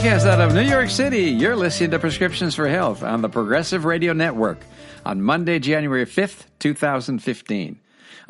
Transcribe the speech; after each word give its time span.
Broadcast 0.00 0.24
out 0.24 0.40
of 0.40 0.54
New 0.54 0.62
York 0.62 0.88
City, 0.88 1.24
you're 1.24 1.54
listening 1.54 1.90
to 1.90 1.98
Prescriptions 1.98 2.54
for 2.54 2.66
Health 2.66 3.02
on 3.02 3.20
the 3.20 3.28
Progressive 3.28 3.84
Radio 3.84 4.14
Network 4.14 4.56
on 5.04 5.20
Monday, 5.20 5.58
January 5.58 6.06
5th, 6.06 6.46
2015. 6.58 7.78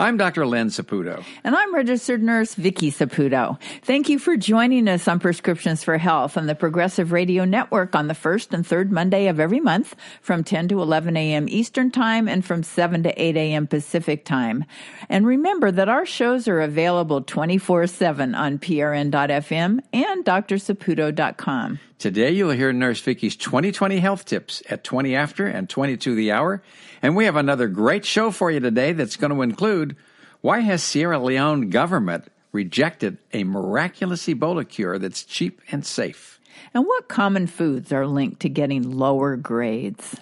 I'm 0.00 0.16
Dr. 0.16 0.46
Len 0.46 0.70
Saputo. 0.70 1.22
And 1.44 1.54
I'm 1.54 1.74
registered 1.74 2.22
nurse 2.22 2.54
Vicki 2.54 2.90
Saputo. 2.90 3.60
Thank 3.82 4.08
you 4.08 4.18
for 4.18 4.34
joining 4.34 4.88
us 4.88 5.06
on 5.06 5.20
Prescriptions 5.20 5.84
for 5.84 5.98
Health 5.98 6.38
on 6.38 6.46
the 6.46 6.54
Progressive 6.54 7.12
Radio 7.12 7.44
Network 7.44 7.94
on 7.94 8.08
the 8.08 8.14
first 8.14 8.54
and 8.54 8.66
third 8.66 8.90
Monday 8.90 9.26
of 9.26 9.38
every 9.38 9.60
month 9.60 9.94
from 10.22 10.42
10 10.42 10.68
to 10.68 10.80
11 10.80 11.18
a.m. 11.18 11.46
Eastern 11.50 11.90
Time 11.90 12.28
and 12.28 12.42
from 12.42 12.62
7 12.62 13.02
to 13.02 13.22
8 13.22 13.36
a.m. 13.36 13.66
Pacific 13.66 14.24
Time. 14.24 14.64
And 15.10 15.26
remember 15.26 15.70
that 15.70 15.90
our 15.90 16.06
shows 16.06 16.48
are 16.48 16.62
available 16.62 17.20
24 17.20 17.86
7 17.86 18.34
on 18.34 18.58
prn.fm 18.58 19.80
and 19.92 20.24
drsaputo.com. 20.24 21.78
Today 21.98 22.30
you'll 22.30 22.52
hear 22.52 22.72
Nurse 22.72 23.02
Vicki's 23.02 23.36
2020 23.36 23.98
health 23.98 24.24
tips 24.24 24.62
at 24.70 24.82
20 24.82 25.14
after 25.14 25.46
and 25.46 25.68
22 25.68 26.14
the 26.14 26.32
hour. 26.32 26.62
And 27.02 27.16
we 27.16 27.24
have 27.24 27.36
another 27.36 27.68
great 27.68 28.04
show 28.04 28.30
for 28.30 28.50
you 28.50 28.60
today 28.60 28.92
that's 28.92 29.16
going 29.16 29.32
to 29.32 29.42
include 29.42 29.96
why 30.40 30.60
has 30.60 30.82
Sierra 30.82 31.18
Leone 31.18 31.70
government 31.70 32.24
rejected 32.52 33.18
a 33.32 33.44
miraculous 33.44 34.26
Ebola 34.26 34.68
cure 34.68 34.98
that's 34.98 35.24
cheap 35.24 35.60
and 35.70 35.84
safe? 35.84 36.40
And 36.74 36.84
what 36.84 37.08
common 37.08 37.46
foods 37.46 37.92
are 37.92 38.06
linked 38.06 38.40
to 38.40 38.48
getting 38.48 38.98
lower 38.98 39.36
grades? 39.36 40.16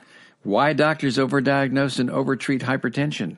Why 0.44 0.72
doctors 0.72 1.18
overdiagnose 1.18 1.98
and 1.98 2.10
overtreat 2.10 2.62
hypertension? 2.62 3.36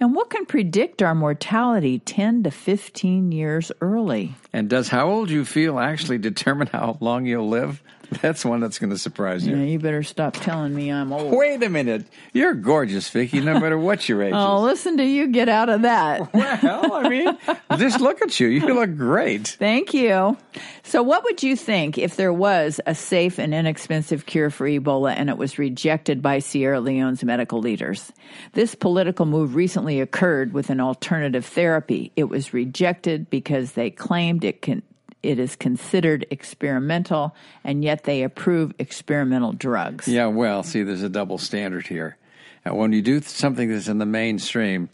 And 0.00 0.14
what 0.14 0.30
can 0.30 0.46
predict 0.46 1.02
our 1.02 1.14
mortality 1.14 1.98
10 2.00 2.44
to 2.44 2.50
15 2.50 3.32
years 3.32 3.70
early? 3.80 4.34
And 4.52 4.68
does 4.68 4.88
how 4.88 5.08
old 5.10 5.30
you 5.30 5.44
feel 5.44 5.78
actually 5.78 6.18
determine 6.30 6.68
how 6.68 6.96
long 7.00 7.26
you'll 7.26 7.48
live? 7.48 7.82
That's 8.22 8.44
one 8.44 8.60
that's 8.60 8.78
going 8.78 8.90
to 8.90 8.98
surprise 8.98 9.46
you. 9.46 9.56
Yeah, 9.56 9.64
you 9.64 9.78
better 9.78 10.02
stop 10.02 10.34
telling 10.34 10.74
me 10.74 10.90
I'm 10.90 11.12
old. 11.12 11.32
Wait 11.32 11.62
a 11.62 11.68
minute. 11.68 12.06
You're 12.32 12.54
gorgeous, 12.54 13.08
Vicki, 13.08 13.40
no 13.40 13.58
matter 13.60 13.78
what 13.78 14.08
your 14.08 14.22
age 14.22 14.32
Oh, 14.36 14.58
is. 14.58 14.62
listen 14.72 14.96
to 14.98 15.04
you 15.04 15.28
get 15.28 15.48
out 15.48 15.68
of 15.68 15.82
that. 15.82 16.28
Well, 16.62 16.92
I 16.94 17.08
mean, 17.08 17.38
just 17.78 18.00
look 18.00 18.20
at 18.22 18.38
you. 18.40 18.48
You 18.48 18.74
look 18.74 18.96
great. 18.96 19.48
Thank 19.48 19.94
you. 19.94 20.36
So, 20.82 21.02
what 21.02 21.24
would 21.24 21.42
you 21.42 21.56
think 21.56 21.96
if 21.98 22.16
there 22.16 22.32
was 22.32 22.80
a 22.86 22.94
safe 22.94 23.38
and 23.38 23.54
inexpensive 23.54 24.26
cure 24.26 24.50
for 24.50 24.66
Ebola 24.68 25.14
and 25.16 25.30
it 25.30 25.36
was 25.38 25.58
rejected 25.58 26.20
by 26.22 26.38
Sierra 26.40 26.80
Leone's 26.80 27.24
medical 27.24 27.60
leaders? 27.60 28.12
This 28.52 28.74
political 28.74 29.26
move 29.26 29.54
recently 29.54 30.00
occurred 30.00 30.52
with 30.52 30.70
an 30.70 30.80
alternative 30.80 31.46
therapy. 31.46 32.12
It 32.16 32.24
was 32.24 32.52
rejected 32.52 33.30
because 33.30 33.72
they 33.72 33.90
claimed 33.90 34.44
it 34.44 34.62
can. 34.62 34.82
It 35.22 35.38
is 35.38 35.54
considered 35.56 36.26
experimental, 36.30 37.34
and 37.62 37.84
yet 37.84 38.04
they 38.04 38.22
approve 38.22 38.72
experimental 38.78 39.52
drugs. 39.52 40.08
Yeah, 40.08 40.26
well, 40.26 40.62
see, 40.62 40.82
there's 40.82 41.02
a 41.02 41.08
double 41.08 41.38
standard 41.38 41.86
here. 41.86 42.16
And 42.64 42.76
when 42.76 42.92
you 42.92 43.02
do 43.02 43.20
something 43.20 43.70
that's 43.70 43.88
in 43.88 43.98
the 43.98 44.06
mainstream, 44.06 44.88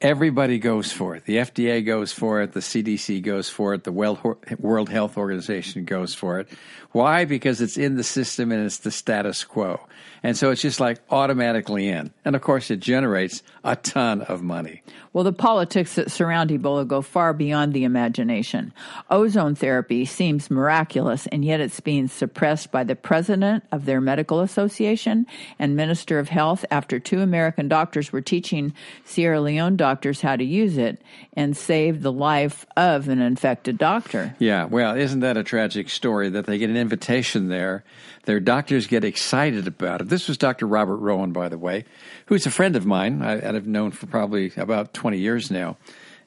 everybody 0.00 0.58
goes 0.58 0.92
for 0.92 1.16
it. 1.16 1.24
The 1.24 1.36
FDA 1.38 1.84
goes 1.84 2.12
for 2.12 2.42
it. 2.42 2.52
The 2.52 2.60
CDC 2.60 3.22
goes 3.22 3.48
for 3.48 3.74
it. 3.74 3.84
The 3.84 3.92
World 3.92 4.88
Health 4.88 5.16
Organization 5.16 5.84
goes 5.84 6.14
for 6.14 6.38
it. 6.38 6.48
Why? 6.92 7.24
Because 7.24 7.60
it's 7.60 7.76
in 7.76 7.96
the 7.96 8.04
system 8.04 8.52
and 8.52 8.64
it's 8.64 8.78
the 8.78 8.90
status 8.90 9.44
quo. 9.44 9.80
And 10.22 10.36
so 10.36 10.50
it's 10.50 10.62
just 10.62 10.80
like 10.80 10.98
automatically 11.10 11.88
in. 11.88 12.10
And 12.24 12.34
of 12.34 12.42
course, 12.42 12.70
it 12.70 12.80
generates 12.80 13.42
a 13.62 13.76
ton 13.76 14.22
of 14.22 14.42
money. 14.42 14.82
Well, 15.12 15.24
the 15.24 15.32
politics 15.32 15.94
that 15.94 16.10
surround 16.10 16.50
Ebola 16.50 16.86
go 16.86 17.00
far 17.00 17.32
beyond 17.32 17.72
the 17.72 17.84
imagination. 17.84 18.72
Ozone 19.10 19.54
therapy 19.54 20.04
seems 20.04 20.50
miraculous, 20.50 21.26
and 21.28 21.44
yet 21.44 21.60
it's 21.60 21.80
being 21.80 22.08
suppressed 22.08 22.70
by 22.70 22.84
the 22.84 22.96
president 22.96 23.64
of 23.72 23.86
their 23.86 24.00
medical 24.00 24.40
association 24.40 25.26
and 25.58 25.76
minister 25.76 26.18
of 26.18 26.28
health 26.28 26.64
after 26.70 26.98
two 26.98 27.20
American 27.20 27.68
doctors 27.68 28.12
were 28.12 28.20
teaching 28.20 28.74
Sierra 29.04 29.40
Leone 29.40 29.76
doctors 29.76 29.85
how 30.20 30.36
to 30.36 30.44
use 30.44 30.76
it 30.76 31.00
and 31.34 31.56
saved 31.56 32.02
the 32.02 32.12
life 32.12 32.66
of 32.76 33.08
an 33.08 33.20
infected 33.20 33.78
doctor. 33.78 34.34
Yeah, 34.38 34.64
well, 34.64 34.96
isn't 34.96 35.20
that 35.20 35.36
a 35.36 35.44
tragic 35.44 35.90
story 35.90 36.30
that 36.30 36.46
they 36.46 36.58
get 36.58 36.70
an 36.70 36.76
invitation 36.76 37.48
there? 37.48 37.84
Their 38.24 38.40
doctors 38.40 38.86
get 38.86 39.04
excited 39.04 39.66
about 39.66 40.00
it. 40.00 40.08
This 40.08 40.28
was 40.28 40.36
Dr. 40.36 40.66
Robert 40.66 40.96
Rowan, 40.96 41.32
by 41.32 41.48
the 41.48 41.58
way, 41.58 41.84
who's 42.26 42.46
a 42.46 42.50
friend 42.50 42.76
of 42.76 42.84
mine. 42.86 43.22
I, 43.22 43.48
I've 43.48 43.66
known 43.66 43.92
for 43.92 44.06
probably 44.06 44.52
about 44.56 44.92
20 44.94 45.18
years 45.18 45.50
now. 45.50 45.76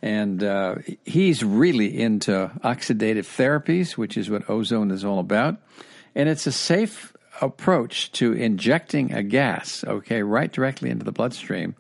And 0.01 0.41
uh, 0.43 0.75
he's 1.03 1.43
really 1.43 1.99
into 1.99 2.51
oxidative 2.63 3.25
therapies, 3.25 3.97
which 3.97 4.15
is 4.17 4.29
what 4.29 4.49
ozone 4.49 4.91
is 4.91 5.03
all 5.03 5.19
about. 5.19 5.57
And 6.15 6.29
it's 6.29 6.47
a 6.47 6.53
safe 6.53 7.13
approach 7.41 8.11
to 8.13 8.33
injecting 8.33 9.13
a 9.13 9.23
gas, 9.23 9.83
okay, 9.85 10.23
right 10.23 10.51
directly 10.51 10.89
into 10.89 11.05
the 11.05 11.11
bloodstream. 11.11 11.75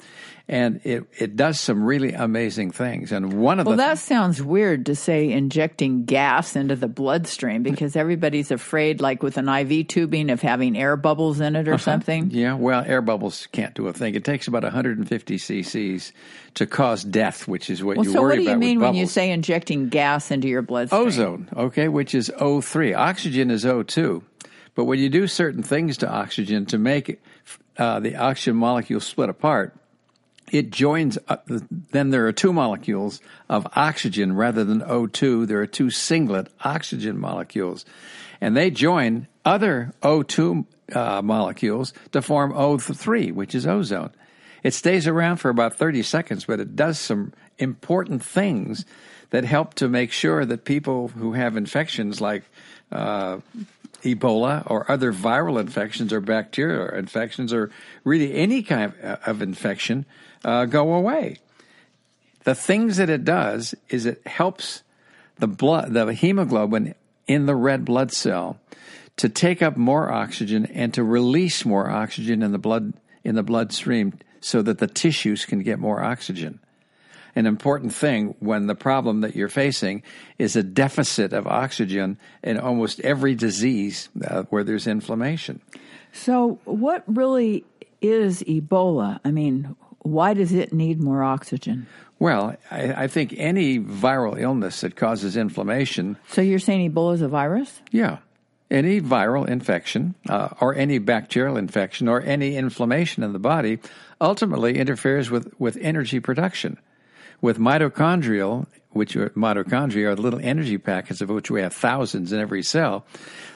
And 0.51 0.81
it, 0.83 1.03
it 1.15 1.35
does 1.35 1.59
some 1.59 1.83
really 1.83 2.11
amazing 2.13 2.71
things. 2.71 3.11
And 3.11 3.33
one 3.33 3.59
of 3.59 3.67
Well, 3.67 3.77
the 3.77 3.83
that 3.83 3.99
sounds 3.99 4.41
weird 4.41 4.87
to 4.87 4.95
say 4.95 5.31
injecting 5.31 6.05
gas 6.05 6.55
into 6.55 6.75
the 6.75 6.87
bloodstream 6.87 7.61
because 7.61 7.95
everybody's 7.95 8.49
afraid, 8.49 8.99
like 8.99 9.21
with 9.21 9.37
an 9.37 9.47
IV 9.47 9.87
tubing, 9.89 10.31
of 10.31 10.41
having 10.41 10.75
air 10.75 10.97
bubbles 10.97 11.39
in 11.39 11.55
it 11.55 11.67
or 11.67 11.77
something. 11.77 12.31
Yeah, 12.31 12.55
well, 12.55 12.83
air 12.83 13.03
bubbles 13.03 13.47
can't 13.51 13.75
do 13.75 13.85
a 13.89 13.93
thing. 13.93 14.15
It 14.15 14.25
takes 14.25 14.47
about 14.47 14.63
150 14.63 15.35
cc's 15.37 16.13
to 16.55 16.65
cause 16.65 17.03
death, 17.03 17.47
which 17.47 17.69
is 17.69 17.83
what 17.83 17.97
Well, 17.97 18.07
you 18.07 18.11
so 18.13 18.21
worry 18.23 18.39
what 18.39 18.43
do 18.45 18.49
you 18.49 18.57
mean 18.57 18.79
when 18.79 18.95
you 18.95 19.05
say 19.05 19.29
injecting 19.29 19.89
gas 19.89 20.31
into 20.31 20.47
your 20.47 20.63
bloodstream? 20.63 21.03
ozone? 21.05 21.49
Okay, 21.55 21.89
which 21.89 22.15
is 22.15 22.31
O3. 22.39 22.97
Oxygen 22.97 23.51
is 23.51 23.65
O2. 23.65 24.23
But 24.73 24.85
when 24.85 24.97
you 24.97 25.09
do 25.09 25.27
certain 25.27 25.61
things 25.61 25.97
to 25.97 26.09
oxygen 26.09 26.65
to 26.67 26.79
make 26.79 27.21
uh, 27.77 27.99
the 27.99 28.15
oxygen 28.15 28.55
molecule 28.55 28.99
split 28.99 29.29
apart, 29.29 29.75
it 30.51 30.71
joins. 30.71 31.17
Uh, 31.27 31.37
then 31.91 32.09
there 32.09 32.27
are 32.27 32.31
two 32.31 32.53
molecules 32.53 33.21
of 33.49 33.67
oxygen 33.75 34.35
rather 34.35 34.63
than 34.63 34.81
O2. 34.81 35.47
There 35.47 35.61
are 35.61 35.67
two 35.67 35.89
singlet 35.89 36.51
oxygen 36.63 37.19
molecules, 37.19 37.85
and 38.41 38.55
they 38.55 38.71
join 38.71 39.27
other 39.45 39.93
O2 40.01 40.65
uh, 40.95 41.21
molecules 41.21 41.93
to 42.11 42.21
form 42.21 42.53
O3, 42.53 43.33
which 43.33 43.55
is 43.55 43.67
ozone. 43.67 44.11
It 44.63 44.73
stays 44.73 45.07
around 45.07 45.37
for 45.37 45.49
about 45.49 45.75
30 45.75 46.03
seconds, 46.03 46.45
but 46.45 46.59
it 46.59 46.75
does 46.75 46.99
some 46.99 47.33
important 47.57 48.23
things 48.23 48.85
that 49.29 49.45
help 49.45 49.73
to 49.75 49.87
make 49.87 50.11
sure 50.11 50.45
that 50.45 50.65
people 50.65 51.09
who 51.09 51.33
have 51.33 51.55
infections 51.55 52.19
like 52.19 52.43
uh, 52.91 53.39
Ebola 54.03 54.63
or 54.69 54.89
other 54.91 55.13
viral 55.13 55.59
infections 55.59 56.11
or 56.13 56.21
bacterial 56.21 56.89
infections 56.89 57.53
or 57.53 57.69
really 58.03 58.33
any 58.33 58.63
kind 58.63 58.93
of, 59.01 59.19
of 59.25 59.41
infection 59.41 60.05
uh, 60.43 60.65
go 60.65 60.93
away. 60.93 61.37
The 62.43 62.55
things 62.55 62.97
that 62.97 63.09
it 63.09 63.25
does 63.25 63.75
is 63.89 64.05
it 64.05 64.25
helps 64.25 64.83
the 65.37 65.47
blood, 65.47 65.93
the 65.93 66.13
hemoglobin 66.13 66.95
in 67.27 67.45
the 67.45 67.55
red 67.55 67.85
blood 67.85 68.11
cell 68.11 68.59
to 69.17 69.29
take 69.29 69.61
up 69.61 69.77
more 69.77 70.11
oxygen 70.11 70.65
and 70.67 70.93
to 70.93 71.03
release 71.03 71.65
more 71.65 71.89
oxygen 71.89 72.41
in 72.41 72.51
the 72.51 72.57
blood 72.57 72.93
in 73.23 73.35
the 73.35 73.43
bloodstream 73.43 74.17
so 74.39 74.61
that 74.61 74.77
the 74.77 74.87
tissues 74.87 75.45
can 75.45 75.61
get 75.61 75.77
more 75.77 76.01
oxygen 76.01 76.59
an 77.35 77.45
important 77.45 77.93
thing 77.93 78.35
when 78.39 78.67
the 78.67 78.75
problem 78.75 79.21
that 79.21 79.35
you're 79.35 79.49
facing 79.49 80.03
is 80.37 80.55
a 80.55 80.63
deficit 80.63 81.33
of 81.33 81.47
oxygen 81.47 82.17
in 82.43 82.59
almost 82.59 82.99
every 83.01 83.35
disease 83.35 84.09
uh, 84.27 84.43
where 84.49 84.63
there's 84.63 84.87
inflammation. 84.87 85.61
So, 86.11 86.59
what 86.65 87.03
really 87.07 87.65
is 88.01 88.43
Ebola? 88.43 89.19
I 89.23 89.31
mean, 89.31 89.75
why 90.11 90.33
does 90.33 90.51
it 90.51 90.73
need 90.73 91.01
more 91.01 91.23
oxygen? 91.23 91.87
Well, 92.19 92.55
I, 92.69 93.03
I 93.03 93.07
think 93.07 93.33
any 93.37 93.79
viral 93.79 94.39
illness 94.39 94.81
that 94.81 94.95
causes 94.95 95.37
inflammation, 95.37 96.17
So, 96.27 96.41
you're 96.41 96.59
saying 96.59 96.91
Ebola 96.91 97.13
is 97.13 97.21
a 97.21 97.27
virus? 97.29 97.81
yeah, 97.91 98.17
any 98.69 98.99
viral 99.01 99.47
infection 99.47 100.15
uh, 100.27 100.49
or 100.59 100.75
any 100.75 100.99
bacterial 100.99 101.57
infection 101.57 102.07
or 102.07 102.21
any 102.21 102.55
inflammation 102.55 103.23
in 103.23 103.33
the 103.33 103.39
body 103.39 103.79
ultimately 104.21 104.77
interferes 104.77 105.31
with, 105.31 105.51
with 105.59 105.77
energy 105.81 106.19
production. 106.19 106.77
With 107.41 107.57
mitochondrial, 107.57 108.67
which 108.89 109.15
are 109.15 109.29
mitochondria 109.29 110.09
are 110.09 110.15
the 110.15 110.21
little 110.21 110.41
energy 110.43 110.77
packets 110.77 111.21
of 111.21 111.29
which 111.29 111.49
we 111.49 111.61
have 111.61 111.73
thousands 111.73 112.33
in 112.33 112.39
every 112.41 112.63
cell, 112.63 113.05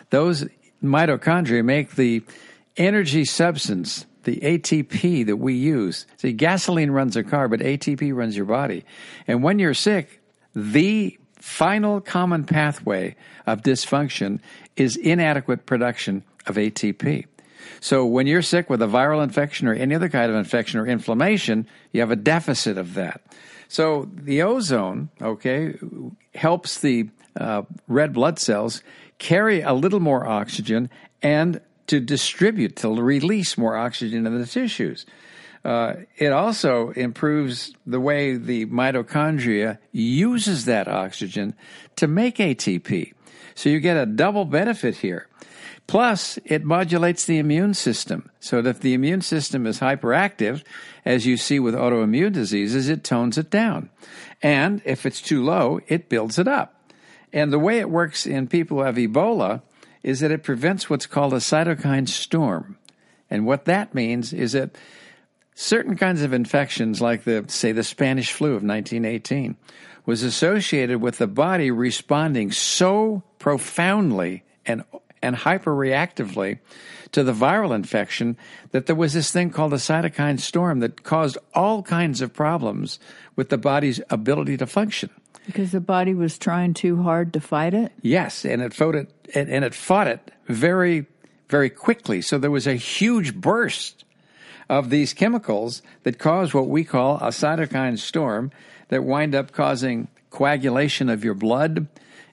those 0.09 0.45
mitochondria 0.81 1.63
make 1.65 1.95
the 1.95 2.23
energy 2.77 3.25
substance, 3.25 4.05
the 4.23 4.37
ATP 4.37 5.25
that 5.25 5.37
we 5.37 5.53
use. 5.53 6.05
See, 6.17 6.33
gasoline 6.33 6.91
runs 6.91 7.15
a 7.15 7.23
car, 7.23 7.47
but 7.47 7.59
ATP 7.59 8.13
runs 8.13 8.35
your 8.35 8.45
body. 8.45 8.85
And 9.27 9.43
when 9.43 9.59
you're 9.59 9.73
sick, 9.73 10.21
the 10.55 11.17
final 11.35 11.99
common 11.99 12.45
pathway 12.45 13.15
of 13.45 13.61
dysfunction 13.61 14.39
is 14.75 14.95
inadequate 14.95 15.65
production 15.65 16.23
of 16.45 16.55
ATP. 16.55 17.25
So 17.79 18.05
when 18.05 18.27
you're 18.27 18.41
sick 18.41 18.69
with 18.69 18.81
a 18.81 18.87
viral 18.87 19.23
infection 19.23 19.67
or 19.67 19.73
any 19.73 19.95
other 19.95 20.09
kind 20.09 20.31
of 20.31 20.37
infection 20.37 20.79
or 20.79 20.87
inflammation, 20.87 21.67
you 21.91 22.01
have 22.01 22.11
a 22.11 22.15
deficit 22.15 22.77
of 22.77 22.93
that. 22.93 23.21
So 23.67 24.09
the 24.13 24.41
ozone, 24.43 25.09
okay, 25.21 25.75
helps 26.35 26.79
the 26.79 27.09
uh, 27.35 27.63
red 27.87 28.13
blood 28.13 28.39
cells 28.39 28.83
carry 29.17 29.61
a 29.61 29.73
little 29.73 29.99
more 29.99 30.27
oxygen 30.27 30.89
and 31.21 31.59
to 31.87 31.99
distribute, 31.99 32.75
to 32.77 32.89
release 32.89 33.57
more 33.57 33.75
oxygen 33.75 34.25
in 34.25 34.39
the 34.39 34.45
tissues. 34.45 35.05
Uh, 35.65 35.95
it 36.17 36.33
also 36.33 36.89
improves 36.91 37.73
the 37.85 37.99
way 37.99 38.35
the 38.35 38.65
mitochondria 38.65 39.77
uses 39.91 40.65
that 40.65 40.87
oxygen 40.87 41.55
to 41.95 42.07
make 42.07 42.37
ATP. 42.37 43.13
So 43.55 43.69
you 43.69 43.79
get 43.79 43.95
a 43.95 44.05
double 44.05 44.45
benefit 44.45 44.97
here. 44.97 45.27
Plus, 45.87 46.39
it 46.45 46.63
modulates 46.63 47.25
the 47.25 47.37
immune 47.37 47.73
system. 47.73 48.29
So 48.39 48.61
that 48.61 48.69
if 48.69 48.79
the 48.79 48.93
immune 48.93 49.21
system 49.21 49.65
is 49.65 49.79
hyperactive, 49.79 50.63
as 51.05 51.25
you 51.25 51.37
see 51.37 51.59
with 51.59 51.75
autoimmune 51.75 52.33
diseases, 52.33 52.89
it 52.89 53.03
tones 53.03 53.37
it 53.37 53.49
down. 53.49 53.89
And 54.41 54.81
if 54.85 55.05
it's 55.05 55.21
too 55.21 55.43
low, 55.43 55.79
it 55.87 56.09
builds 56.09 56.39
it 56.39 56.47
up. 56.47 56.91
And 57.31 57.51
the 57.51 57.59
way 57.59 57.79
it 57.79 57.89
works 57.89 58.25
in 58.25 58.47
people 58.47 58.77
who 58.77 58.83
have 58.83 58.95
Ebola 58.95 59.61
is 60.03 60.19
that 60.19 60.31
it 60.31 60.43
prevents 60.43 60.89
what's 60.89 61.07
called 61.07 61.33
a 61.33 61.37
cytokine 61.37 62.07
storm. 62.07 62.77
And 63.29 63.45
what 63.45 63.65
that 63.65 63.95
means 63.95 64.33
is 64.33 64.51
that 64.51 64.77
certain 65.55 65.95
kinds 65.95 66.21
of 66.21 66.33
infections, 66.33 67.01
like 67.01 67.23
the, 67.23 67.45
say, 67.47 67.71
the 67.71 67.83
Spanish 67.83 68.31
flu 68.31 68.49
of 68.49 68.63
1918, 68.63 69.55
was 70.05 70.23
associated 70.23 71.01
with 71.01 71.17
the 71.17 71.27
body 71.27 71.71
responding 71.71 72.51
so 72.51 73.23
profoundly 73.39 74.43
and 74.65 74.83
and 75.23 75.37
hyperreactively 75.37 76.59
to 77.13 77.23
the 77.23 77.33
viral 77.33 77.73
infection 77.73 78.35
that 78.71 78.87
there 78.87 78.95
was 78.95 79.13
this 79.13 79.31
thing 79.31 79.49
called 79.49 79.73
a 79.73 79.77
cytokine 79.77 80.37
storm 80.37 80.81
that 80.81 81.03
caused 81.03 81.37
all 81.53 81.81
kinds 81.81 82.19
of 82.19 82.33
problems 82.33 82.99
with 83.37 83.47
the 83.47 83.57
body's 83.57 84.01
ability 84.09 84.57
to 84.57 84.67
function. 84.67 85.09
Because 85.45 85.71
the 85.71 85.81
body 85.81 86.13
was 86.13 86.37
trying 86.37 86.73
too 86.73 87.03
hard 87.03 87.33
to 87.33 87.41
fight 87.41 87.73
it? 87.73 87.91
Yes, 88.01 88.45
and 88.45 88.61
it 88.61 88.73
fought 88.73 88.95
it 88.95 89.11
and, 89.35 89.49
and 89.49 89.65
it 89.65 89.73
fought 89.73 90.07
it 90.07 90.31
very, 90.47 91.05
very 91.49 91.69
quickly. 91.69 92.21
So 92.21 92.37
there 92.37 92.51
was 92.51 92.67
a 92.67 92.75
huge 92.75 93.35
burst 93.35 94.05
of 94.69 94.89
these 94.89 95.13
chemicals 95.13 95.81
that 96.03 96.17
cause 96.17 96.53
what 96.53 96.67
we 96.67 96.83
call 96.83 97.17
a 97.17 97.27
cytokine 97.27 97.99
storm 97.99 98.51
that 98.89 99.03
wind 99.03 99.35
up 99.35 99.51
causing 99.51 100.07
coagulation 100.29 101.09
of 101.09 101.23
your 101.23 101.33
blood, 101.33 101.87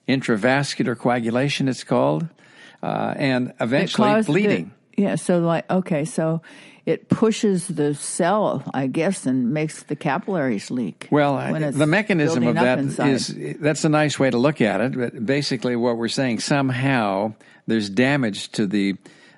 intravascular 0.09 0.97
coagulation 0.97 1.69
it's 1.69 1.85
called, 1.85 2.29
uh, 2.83 3.15
and 3.17 3.53
eventually 3.61 4.23
bleeding. 4.23 4.73
The, 4.97 5.03
yeah, 5.03 5.15
so 5.17 5.41
like 5.41 5.71
okay, 5.71 6.05
so 6.05 6.43
it 6.91 7.09
pushes 7.09 7.69
the 7.69 7.95
cell, 7.95 8.63
I 8.75 8.89
guess, 8.89 9.25
and 9.25 9.53
makes 9.53 9.85
the 9.85 9.95
capillaries 9.95 10.71
leak. 10.71 11.07
Well, 11.11 11.37
the 11.71 11.87
mechanism 11.87 12.47
of 12.47 12.57
that 12.57 12.79
is 12.79 13.35
that's 13.61 13.85
a 13.85 13.89
nice 13.89 14.19
way 14.19 14.31
to 14.31 14.39
look 14.39 14.61
at 14.61 14.81
it. 14.81 14.99
But 14.99 15.25
basically, 15.25 15.77
what 15.77 15.97
we're 15.97 16.09
saying 16.09 16.41
somehow 16.41 17.35
there's 17.67 17.89
damage 17.89 18.51
to 18.53 18.67
the 18.67 18.97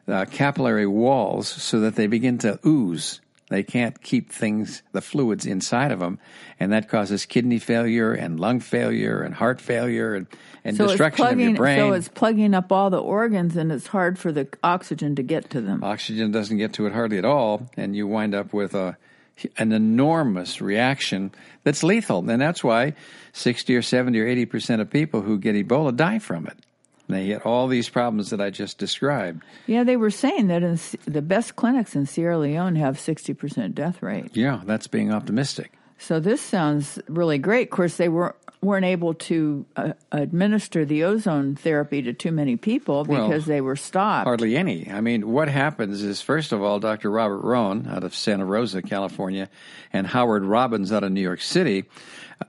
uh, 0.09 0.25
capillary 0.31 0.87
walls 0.87 1.49
so 1.49 1.81
that 1.81 1.95
they 1.95 2.07
begin 2.07 2.39
to 2.39 2.59
ooze. 2.67 3.21
They 3.53 3.63
can't 3.63 4.01
keep 4.03 4.33
things, 4.33 4.83
the 4.93 5.01
fluids 5.01 5.47
inside 5.47 5.93
of 5.93 6.01
them, 6.01 6.19
and 6.59 6.73
that 6.73 6.89
causes 6.89 7.27
kidney 7.27 7.59
failure 7.59 8.13
and 8.13 8.41
lung 8.41 8.61
failure 8.61 9.23
and 9.23 9.35
heart 9.35 9.61
failure 9.61 10.15
and 10.15 10.27
and 10.65 10.77
so 10.77 10.87
destruction 10.87 11.25
plugging, 11.25 11.41
of 11.41 11.51
your 11.51 11.57
brain. 11.57 11.79
So 11.79 11.93
it's 11.93 12.09
plugging 12.09 12.55
up 12.55 12.73
all 12.73 12.91
the 12.91 13.01
organs, 13.01 13.57
and 13.57 13.71
it's 13.71 13.89
hard 13.89 14.19
for 14.19 14.33
the 14.33 14.49
oxygen 14.63 15.15
to 15.17 15.23
get 15.23 15.51
to 15.51 15.61
them. 15.61 15.85
Oxygen 15.85 16.33
doesn't 16.33 16.59
get 16.59 16.73
to 16.75 16.87
it 16.87 16.93
hardly 16.93 17.19
at 17.19 17.25
all, 17.25 17.69
and 17.77 17.95
you 17.95 18.07
wind 18.07 18.35
up 18.35 18.53
with 18.53 18.75
a 18.75 18.97
an 19.59 19.73
enormous 19.73 20.61
reaction 20.61 21.33
that's 21.65 21.83
lethal, 21.83 22.29
and 22.29 22.41
that's 22.41 22.63
why 22.63 22.95
sixty 23.33 23.75
or 23.75 23.83
seventy 23.83 24.21
or 24.21 24.27
eighty 24.27 24.47
percent 24.47 24.81
of 24.81 24.91
people 24.91 25.23
who 25.23 25.39
get 25.39 25.55
Ebola 25.57 25.95
die 25.95 26.19
from 26.19 26.47
it. 26.47 26.57
They 27.09 27.27
get 27.27 27.45
all 27.45 27.69
these 27.69 27.89
problems 27.89 28.31
that 28.31 28.41
I 28.41 28.51
just 28.51 28.79
described. 28.79 29.43
Yeah, 29.67 29.85
they 29.85 29.97
were 29.97 30.11
saying 30.11 30.47
that 30.49 30.63
in 30.63 30.79
the 31.05 31.23
best 31.23 31.57
clinics 31.57 31.95
in 31.95 32.07
Sierra 32.07 32.39
Leone 32.39 32.77
have 32.77 32.97
60% 32.97 33.75
death 33.75 34.03
rate. 34.03 34.31
Yeah, 34.35 34.63
that's 34.65 34.87
being 34.87 35.13
optimistic. 35.13 35.73
So 35.99 36.21
this 36.21 36.41
sounds 36.41 36.99
really 37.09 37.39
great. 37.39 37.69
Of 37.69 37.71
course, 37.71 37.97
they 37.97 38.09
were 38.09 38.35
weren't 38.63 38.85
able 38.85 39.13
to 39.13 39.67
uh, 39.75 39.93
administer 40.13 40.85
the 40.85 41.03
ozone 41.03 41.57
therapy 41.57 42.01
to 42.01 42.13
too 42.13 42.31
many 42.31 42.57
people 42.57 43.05
because 43.05 43.47
well, 43.47 43.55
they 43.55 43.61
were 43.61 43.77
stopped. 43.77 44.27
Hardly 44.27 44.57
any. 44.57 44.89
I 44.91 45.01
mean, 45.01 45.29
what 45.31 45.49
happens 45.49 46.03
is, 46.03 46.23
first 46.23 46.53
of 46.53 46.63
all, 46.63 46.79
Dr. 46.79 47.11
Robert 47.11 47.41
Rowan 47.41 47.89
out 47.89 48.05
of 48.05 48.15
Santa 48.15 48.45
Rosa, 48.45 48.81
California, 48.81 49.49
and 49.93 50.07
Howard 50.07 50.45
Robins 50.45 50.93
out 50.93 51.03
of 51.03 51.11
New 51.11 51.21
York 51.21 51.41
City 51.41 51.85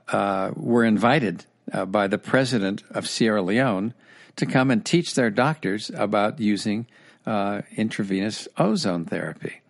uh, 0.08 0.52
were 0.54 0.84
invited 0.84 1.44
uh, 1.72 1.84
by 1.84 2.06
the 2.06 2.18
president 2.18 2.84
of 2.90 3.08
Sierra 3.08 3.42
Leone 3.42 3.92
to 4.36 4.46
come 4.46 4.70
and 4.70 4.84
teach 4.84 5.14
their 5.14 5.30
doctors 5.30 5.90
about 5.94 6.40
using 6.40 6.86
uh, 7.26 7.62
intravenous 7.76 8.48
ozone 8.58 9.04
therapy. 9.04 9.60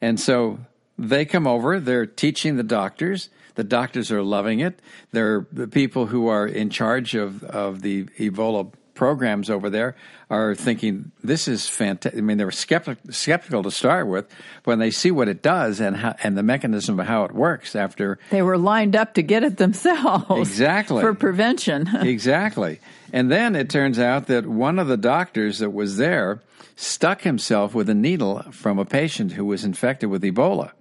And 0.00 0.18
so 0.18 0.58
they 0.98 1.24
come 1.24 1.46
over, 1.46 1.80
they're 1.80 2.06
teaching 2.06 2.56
the 2.56 2.62
doctors 2.62 3.30
the 3.58 3.64
doctors 3.64 4.12
are 4.12 4.22
loving 4.22 4.60
it. 4.60 4.80
They're 5.10 5.44
the 5.50 5.66
people 5.66 6.06
who 6.06 6.28
are 6.28 6.46
in 6.46 6.70
charge 6.70 7.16
of, 7.16 7.42
of 7.42 7.82
the 7.82 8.04
Ebola 8.04 8.72
programs 8.94 9.50
over 9.50 9.68
there 9.68 9.96
are 10.30 10.54
thinking 10.54 11.10
this 11.24 11.48
is 11.48 11.68
fantastic. 11.68 12.16
I 12.16 12.22
mean, 12.22 12.38
they 12.38 12.44
were 12.44 12.52
skeptic, 12.52 12.98
skeptical 13.10 13.64
to 13.64 13.72
start 13.72 14.06
with 14.06 14.32
when 14.62 14.78
they 14.78 14.92
see 14.92 15.10
what 15.10 15.26
it 15.26 15.42
does 15.42 15.80
and 15.80 15.96
how, 15.96 16.14
and 16.22 16.38
the 16.38 16.44
mechanism 16.44 17.00
of 17.00 17.08
how 17.08 17.24
it 17.24 17.32
works. 17.32 17.74
After 17.74 18.20
they 18.30 18.42
were 18.42 18.58
lined 18.58 18.94
up 18.94 19.14
to 19.14 19.22
get 19.22 19.42
it 19.42 19.56
themselves, 19.56 20.30
exactly 20.38 21.00
for 21.02 21.12
prevention. 21.12 21.88
exactly, 21.96 22.78
and 23.12 23.30
then 23.30 23.56
it 23.56 23.70
turns 23.70 23.98
out 23.98 24.26
that 24.26 24.46
one 24.46 24.78
of 24.78 24.88
the 24.88 24.96
doctors 24.96 25.58
that 25.58 25.70
was 25.70 25.96
there 25.96 26.42
stuck 26.76 27.22
himself 27.22 27.74
with 27.74 27.88
a 27.88 27.94
needle 27.94 28.42
from 28.50 28.78
a 28.78 28.84
patient 28.84 29.32
who 29.32 29.44
was 29.44 29.64
infected 29.64 30.10
with 30.10 30.22
Ebola, 30.22 30.72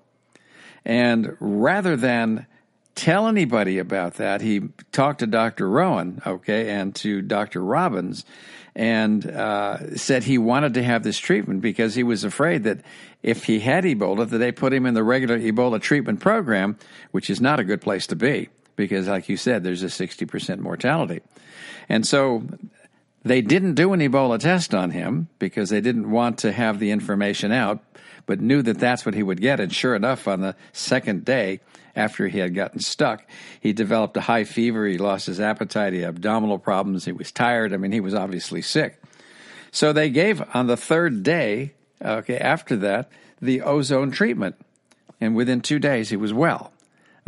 and 0.85 1.35
rather 1.39 1.95
than 1.95 2.45
tell 2.97 3.27
anybody 3.27 3.77
about 3.77 4.15
that. 4.15 4.41
He 4.41 4.69
talked 4.91 5.19
to 5.19 5.27
Dr. 5.27 5.69
Rowan, 5.69 6.21
okay, 6.25 6.71
and 6.71 6.93
to 6.95 7.21
Dr. 7.21 7.63
Robins, 7.63 8.25
and 8.75 9.25
uh, 9.25 9.95
said 9.95 10.23
he 10.23 10.37
wanted 10.37 10.73
to 10.73 10.83
have 10.83 11.03
this 11.03 11.17
treatment 11.17 11.61
because 11.61 11.95
he 11.95 12.03
was 12.03 12.23
afraid 12.23 12.63
that 12.63 12.81
if 13.23 13.45
he 13.45 13.59
had 13.59 13.83
Ebola, 13.85 14.27
that 14.27 14.37
they 14.37 14.51
put 14.51 14.73
him 14.73 14.85
in 14.85 14.93
the 14.93 15.03
regular 15.03 15.39
Ebola 15.39 15.79
treatment 15.79 16.19
program, 16.19 16.77
which 17.11 17.29
is 17.29 17.39
not 17.39 17.59
a 17.59 17.63
good 17.63 17.81
place 17.81 18.07
to 18.07 18.15
be 18.15 18.49
because, 18.77 19.09
like 19.09 19.27
you 19.27 19.35
said, 19.35 19.65
there's 19.65 19.83
a 19.83 19.87
60% 19.87 20.59
mortality. 20.59 21.19
And 21.89 22.07
so 22.07 22.43
they 23.25 23.41
didn't 23.41 23.73
do 23.73 23.91
an 23.91 23.99
Ebola 23.99 24.39
test 24.39 24.73
on 24.73 24.91
him 24.91 25.27
because 25.39 25.69
they 25.69 25.81
didn't 25.81 26.09
want 26.09 26.37
to 26.39 26.53
have 26.53 26.79
the 26.79 26.91
information 26.91 27.51
out, 27.51 27.83
but 28.25 28.39
knew 28.39 28.61
that 28.61 28.79
that's 28.79 29.05
what 29.05 29.15
he 29.15 29.23
would 29.23 29.41
get. 29.41 29.59
And 29.59 29.73
sure 29.73 29.95
enough, 29.95 30.29
on 30.29 30.39
the 30.39 30.55
second 30.71 31.25
day, 31.25 31.59
after 31.97 32.27
he 32.27 32.37
had 32.37 32.53
gotten 32.53 32.79
stuck. 32.79 33.27
He 33.59 33.73
developed 33.73 34.15
a 34.15 34.21
high 34.21 34.43
fever. 34.43 34.85
He 34.85 34.99
lost 34.99 35.25
his 35.25 35.39
appetite. 35.39 35.93
He 35.93 36.01
had 36.01 36.09
abdominal 36.09 36.59
problems. 36.59 37.05
He 37.05 37.11
was 37.11 37.31
tired. 37.31 37.73
I 37.73 37.77
mean, 37.77 37.91
he 37.91 37.99
was 37.99 38.13
obviously 38.13 38.61
sick. 38.61 39.01
So 39.71 39.91
they 39.91 40.11
gave 40.11 40.41
on 40.53 40.67
the 40.67 40.77
third 40.77 41.23
day, 41.23 41.73
okay, 42.01 42.37
after 42.37 42.75
that, 42.77 43.09
the 43.41 43.61
ozone 43.63 44.11
treatment. 44.11 44.55
And 45.19 45.35
within 45.35 45.61
two 45.61 45.79
days, 45.79 46.09
he 46.09 46.15
was 46.15 46.31
well. 46.31 46.71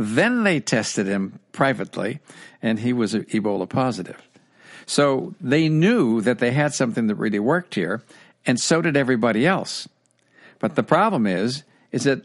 Then 0.01 0.45
they 0.45 0.61
tested 0.61 1.07
him 1.07 1.39
privately, 1.51 2.21
and 2.61 2.79
he 2.79 2.93
was 2.93 3.13
Ebola 3.13 3.67
positive. 3.67 4.29
So 4.85 5.35
they 5.41 5.67
knew 5.67 6.21
that 6.21 6.39
they 6.39 6.51
had 6.51 6.73
something 6.73 7.07
that 7.07 7.15
really 7.15 7.37
worked 7.37 7.75
here, 7.75 8.01
and 8.45 8.57
so 8.57 8.81
did 8.81 8.95
everybody 8.95 9.45
else. 9.45 9.89
But 10.59 10.75
the 10.75 10.83
problem 10.83 11.27
is, 11.27 11.63
is 11.91 12.05
that 12.05 12.21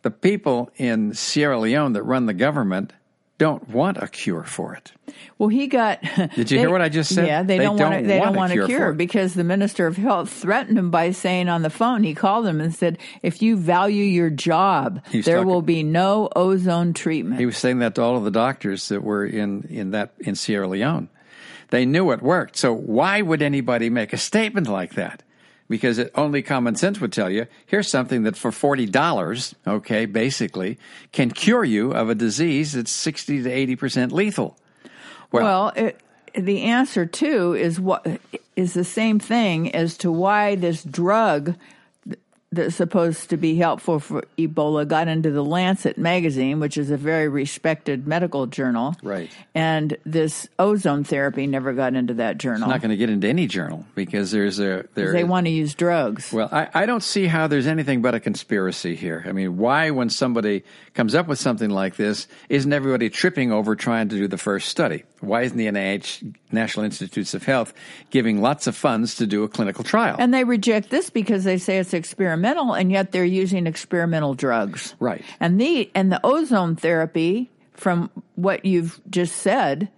the 0.00 0.10
people 0.10 0.70
in 0.78 1.12
Sierra 1.12 1.58
Leone 1.58 1.92
that 1.92 2.02
run 2.02 2.24
the 2.24 2.32
government 2.32 2.94
don't 3.42 3.68
want 3.68 3.98
a 3.98 4.08
cure 4.08 4.44
for 4.44 4.74
it. 4.74 4.92
Well, 5.38 5.48
he 5.48 5.66
got. 5.66 6.00
Did 6.16 6.36
you 6.36 6.44
they, 6.44 6.58
hear 6.58 6.70
what 6.70 6.80
I 6.80 6.88
just 6.88 7.14
said? 7.14 7.26
Yeah, 7.26 7.42
they, 7.42 7.58
they 7.58 7.64
don't, 7.64 7.76
don't, 7.76 7.90
want. 7.90 8.04
A, 8.04 8.08
they 8.08 8.18
want 8.18 8.28
don't 8.28 8.36
want 8.36 8.52
a 8.52 8.54
cure, 8.54 8.66
cure 8.66 8.92
because 8.92 9.34
the 9.34 9.44
minister 9.44 9.86
of 9.86 9.96
health 9.96 10.32
threatened 10.32 10.78
him 10.78 10.90
by 10.90 11.10
saying 11.10 11.48
on 11.48 11.62
the 11.62 11.70
phone. 11.70 12.04
He 12.04 12.14
called 12.14 12.46
him 12.46 12.60
and 12.60 12.74
said, 12.74 12.98
"If 13.22 13.42
you 13.42 13.56
value 13.56 14.04
your 14.04 14.30
job, 14.30 15.04
there 15.12 15.22
talking, 15.22 15.46
will 15.46 15.62
be 15.62 15.82
no 15.82 16.28
ozone 16.36 16.94
treatment." 16.94 17.40
He 17.40 17.46
was 17.46 17.58
saying 17.58 17.80
that 17.80 17.96
to 17.96 18.02
all 18.02 18.16
of 18.16 18.24
the 18.24 18.30
doctors 18.30 18.88
that 18.88 19.02
were 19.02 19.26
in 19.26 19.64
in 19.64 19.90
that 19.90 20.14
in 20.20 20.34
Sierra 20.34 20.68
Leone. 20.68 21.08
They 21.70 21.86
knew 21.86 22.12
it 22.12 22.22
worked. 22.22 22.56
So 22.56 22.72
why 22.72 23.22
would 23.22 23.40
anybody 23.40 23.88
make 23.88 24.12
a 24.12 24.18
statement 24.18 24.68
like 24.68 24.94
that? 24.94 25.22
Because 25.72 25.96
it, 25.96 26.10
only 26.14 26.42
common 26.42 26.76
sense 26.76 27.00
would 27.00 27.14
tell 27.14 27.30
you 27.30 27.46
here's 27.64 27.88
something 27.88 28.24
that 28.24 28.36
for 28.36 28.50
$40, 28.50 29.54
okay, 29.66 30.04
basically, 30.04 30.78
can 31.12 31.30
cure 31.30 31.64
you 31.64 31.92
of 31.92 32.10
a 32.10 32.14
disease 32.14 32.74
that's 32.74 32.92
60 32.92 33.44
to 33.44 33.50
80% 33.50 34.12
lethal. 34.12 34.58
Well, 35.32 35.44
well 35.44 35.68
it, 35.74 35.98
the 36.34 36.64
answer 36.64 37.06
too 37.06 37.54
is 37.54 37.80
what 37.80 38.06
is 38.54 38.74
the 38.74 38.84
same 38.84 39.18
thing 39.18 39.74
as 39.74 39.96
to 39.98 40.12
why 40.12 40.56
this 40.56 40.84
drug 40.84 41.54
that's 42.52 42.76
supposed 42.76 43.30
to 43.30 43.36
be 43.36 43.56
helpful 43.56 43.98
for 43.98 44.22
Ebola 44.36 44.86
got 44.86 45.08
into 45.08 45.30
the 45.30 45.42
Lancet 45.42 45.96
magazine, 45.96 46.60
which 46.60 46.76
is 46.76 46.90
a 46.90 46.96
very 46.98 47.28
respected 47.28 48.06
medical 48.06 48.46
journal. 48.46 48.94
Right. 49.02 49.30
And 49.54 49.96
this 50.04 50.48
ozone 50.58 51.04
therapy 51.04 51.46
never 51.46 51.72
got 51.72 51.94
into 51.94 52.14
that 52.14 52.36
journal. 52.36 52.62
It's 52.62 52.70
not 52.70 52.82
going 52.82 52.90
to 52.90 52.96
get 52.96 53.08
into 53.08 53.26
any 53.26 53.46
journal 53.46 53.86
because 53.94 54.30
there's 54.30 54.60
a 54.60 54.84
there. 54.94 55.12
they 55.12 55.24
want 55.24 55.46
to 55.46 55.50
use 55.50 55.74
drugs. 55.74 56.32
Well, 56.32 56.50
I, 56.52 56.68
I 56.74 56.86
don't 56.86 57.02
see 57.02 57.26
how 57.26 57.46
there's 57.46 57.66
anything 57.66 58.02
but 58.02 58.14
a 58.14 58.20
conspiracy 58.20 58.94
here. 58.94 59.24
I 59.26 59.32
mean, 59.32 59.56
why, 59.56 59.90
when 59.90 60.10
somebody 60.10 60.62
comes 60.94 61.14
up 61.14 61.26
with 61.26 61.38
something 61.38 61.70
like 61.70 61.96
this, 61.96 62.28
isn't 62.50 62.72
everybody 62.72 63.08
tripping 63.08 63.50
over 63.50 63.74
trying 63.74 64.10
to 64.10 64.16
do 64.16 64.28
the 64.28 64.38
first 64.38 64.68
study? 64.68 65.04
Why 65.20 65.42
isn't 65.42 65.56
the 65.56 65.66
NIH, 65.66 66.34
National 66.50 66.84
Institutes 66.84 67.32
of 67.32 67.44
Health, 67.44 67.72
giving 68.10 68.42
lots 68.42 68.66
of 68.66 68.76
funds 68.76 69.14
to 69.16 69.26
do 69.26 69.44
a 69.44 69.48
clinical 69.48 69.84
trial? 69.84 70.16
And 70.18 70.34
they 70.34 70.44
reject 70.44 70.90
this 70.90 71.10
because 71.10 71.44
they 71.44 71.58
say 71.58 71.78
it's 71.78 71.94
experimental, 71.94 72.41
and 72.44 72.90
yet 72.90 73.12
they're 73.12 73.24
using 73.24 73.66
experimental 73.66 74.34
drugs. 74.34 74.94
Right. 74.98 75.24
And 75.40 75.60
the 75.60 75.90
and 75.94 76.10
the 76.12 76.20
ozone 76.24 76.76
therapy, 76.76 77.50
from 77.72 78.10
what 78.34 78.64
you've 78.64 79.00
just 79.10 79.36
said, 79.36 79.88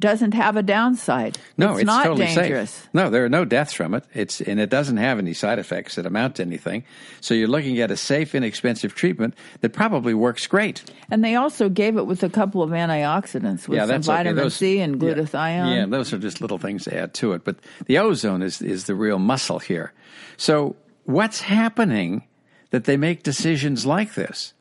doesn't 0.00 0.32
have 0.34 0.56
a 0.56 0.62
downside. 0.62 1.38
No, 1.56 1.72
it's, 1.72 1.80
it's, 1.80 1.86
not 1.86 2.04
totally 2.04 2.26
dangerous. 2.26 2.70
safe. 2.70 2.88
No, 2.92 3.10
there 3.10 3.24
are 3.24 3.28
no 3.28 3.44
deaths 3.44 3.72
from 3.72 3.94
it. 3.94 4.04
It's 4.14 4.40
and 4.40 4.60
it 4.60 4.70
doesn't 4.70 4.98
have 4.98 5.18
any 5.18 5.34
side 5.34 5.58
effects 5.58 5.96
that 5.96 6.06
amount 6.06 6.36
to 6.36 6.42
anything. 6.42 6.84
So 7.20 7.34
you're 7.34 7.48
looking 7.48 7.80
at 7.80 7.90
a 7.90 7.96
safe, 7.96 8.34
inexpensive 8.34 8.94
treatment 8.94 9.34
that 9.60 9.72
probably 9.72 10.14
works 10.14 10.46
great. 10.46 10.84
And 11.10 11.24
they 11.24 11.34
also 11.34 11.68
gave 11.68 11.96
it 11.96 12.06
with 12.06 12.22
a 12.22 12.28
couple 12.28 12.62
of 12.62 12.70
antioxidants, 12.70 13.66
with 13.66 13.76
yeah, 13.76 13.82
some 13.82 13.88
that's 13.88 14.08
okay. 14.08 14.16
vitamin 14.18 14.44
Those- 14.44 14.54
C 14.54 14.80
and 14.80 15.02
yeah. 15.02 15.14
glutathione. 15.14 15.76
Yeah, 15.76 15.86
those 15.86 16.12
are 16.12 16.18
just 16.18 16.40
little 16.40 16.58
things 16.58 16.84
to 16.84 16.96
add 16.96 17.14
to 17.14 17.32
it. 17.32 17.44
But 17.44 17.56
the 17.86 17.98
ozone 17.98 18.42
is 18.42 18.62
is 18.62 18.84
the 18.84 18.94
real 18.94 19.18
muscle 19.18 19.58
here. 19.58 19.92
So 20.36 20.76
what's 21.08 21.40
happening 21.40 22.22
that 22.68 22.84
they 22.84 22.98
make 22.98 23.22
decisions 23.22 23.86
like 23.86 24.12
this? 24.12 24.52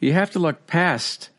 You 0.00 0.12
have 0.12 0.32
to 0.32 0.40
look 0.40 0.66
past 0.66 1.30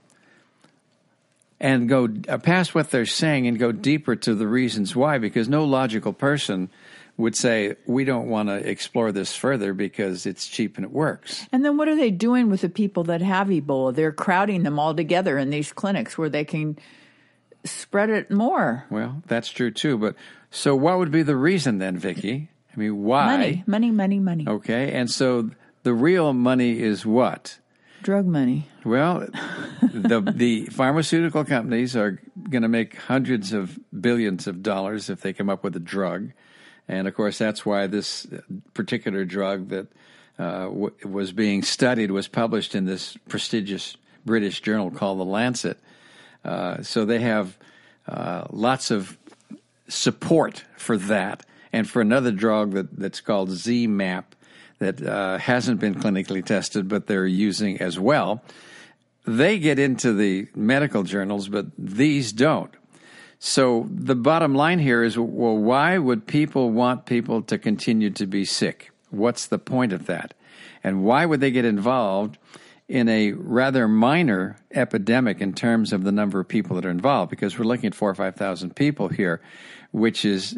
and 1.60 1.90
go 1.90 2.08
uh, 2.30 2.38
past 2.38 2.74
what 2.74 2.90
they're 2.90 3.06
saying 3.06 3.48
and 3.48 3.60
go 3.60 3.74
deeper 3.74 4.16
to 4.16 4.34
the 4.34 4.48
reasons 4.48 4.96
why 4.96 5.18
because 5.18 5.50
no 5.50 5.66
logical 5.66 6.14
person 6.14 6.70
would 7.18 7.36
say 7.36 7.76
we 7.86 8.06
don't 8.06 8.30
want 8.30 8.48
to 8.48 8.56
explore 8.56 9.12
this 9.12 9.36
further 9.36 9.74
because 9.74 10.26
it's 10.26 10.48
cheap 10.48 10.78
and 10.78 10.86
it 10.86 10.92
works. 10.92 11.46
And 11.52 11.64
then 11.64 11.76
what 11.76 11.90
are 11.90 11.96
they 11.96 12.12
doing 12.12 12.50
with 12.50 12.62
the 12.62 12.70
people 12.70 13.04
that 13.06 13.22
have 13.22 13.48
Ebola? 13.48 13.94
They're 13.94 14.14
crowding 14.14 14.64
them 14.64 14.80
all 14.80 14.96
together 14.96 15.38
in 15.38 15.50
these 15.50 15.74
clinics 15.74 16.18
where 16.18 16.30
they 16.30 16.46
can 16.46 16.78
spread 17.66 18.10
it 18.10 18.32
more. 18.32 18.86
Well, 18.90 19.22
that's 19.28 19.50
true 19.50 19.72
too, 19.72 19.98
but 19.98 20.16
so 20.50 20.78
what 20.78 20.98
would 20.98 21.12
be 21.12 21.24
the 21.24 21.36
reason 21.36 21.80
then, 21.80 21.98
Vicky? 21.98 22.50
I 22.75 22.79
mean, 22.79 23.03
why? 23.03 23.25
Money, 23.38 23.63
money, 23.65 23.91
money, 23.91 24.20
money. 24.20 24.46
Okay, 24.48 24.91
and 24.91 25.10
so 25.10 25.50
the 25.84 25.94
real 25.94 26.34
money 26.34 26.79
is 26.79 27.05
what? 27.05 27.60
Drug 28.01 28.25
money. 28.25 28.67
Well, 28.84 29.27
the 29.82 30.22
the 30.22 30.65
pharmaceutical 30.67 31.44
companies 31.44 31.96
are 31.96 32.22
going 32.50 32.62
to 32.62 32.67
make 32.67 32.98
hundreds 32.98 33.53
of 33.53 33.79
billions 34.00 34.46
of 34.48 34.62
dollars 34.62 35.10
if 35.10 35.22
they 35.22 35.34
come 35.34 35.50
up 35.50 35.63
with 35.63 35.75
a 35.75 35.79
drug, 35.79 36.32
and 36.88 37.08
of 37.08 37.15
course 37.15 37.38
that's 37.38 37.65
why 37.65 37.88
this 37.88 38.27
particular 38.74 39.25
drug 39.25 39.70
that 39.70 39.88
uh, 40.38 40.65
w- 40.65 40.94
was 41.03 41.32
being 41.32 41.63
studied 41.63 42.12
was 42.12 42.27
published 42.27 42.75
in 42.75 42.86
this 42.86 43.17
prestigious 43.27 43.98
British 44.25 44.62
journal 44.62 44.91
called 44.91 45.20
the 45.20 45.25
Lancet. 45.25 45.79
Uh, 46.44 46.84
so 46.84 47.05
they 47.05 47.20
have 47.20 47.58
uh, 48.08 48.46
lots 48.51 48.91
of 48.91 49.17
support 49.88 50.63
for 50.77 50.98
that, 50.98 51.44
and 51.75 51.89
for 51.89 52.01
another 52.01 52.32
drug 52.32 52.72
that, 52.72 52.98
that's 52.98 53.20
called 53.20 53.50
ZMapp 53.50 54.24
that 54.79 55.05
uh, 55.05 55.38
hasn't 55.38 55.82
been 55.82 55.94
clinically 55.94 56.44
tested, 56.44 56.88
but 56.88 57.08
they're 57.08 57.27
using 57.27 57.82
as 57.82 58.00
well. 58.00 58.41
They 59.25 59.60
get 59.60 59.77
into 59.77 60.13
the 60.13 60.48
medical 60.55 61.03
journals, 61.03 61.50
but 61.50 61.65
these 61.77 62.32
don't. 62.32 62.74
So 63.39 63.88
the 63.89 64.15
bottom 64.15 64.55
line 64.55 64.79
here 64.79 65.03
is 65.03 65.17
well, 65.17 65.58
why 65.58 65.98
would 65.98 66.25
people 66.27 66.72
want 66.72 67.05
people 67.05 67.41
to 67.41 67.58
continue 67.58 68.10
to 68.12 68.25
be 68.25 68.46
sick? 68.46 68.91
What's 69.10 69.46
the 69.46 69.60
point 69.60 69.91
of 69.91 70.05
that? 70.05 70.34
And 70.82 71.03
why 71.03 71.25
would 71.25 71.41
they 71.41 71.51
get 71.51 71.65
involved 71.65 72.38
in 72.88 73.10
a 73.10 73.34
rather 73.34 73.89
minor 73.89 74.62
epidemic 74.72 75.41
in 75.41 75.51
terms 75.51 75.91
of 75.91 76.05
the 76.05 76.13
number 76.13 76.39
of 76.39 76.48
people 76.48 76.77
that 76.77 76.86
are 76.86 76.89
involved? 76.89 77.32
Because 77.32 77.60
we're 77.60 77.65
looking 77.65 77.88
at 77.88 77.96
four 77.96 78.10
or 78.10 78.15
5,000 78.15 78.74
people 78.77 79.10
here, 79.10 79.41
which 79.91 80.24
is 80.24 80.58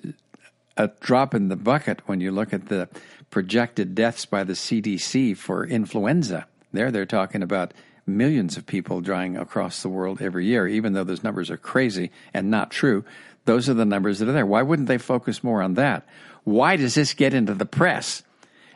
a 0.78 0.90
drop 1.00 1.34
in 1.34 1.50
the 1.50 1.56
bucket 1.56 2.08
when 2.08 2.22
you 2.22 2.32
look 2.32 2.54
at 2.54 2.68
the 2.68 2.88
projected 3.30 3.96
deaths 3.96 4.26
by 4.26 4.44
the 4.44 4.54
CDC 4.54 5.36
for 5.36 5.66
influenza. 5.66 6.48
There, 6.72 6.92
they're 6.92 7.06
talking 7.06 7.44
about 7.44 7.74
millions 8.06 8.56
of 8.56 8.66
people 8.66 9.02
dying 9.02 9.36
across 9.36 9.82
the 9.82 9.90
world 9.90 10.22
every 10.22 10.46
year, 10.46 10.68
even 10.68 10.94
though 10.94 11.04
those 11.04 11.24
numbers 11.24 11.52
are 11.52 11.58
crazy 11.58 12.12
and 12.34 12.50
not 12.50 12.72
true. 12.72 13.04
Those 13.46 13.68
are 13.70 13.74
the 13.74 13.86
numbers 13.86 14.20
that 14.20 14.30
are 14.30 14.34
there. 14.34 14.46
Why 14.46 14.62
wouldn't 14.62 14.88
they 14.88 14.98
focus 14.98 15.44
more 15.44 15.62
on 15.62 15.74
that? 15.76 16.08
Why 16.44 16.78
does 16.78 16.96
this 16.96 17.14
get 17.14 17.34
into 17.34 17.54
the 17.54 17.66
press 17.66 18.24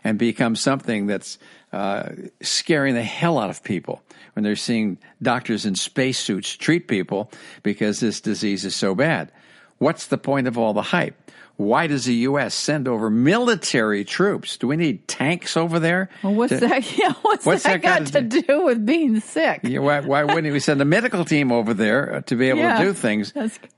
and 0.04 0.18
become 0.18 0.56
something 0.56 1.08
that's 1.08 1.38
uh, 1.72 2.10
scaring 2.42 2.96
the 2.96 3.04
hell 3.04 3.38
out 3.38 3.50
of 3.50 3.64
people 3.64 4.02
when 4.34 4.44
they're 4.44 4.56
seeing 4.56 4.98
doctors 5.22 5.66
in 5.66 5.76
spacesuits 5.76 6.56
treat 6.56 6.88
people 6.88 7.32
because 7.64 8.00
this 8.00 8.20
disease 8.20 8.66
is 8.66 8.76
so 8.76 8.96
bad? 8.96 9.32
What's 9.78 10.08
the 10.08 10.18
point 10.18 10.48
of 10.48 10.58
all 10.58 10.74
the 10.74 10.82
hype? 10.82 11.31
Why 11.58 11.86
does 11.86 12.06
the 12.06 12.16
U.S. 12.16 12.56
send 12.56 12.88
over 12.88 13.10
military 13.10 14.04
troops? 14.04 14.58
Do 14.58 14.66
we 14.68 14.78
need 14.78 15.08
tanks 15.08 15.56
over 15.56 15.80
there? 15.80 16.10
Well, 16.24 16.34
what's 16.34 16.54
to- 16.54 16.60
that? 16.68 16.92
Yeah, 16.98 17.14
what's, 17.22 17.46
What's 17.46 17.64
that, 17.64 17.82
that 17.82 18.06
got 18.06 18.12
got 18.12 18.24
to 18.24 18.42
to 18.42 18.42
do 18.48 18.64
with 18.66 18.84
being 18.86 19.20
sick? 19.20 19.60
Yeah, 19.64 19.80
why, 19.80 20.00
why 20.00 20.24
wouldn't 20.24 20.52
we 20.52 20.60
send 20.60 20.82
a 20.82 20.86
medical 20.86 21.24
team 21.24 21.52
over 21.52 21.74
there 21.76 22.16
uh, 22.16 22.22
to 22.22 22.36
be 22.36 22.50
able 22.50 22.60
Yeah, 22.60 22.80
to 22.80 22.86
do 22.86 22.94
things? 22.94 23.32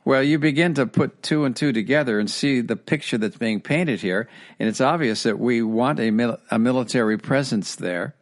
Well, 0.05 0.23
you 0.23 0.39
begin 0.39 0.75
to 0.75 0.85
put 0.85 1.21
two 1.23 1.43
and 1.43 1.55
two 1.55 1.73
together 1.73 2.19
and 2.19 2.29
see 2.31 2.61
the 2.61 2.75
picture 2.77 3.17
that's 3.17 3.37
being 3.37 3.59
painted 3.59 3.99
here, 4.01 4.29
and 4.59 4.69
it's 4.69 4.79
obvious 4.81 5.23
that 5.23 5.37
we 5.39 5.61
want 5.61 5.99
a, 5.99 6.09
mil- 6.11 6.39
a 6.51 6.57
military 6.59 7.17
presence 7.17 7.75
there, 7.75 8.15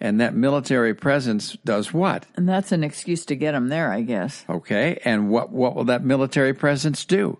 and 0.00 0.20
that 0.20 0.34
military 0.34 0.94
presence 0.94 1.56
does 1.64 1.92
what? 1.92 2.26
And 2.36 2.48
that's 2.48 2.72
an 2.72 2.82
excuse 2.82 3.24
to 3.26 3.36
get 3.36 3.52
them 3.52 3.68
there, 3.68 3.92
I 3.92 4.00
guess. 4.02 4.44
Okay, 4.48 5.00
and 5.04 5.30
what 5.30 5.50
what 5.50 5.74
will 5.76 5.84
that 5.84 6.04
military 6.04 6.54
presence 6.54 7.04
do? 7.04 7.38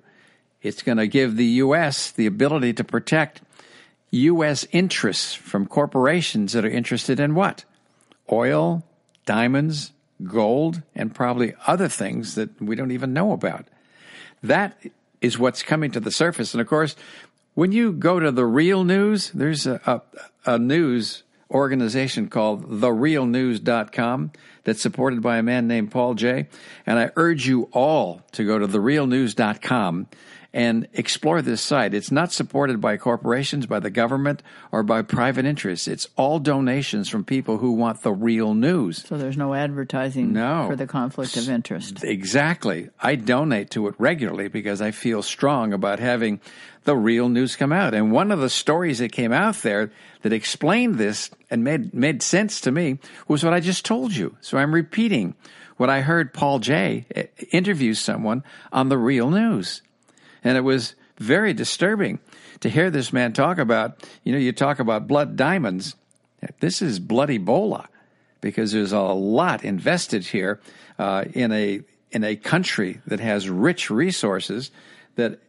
It's 0.62 0.83
going 0.83 0.99
to 0.99 1.07
give 1.07 1.37
the 1.37 1.45
U.S. 1.45 2.11
the 2.11 2.27
ability 2.27 2.73
to 2.75 2.85
protect 2.85 3.43
U.S. 4.11 4.67
interests 4.73 5.35
from 5.35 5.67
corporations 5.67 6.53
that 6.53 6.65
are 6.65 6.71
interested 6.71 7.21
in 7.21 7.35
what? 7.35 7.65
Oil, 8.31 8.83
diamonds, 9.27 9.93
gold, 10.25 10.83
and 10.95 11.15
probably 11.15 11.55
other 11.67 11.88
things 11.88 12.35
that 12.35 12.61
we 12.61 12.75
don't 12.75 12.91
even 12.91 13.12
know 13.12 13.33
about. 13.33 13.67
That 14.43 14.79
is 15.21 15.38
what's 15.38 15.62
coming 15.62 15.91
to 15.93 16.00
the 16.00 16.11
surface. 16.11 16.55
And 16.55 16.61
of 16.61 16.67
course, 16.67 16.97
when 17.55 17.73
you 17.73 17.93
go 17.93 18.21
to 18.21 18.31
the 18.31 18.47
real 18.47 18.85
news, 18.85 19.31
there's 19.31 19.67
a, 19.67 19.81
a, 20.47 20.55
a 20.55 20.59
news 20.59 21.23
organization 21.50 22.29
called 22.29 22.69
therealnews.com 22.71 24.33
that's 24.65 24.83
supported 24.83 25.23
by 25.23 25.38
a 25.38 25.43
man 25.43 25.67
named 25.67 25.91
Paul 25.91 26.15
Jay. 26.15 26.49
And 26.87 26.99
I 26.99 27.11
urge 27.17 27.47
you 27.49 27.69
all 27.73 28.23
to 28.33 28.45
go 28.45 28.59
to 28.59 28.69
therealnews.com 28.69 30.07
and 30.59 30.88
explore 30.93 31.41
this 31.41 31.61
site. 31.61 31.95
It's 31.95 32.11
not 32.11 32.33
supported 32.33 32.81
by 32.81 32.97
corporations, 32.97 33.65
by 33.67 33.79
the 33.79 33.91
government, 33.91 34.43
or 34.73 34.83
by 34.83 35.03
private 35.03 35.45
interests. 35.47 35.87
It's 35.87 36.09
all 36.17 36.41
donations 36.41 37.09
from 37.09 37.25
people 37.25 37.59
who 37.59 37.73
want 37.73 38.03
the 38.03 38.12
real 38.12 38.55
news. 38.55 39.05
So 39.07 39.17
there's 39.17 39.37
no 39.37 39.55
advertising 39.55 40.33
No. 40.33 40.67
for 40.69 40.75
the 40.75 40.88
conflict 40.88 41.37
of 41.37 41.49
interest. 41.49 42.03
Exactly. 42.03 42.91
I 43.00 43.15
donate 43.15 43.71
to 43.71 43.87
it 43.87 43.95
regularly 43.99 44.49
because 44.49 44.83
I 44.83 44.91
feel 44.91 45.23
strong 45.23 45.73
about 45.73 46.00
having 46.00 46.41
the 46.83 46.97
real 46.97 47.29
news 47.29 47.55
come 47.55 47.73
out. 47.73 47.95
And 47.95 48.11
one 48.11 48.33
of 48.33 48.41
the 48.41 48.50
stories 48.50 48.99
that 48.99 49.12
came 49.12 49.33
out 49.33 49.57
there 49.57 49.93
that 50.23 50.33
explained 50.33 50.97
this 50.97 51.31
and 51.50 51.62
made 51.62 51.95
made 51.95 52.21
sense 52.21 52.61
to 52.62 52.73
me 52.73 52.99
was 53.29 53.45
what 53.45 53.53
I 53.55 53.61
just 53.61 53.85
told 53.85 54.17
you. 54.17 54.37
So 54.41 54.59
I'm 54.59 54.75
repeating 54.75 55.35
what 55.77 55.88
I 55.88 56.00
heard 56.00 56.35
Paul 56.35 56.59
Jay 56.59 57.07
eh, 57.15 57.27
interview 57.53 57.95
someone 57.95 58.43
on 58.73 58.88
the 58.88 58.99
real 58.99 59.31
news. 59.31 59.83
And 60.45 60.57
it 60.57 60.62
was 60.62 60.95
very 61.18 61.52
disturbing 61.52 62.18
to 62.61 62.68
hear 62.68 62.90
this 62.90 63.12
man 63.12 63.33
talk 63.33 63.59
about, 63.59 64.09
you 64.25 64.33
know, 64.33 64.38
you 64.38 64.52
talk 64.52 64.78
about 64.78 65.07
blood 65.07 65.37
diamonds. 65.37 65.95
This 66.61 66.83
is 66.83 66.99
blood 66.99 67.28
Ebola 67.28 67.87
because 68.40 68.73
there's 68.73 68.92
a 68.92 69.00
lot 69.00 69.64
invested 69.64 70.26
here 70.26 70.61
uh, 70.99 71.25
in 71.35 71.52
a 71.52 71.80
in 72.11 72.25
a 72.25 72.37
country 72.37 73.00
that 73.07 73.21
has 73.21 73.50
rich 73.50 73.90
resources 73.90 74.71
that 75.16 75.40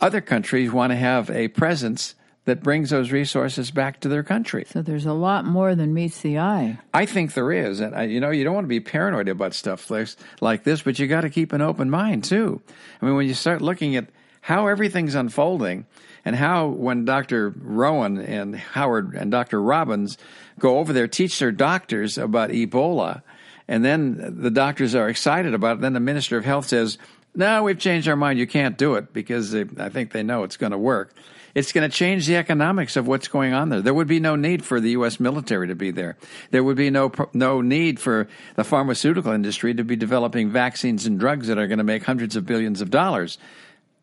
other 0.00 0.20
countries 0.20 0.72
want 0.72 0.90
to 0.90 0.96
have 0.96 1.28
a 1.30 1.48
presence 1.48 2.14
that 2.46 2.62
brings 2.62 2.90
those 2.90 3.12
resources 3.12 3.70
back 3.70 4.00
to 4.00 4.08
their 4.08 4.22
country. 4.22 4.64
So 4.70 4.80
there's 4.80 5.04
a 5.04 5.12
lot 5.12 5.44
more 5.44 5.74
than 5.74 5.92
meets 5.92 6.22
the 6.22 6.38
eye. 6.38 6.78
I 6.94 7.04
think 7.04 7.34
there 7.34 7.52
is, 7.52 7.80
and 7.80 7.94
I, 7.94 8.04
you 8.04 8.20
know, 8.20 8.30
you 8.30 8.44
don't 8.44 8.54
want 8.54 8.64
to 8.64 8.68
be 8.68 8.80
paranoid 8.80 9.28
about 9.28 9.52
stuff 9.52 9.90
like, 9.90 10.08
like 10.40 10.62
this, 10.62 10.82
but 10.82 10.98
you 10.98 11.06
got 11.08 11.22
to 11.22 11.30
keep 11.30 11.52
an 11.52 11.60
open 11.60 11.90
mind 11.90 12.24
too. 12.24 12.62
I 13.02 13.04
mean, 13.04 13.16
when 13.16 13.26
you 13.26 13.34
start 13.34 13.60
looking 13.62 13.96
at 13.96 14.06
how 14.46 14.68
everything's 14.68 15.16
unfolding 15.16 15.84
and 16.24 16.36
how 16.36 16.68
when 16.68 17.04
Dr. 17.04 17.52
Rowan 17.60 18.18
and 18.20 18.54
Howard 18.54 19.14
and 19.16 19.28
Dr. 19.28 19.60
Robins 19.60 20.18
go 20.60 20.78
over 20.78 20.92
there, 20.92 21.08
teach 21.08 21.40
their 21.40 21.50
doctors 21.50 22.16
about 22.16 22.50
Ebola, 22.50 23.22
and 23.66 23.84
then 23.84 24.36
the 24.40 24.52
doctors 24.52 24.94
are 24.94 25.08
excited 25.08 25.52
about 25.52 25.78
it. 25.78 25.80
Then 25.80 25.94
the 25.94 26.00
Minister 26.00 26.36
of 26.36 26.44
Health 26.44 26.68
says, 26.68 26.96
no, 27.34 27.64
we've 27.64 27.76
changed 27.76 28.06
our 28.06 28.14
mind. 28.14 28.38
You 28.38 28.46
can't 28.46 28.78
do 28.78 28.94
it 28.94 29.12
because 29.12 29.50
they, 29.50 29.64
I 29.78 29.88
think 29.88 30.12
they 30.12 30.22
know 30.22 30.44
it's 30.44 30.56
going 30.56 30.70
to 30.70 30.78
work. 30.78 31.12
It's 31.56 31.72
going 31.72 31.90
to 31.90 31.96
change 31.96 32.28
the 32.28 32.36
economics 32.36 32.96
of 32.96 33.08
what's 33.08 33.26
going 33.26 33.52
on 33.52 33.70
there. 33.70 33.80
There 33.80 33.94
would 33.94 34.06
be 34.06 34.20
no 34.20 34.36
need 34.36 34.64
for 34.64 34.78
the 34.78 34.90
U.S. 34.90 35.18
military 35.18 35.66
to 35.66 35.74
be 35.74 35.90
there. 35.90 36.16
There 36.52 36.62
would 36.62 36.76
be 36.76 36.90
no 36.90 37.10
no 37.32 37.62
need 37.62 37.98
for 37.98 38.28
the 38.54 38.62
pharmaceutical 38.62 39.32
industry 39.32 39.74
to 39.74 39.82
be 39.82 39.96
developing 39.96 40.50
vaccines 40.50 41.04
and 41.04 41.18
drugs 41.18 41.48
that 41.48 41.58
are 41.58 41.66
going 41.66 41.78
to 41.78 41.84
make 41.84 42.04
hundreds 42.04 42.36
of 42.36 42.46
billions 42.46 42.80
of 42.80 42.90
dollars. 42.90 43.38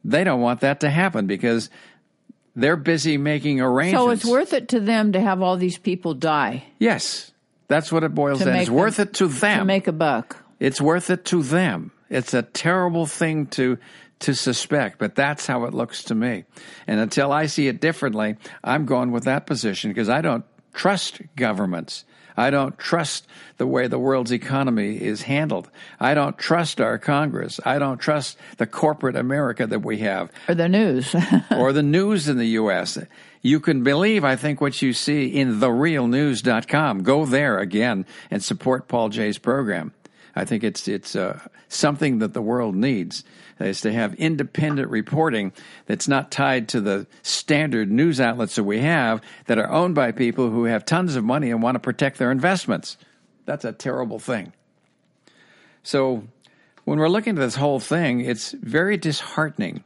They 0.03 0.23
don't 0.23 0.41
want 0.41 0.61
that 0.61 0.81
to 0.81 0.89
happen 0.89 1.27
because 1.27 1.69
they're 2.55 2.77
busy 2.77 3.17
making 3.17 3.61
arrangements. 3.61 4.03
So 4.03 4.09
it's 4.11 4.25
worth 4.25 4.53
it 4.53 4.69
to 4.69 4.79
them 4.79 5.13
to 5.13 5.21
have 5.21 5.41
all 5.41 5.57
these 5.57 5.77
people 5.77 6.13
die. 6.13 6.65
Yes, 6.79 7.31
that's 7.67 7.91
what 7.91 8.03
it 8.03 8.13
boils 8.13 8.39
down. 8.39 8.55
It's 8.55 8.69
worth 8.69 8.99
it 8.99 9.13
to 9.15 9.27
them 9.27 9.59
to 9.59 9.65
make 9.65 9.87
a 9.87 9.93
buck. 9.93 10.37
It's 10.59 10.79
worth 10.79 11.09
it 11.09 11.25
to 11.25 11.41
them. 11.41 11.91
It's 12.09 12.33
a 12.33 12.43
terrible 12.43 13.05
thing 13.05 13.47
to 13.47 13.77
to 14.19 14.33
suspect, 14.33 14.99
but 14.99 15.15
that's 15.15 15.47
how 15.47 15.65
it 15.65 15.73
looks 15.73 16.03
to 16.05 16.15
me. 16.15 16.45
And 16.87 16.99
until 16.99 17.31
I 17.31 17.47
see 17.47 17.67
it 17.67 17.81
differently, 17.81 18.37
I'm 18.63 18.85
going 18.85 19.11
with 19.11 19.25
that 19.25 19.45
position 19.45 19.89
because 19.89 20.07
I 20.07 20.21
don't 20.21 20.45
trust 20.73 21.21
governments. 21.35 22.05
I 22.35 22.49
don't 22.49 22.77
trust 22.77 23.27
the 23.57 23.67
way 23.67 23.87
the 23.87 23.99
world's 23.99 24.31
economy 24.31 25.01
is 25.01 25.23
handled. 25.23 25.69
I 25.99 26.13
don't 26.13 26.37
trust 26.37 26.81
our 26.81 26.97
Congress. 26.97 27.59
I 27.65 27.79
don't 27.79 27.99
trust 27.99 28.37
the 28.57 28.67
corporate 28.67 29.15
America 29.15 29.67
that 29.67 29.79
we 29.79 29.99
have. 29.99 30.31
Or 30.47 30.55
the 30.55 30.69
news. 30.69 31.15
or 31.51 31.73
the 31.73 31.83
news 31.83 32.27
in 32.27 32.37
the 32.37 32.47
U.S. 32.47 32.97
You 33.41 33.59
can 33.59 33.83
believe, 33.83 34.23
I 34.23 34.35
think, 34.35 34.61
what 34.61 34.81
you 34.81 34.93
see 34.93 35.27
in 35.27 35.59
therealnews.com. 35.59 37.03
Go 37.03 37.25
there 37.25 37.59
again 37.59 38.05
and 38.31 38.43
support 38.43 38.87
Paul 38.87 39.09
Jay's 39.09 39.37
program. 39.37 39.93
I 40.35 40.45
think 40.45 40.63
it's 40.63 40.87
it's 40.87 41.15
uh, 41.15 41.39
something 41.67 42.19
that 42.19 42.33
the 42.33 42.41
world 42.41 42.75
needs 42.75 43.23
Uh, 43.61 43.65
is 43.65 43.81
to 43.81 43.93
have 43.93 44.15
independent 44.15 44.89
reporting 44.89 45.53
that's 45.85 46.07
not 46.07 46.31
tied 46.31 46.67
to 46.69 46.81
the 46.81 47.05
standard 47.21 47.91
news 47.91 48.19
outlets 48.19 48.55
that 48.55 48.63
we 48.63 48.79
have 48.79 49.21
that 49.45 49.59
are 49.59 49.69
owned 49.69 49.93
by 49.93 50.11
people 50.11 50.49
who 50.49 50.65
have 50.65 50.85
tons 50.85 51.15
of 51.15 51.23
money 51.23 51.51
and 51.51 51.61
want 51.61 51.75
to 51.75 51.79
protect 51.79 52.17
their 52.17 52.31
investments. 52.31 52.97
That's 53.45 53.65
a 53.65 53.71
terrible 53.71 54.19
thing. 54.19 54.53
So 55.83 56.23
when 56.83 56.97
we're 56.97 57.09
looking 57.09 57.37
at 57.37 57.41
this 57.41 57.55
whole 57.55 57.79
thing, 57.79 58.21
it's 58.21 58.51
very 58.51 58.97
disheartening 58.97 59.83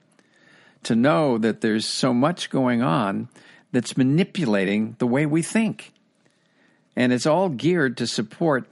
to 0.83 0.95
know 0.95 1.38
that 1.38 1.62
there's 1.62 1.86
so 1.86 2.13
much 2.13 2.50
going 2.50 2.81
on 2.81 3.27
that's 3.71 3.97
manipulating 3.97 4.95
the 5.00 5.07
way 5.07 5.25
we 5.25 5.41
think. 5.41 5.91
And 6.95 7.12
it's 7.12 7.25
all 7.25 7.50
geared 7.50 7.97
to 7.97 8.07
support 8.07 8.65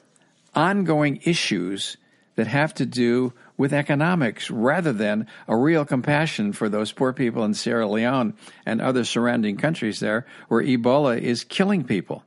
ongoing 0.55 1.19
issues 1.23 1.97
that 2.35 2.47
have 2.47 2.73
to 2.75 2.85
do 2.85 3.33
with 3.57 3.73
economics 3.73 4.51
rather 4.51 4.91
than 4.91 5.27
a 5.47 5.55
real 5.55 5.85
compassion 5.85 6.53
for 6.53 6.69
those 6.69 6.91
poor 6.91 7.13
people 7.13 7.43
in 7.43 7.53
Sierra 7.53 7.87
Leone 7.87 8.33
and 8.65 8.81
other 8.81 9.03
surrounding 9.03 9.57
countries 9.57 9.99
there 9.99 10.25
where 10.47 10.63
Ebola 10.63 11.19
is 11.19 11.43
killing 11.43 11.83
people. 11.83 12.23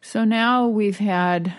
So 0.00 0.24
now 0.24 0.68
we've 0.68 0.98
had 0.98 1.54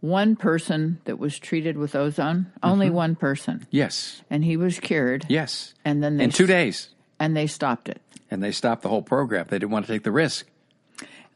one 0.00 0.36
person 0.36 1.00
that 1.04 1.18
was 1.18 1.38
treated 1.38 1.76
with 1.76 1.94
ozone, 1.94 2.52
only 2.62 2.86
mm-hmm. 2.86 2.96
one 2.96 3.16
person. 3.16 3.66
Yes. 3.70 4.22
And 4.30 4.44
he 4.44 4.56
was 4.56 4.78
cured. 4.78 5.26
Yes. 5.28 5.74
And 5.84 6.02
then 6.02 6.16
they 6.16 6.24
in 6.24 6.30
2 6.30 6.46
days. 6.46 6.90
And 7.18 7.36
they 7.36 7.46
stopped 7.46 7.88
it. 7.88 8.00
And 8.30 8.42
they 8.42 8.52
stopped 8.52 8.82
the 8.82 8.88
whole 8.88 9.02
program. 9.02 9.46
They 9.48 9.58
didn't 9.58 9.72
want 9.72 9.86
to 9.86 9.92
take 9.92 10.02
the 10.02 10.12
risk 10.12 10.46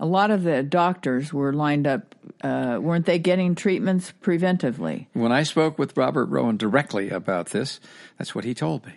a 0.00 0.06
lot 0.06 0.30
of 0.30 0.42
the 0.42 0.62
doctors 0.62 1.32
were 1.32 1.52
lined 1.52 1.86
up. 1.86 2.14
Uh, 2.42 2.78
weren't 2.80 3.04
they 3.06 3.18
getting 3.18 3.54
treatments 3.54 4.12
preventively? 4.22 5.06
When 5.12 5.30
I 5.30 5.42
spoke 5.42 5.78
with 5.78 5.96
Robert 5.96 6.24
Rowan 6.26 6.56
directly 6.56 7.10
about 7.10 7.48
this, 7.50 7.78
that's 8.18 8.34
what 8.34 8.44
he 8.44 8.54
told 8.54 8.86
me. 8.86 8.94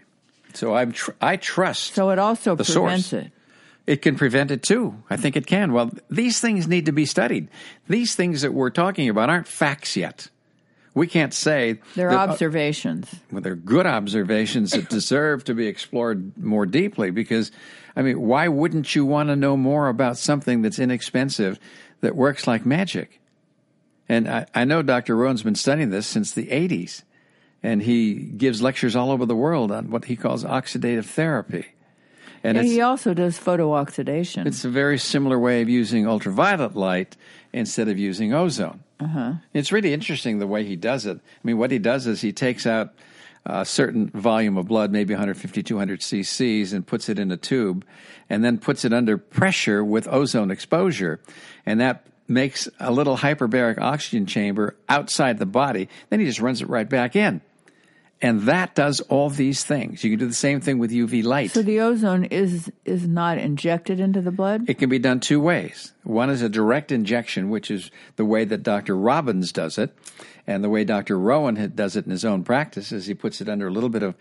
So 0.54 0.76
I'm 0.76 0.94
tr- 0.94 1.12
I 1.22 1.36
trust. 1.36 1.94
So 1.94 2.10
it 2.12 2.20
also 2.20 2.56
the 2.56 2.64
prevents 2.64 3.08
source. 3.08 3.24
it. 3.26 3.32
It 3.86 4.02
can 4.02 4.16
prevent 4.16 4.50
it 4.50 4.64
too. 4.64 4.96
I 5.10 5.18
think 5.18 5.36
it 5.36 5.46
can. 5.46 5.74
Well, 5.74 5.92
these 6.10 6.40
things 6.40 6.68
need 6.68 6.86
to 6.86 6.94
be 6.94 7.06
studied. 7.06 7.50
These 7.90 8.16
things 8.16 8.42
that 8.42 8.54
we're 8.54 8.70
talking 8.70 9.10
about 9.10 9.30
aren't 9.30 9.48
facts 9.48 9.98
yet. 9.98 10.30
We 10.94 11.08
can't 11.08 11.34
say 11.34 11.80
they're 11.96 12.12
that, 12.12 12.30
observations. 12.30 13.12
Uh, 13.12 13.18
well, 13.32 13.42
they're 13.42 13.56
good 13.56 13.88
observations 13.88 14.72
that 14.72 14.90
deserve 14.90 15.44
to 15.46 15.54
be 15.54 15.68
explored 15.68 16.38
more 16.38 16.66
deeply 16.66 17.10
because 17.10 17.52
I 17.96 18.02
mean, 18.02 18.20
why 18.22 18.48
wouldn't 18.48 18.96
you 18.96 19.06
want 19.06 19.30
to 19.30 19.36
know 19.36 19.56
more 19.56 19.88
about 19.88 20.18
something 20.18 20.62
that's 20.62 20.80
inexpensive 20.80 21.60
that 22.02 22.16
works 22.16 22.48
like 22.48 22.66
magic? 22.66 23.20
And 24.10 24.28
I, 24.28 24.46
I 24.54 24.66
know 24.66 24.82
Dr. 24.82 25.16
Rowan's 25.16 25.44
been 25.44 25.56
studying 25.56 25.90
this 25.90 26.08
since 26.08 26.32
the 26.32 26.48
80s, 26.48 27.04
and 27.62 27.82
he 27.82 28.14
gives 28.16 28.62
lectures 28.62 28.96
all 28.96 29.12
over 29.12 29.26
the 29.26 29.36
world 29.36 29.72
on 29.72 29.90
what 29.92 30.06
he 30.06 30.16
calls 30.16 30.44
oxidative 30.44 31.06
therapy. 31.06 31.68
And 32.44 32.58
yeah, 32.58 32.64
he 32.64 32.82
also 32.82 33.14
does 33.14 33.40
photooxidation. 33.40 34.46
It's 34.46 34.66
a 34.66 34.70
very 34.70 34.98
similar 34.98 35.40
way 35.40 35.62
of 35.62 35.70
using 35.70 36.06
ultraviolet 36.06 36.76
light 36.76 37.16
instead 37.54 37.88
of 37.88 37.98
using 37.98 38.34
ozone. 38.34 38.84
Uh-huh. 39.04 39.34
It's 39.54 39.72
really 39.72 39.94
interesting 39.94 40.40
the 40.40 40.48
way 40.48 40.64
he 40.64 40.76
does 40.76 41.06
it. 41.06 41.18
I 41.18 41.40
mean, 41.44 41.58
what 41.58 41.72
he 41.72 41.80
does 41.80 42.08
is 42.08 42.22
he 42.22 42.32
takes 42.32 42.66
out 42.66 42.94
a 43.46 43.66
certain 43.66 44.10
volume 44.10 44.58
of 44.58 44.68
blood, 44.68 44.92
maybe 44.92 45.14
150, 45.14 45.64
200 45.64 46.00
cc's, 46.00 46.72
and 46.74 46.88
puts 46.88 47.10
it 47.10 47.20
in 47.20 47.32
a 47.32 47.38
tube, 47.38 47.86
and 48.30 48.44
then 48.44 48.58
puts 48.58 48.86
it 48.86 48.94
under 48.94 49.18
pressure 49.18 49.84
with 49.84 50.08
ozone 50.08 50.50
exposure. 50.50 51.20
And 51.66 51.82
that 51.82 52.08
makes 52.28 52.70
a 52.80 52.92
little 52.92 53.18
hyperbaric 53.18 53.80
oxygen 53.80 54.26
chamber 54.26 54.76
outside 54.88 55.40
the 55.40 55.46
body. 55.46 55.90
Then 56.10 56.20
he 56.20 56.26
just 56.26 56.40
runs 56.40 56.62
it 56.62 56.70
right 56.70 56.88
back 56.88 57.16
in. 57.16 57.42
And 58.24 58.44
that 58.44 58.74
does 58.74 59.02
all 59.02 59.30
these 59.30 59.66
things. 59.66 60.02
You 60.02 60.12
can 60.12 60.20
do 60.20 60.28
the 60.28 60.34
same 60.34 60.62
thing 60.62 60.80
with 60.80 60.92
UV 60.92 61.26
light. 61.26 61.52
So 61.52 61.62
the 61.62 61.82
ozone 61.82 62.24
is 62.24 62.72
is 62.86 63.06
not 63.06 63.38
injected 63.38 64.00
into 64.00 64.22
the 64.22 64.32
blood? 64.32 64.64
It 64.70 64.80
can 64.80 64.90
be 64.90 64.98
done 64.98 65.20
two 65.20 65.42
ways. 65.42 65.92
One 66.04 66.30
is 66.30 66.42
a 66.42 66.48
direct 66.48 66.92
injection, 66.92 67.50
which 67.50 67.70
is 67.70 67.92
the 68.16 68.24
way 68.24 68.46
that 68.46 68.64
Dr. 68.64 68.96
Robins 68.96 69.52
does 69.52 69.78
it. 69.78 69.94
And 70.48 70.64
the 70.64 70.70
way 70.70 70.86
Dr. 70.86 71.20
Rowan 71.20 71.74
does 71.76 71.98
it 71.98 72.06
in 72.06 72.12
his 72.12 72.24
own 72.24 72.44
practice 72.44 72.94
is 72.94 73.06
he 73.06 73.14
puts 73.14 73.42
it 73.42 73.50
under 73.50 73.68
a 73.68 73.72
little 73.72 73.90
bit 73.90 74.04
of 74.04 74.16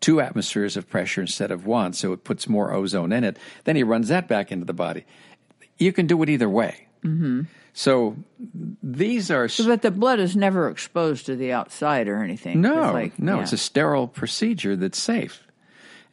two 0.00 0.20
atmospheres 0.20 0.76
of 0.76 0.88
pressure 0.88 1.20
instead 1.20 1.50
of 1.50 1.66
one, 1.66 1.92
so 1.92 2.12
it 2.12 2.24
puts 2.24 2.48
more 2.48 2.72
ozone 2.72 3.12
in 3.12 3.24
it. 3.24 3.38
Then 3.64 3.76
he 3.76 3.82
runs 3.82 4.08
that 4.08 4.28
back 4.28 4.52
into 4.52 4.64
the 4.64 4.72
body. 4.72 5.04
You 5.78 5.92
can 5.92 6.06
do 6.06 6.22
it 6.22 6.28
either 6.28 6.48
way. 6.48 6.88
Mm-hmm. 7.04 7.42
So 7.76 8.16
these 8.82 9.30
are. 9.30 9.48
So, 9.48 9.66
but 9.66 9.82
the 9.82 9.90
blood 9.90 10.18
is 10.18 10.34
never 10.34 10.70
exposed 10.70 11.26
to 11.26 11.36
the 11.36 11.52
outside 11.52 12.08
or 12.08 12.22
anything. 12.22 12.62
No, 12.62 12.84
it's 12.84 12.94
like, 12.94 13.18
no, 13.18 13.36
yeah. 13.36 13.42
it's 13.42 13.52
a 13.52 13.58
sterile 13.58 14.08
procedure 14.08 14.76
that's 14.76 14.98
safe 14.98 15.45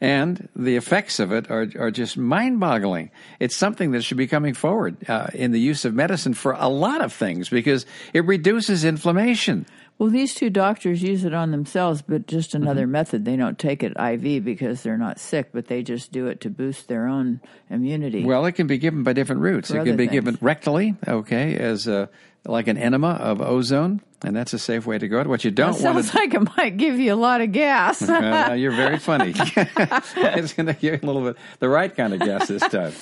and 0.04 0.50
the 0.54 0.76
effects 0.76 1.18
of 1.18 1.32
it 1.32 1.50
are, 1.50 1.66
are 1.78 1.90
just 1.90 2.18
mind 2.18 2.60
boggling. 2.60 3.10
It's 3.40 3.56
something 3.56 3.92
that 3.92 4.02
should 4.02 4.18
be 4.18 4.26
coming 4.26 4.52
forward 4.52 5.08
uh, 5.08 5.28
in 5.32 5.52
the 5.52 5.58
use 5.58 5.86
of 5.86 5.94
medicine 5.94 6.34
for 6.34 6.52
a 6.52 6.68
lot 6.68 7.02
of 7.02 7.10
things 7.10 7.48
because 7.48 7.86
it 8.12 8.22
reduces 8.26 8.84
inflammation. 8.84 9.64
Well, 9.96 10.10
these 10.10 10.34
two 10.34 10.50
doctors 10.50 11.02
use 11.02 11.24
it 11.24 11.32
on 11.32 11.52
themselves, 11.52 12.02
but 12.02 12.26
just 12.26 12.54
another 12.54 12.82
mm-hmm. 12.82 12.92
method. 12.92 13.24
They 13.24 13.36
don't 13.36 13.58
take 13.58 13.82
it 13.82 13.94
IV 13.98 14.44
because 14.44 14.82
they're 14.82 14.98
not 14.98 15.18
sick, 15.18 15.52
but 15.54 15.68
they 15.68 15.82
just 15.82 16.12
do 16.12 16.26
it 16.26 16.42
to 16.42 16.50
boost 16.50 16.88
their 16.88 17.06
own 17.06 17.40
immunity. 17.70 18.24
Well, 18.24 18.44
it 18.44 18.52
can 18.52 18.66
be 18.66 18.76
given 18.76 19.04
by 19.04 19.14
different 19.14 19.40
routes. 19.40 19.70
For 19.70 19.78
it 19.78 19.84
can 19.84 19.96
be 19.96 20.06
things. 20.08 20.12
given 20.12 20.36
rectally, 20.38 20.96
okay, 21.08 21.56
as 21.56 21.86
a, 21.86 22.10
like 22.46 22.68
an 22.68 22.76
enema 22.76 23.12
of 23.12 23.40
ozone, 23.40 24.00
and 24.22 24.36
that's 24.36 24.52
a 24.52 24.58
safe 24.58 24.86
way 24.86 24.98
to 24.98 25.08
go. 25.08 25.22
What 25.24 25.44
you 25.44 25.50
don't 25.50 25.76
that 25.76 25.82
want 25.82 26.04
sounds 26.04 26.14
like 26.14 26.34
it 26.34 26.56
might 26.56 26.76
give 26.76 26.98
you 26.98 27.12
a 27.12 27.16
lot 27.16 27.40
of 27.40 27.52
gas. 27.52 28.02
uh, 28.08 28.54
you're 28.56 28.72
very 28.72 28.98
funny. 28.98 29.32
it's 29.36 30.52
going 30.52 30.66
to 30.66 30.74
give 30.74 30.94
you 30.94 31.00
a 31.02 31.06
little 31.06 31.22
bit 31.22 31.36
the 31.58 31.68
right 31.68 31.94
kind 31.94 32.12
of 32.12 32.20
gas 32.20 32.48
this 32.48 32.62
time. 32.62 32.92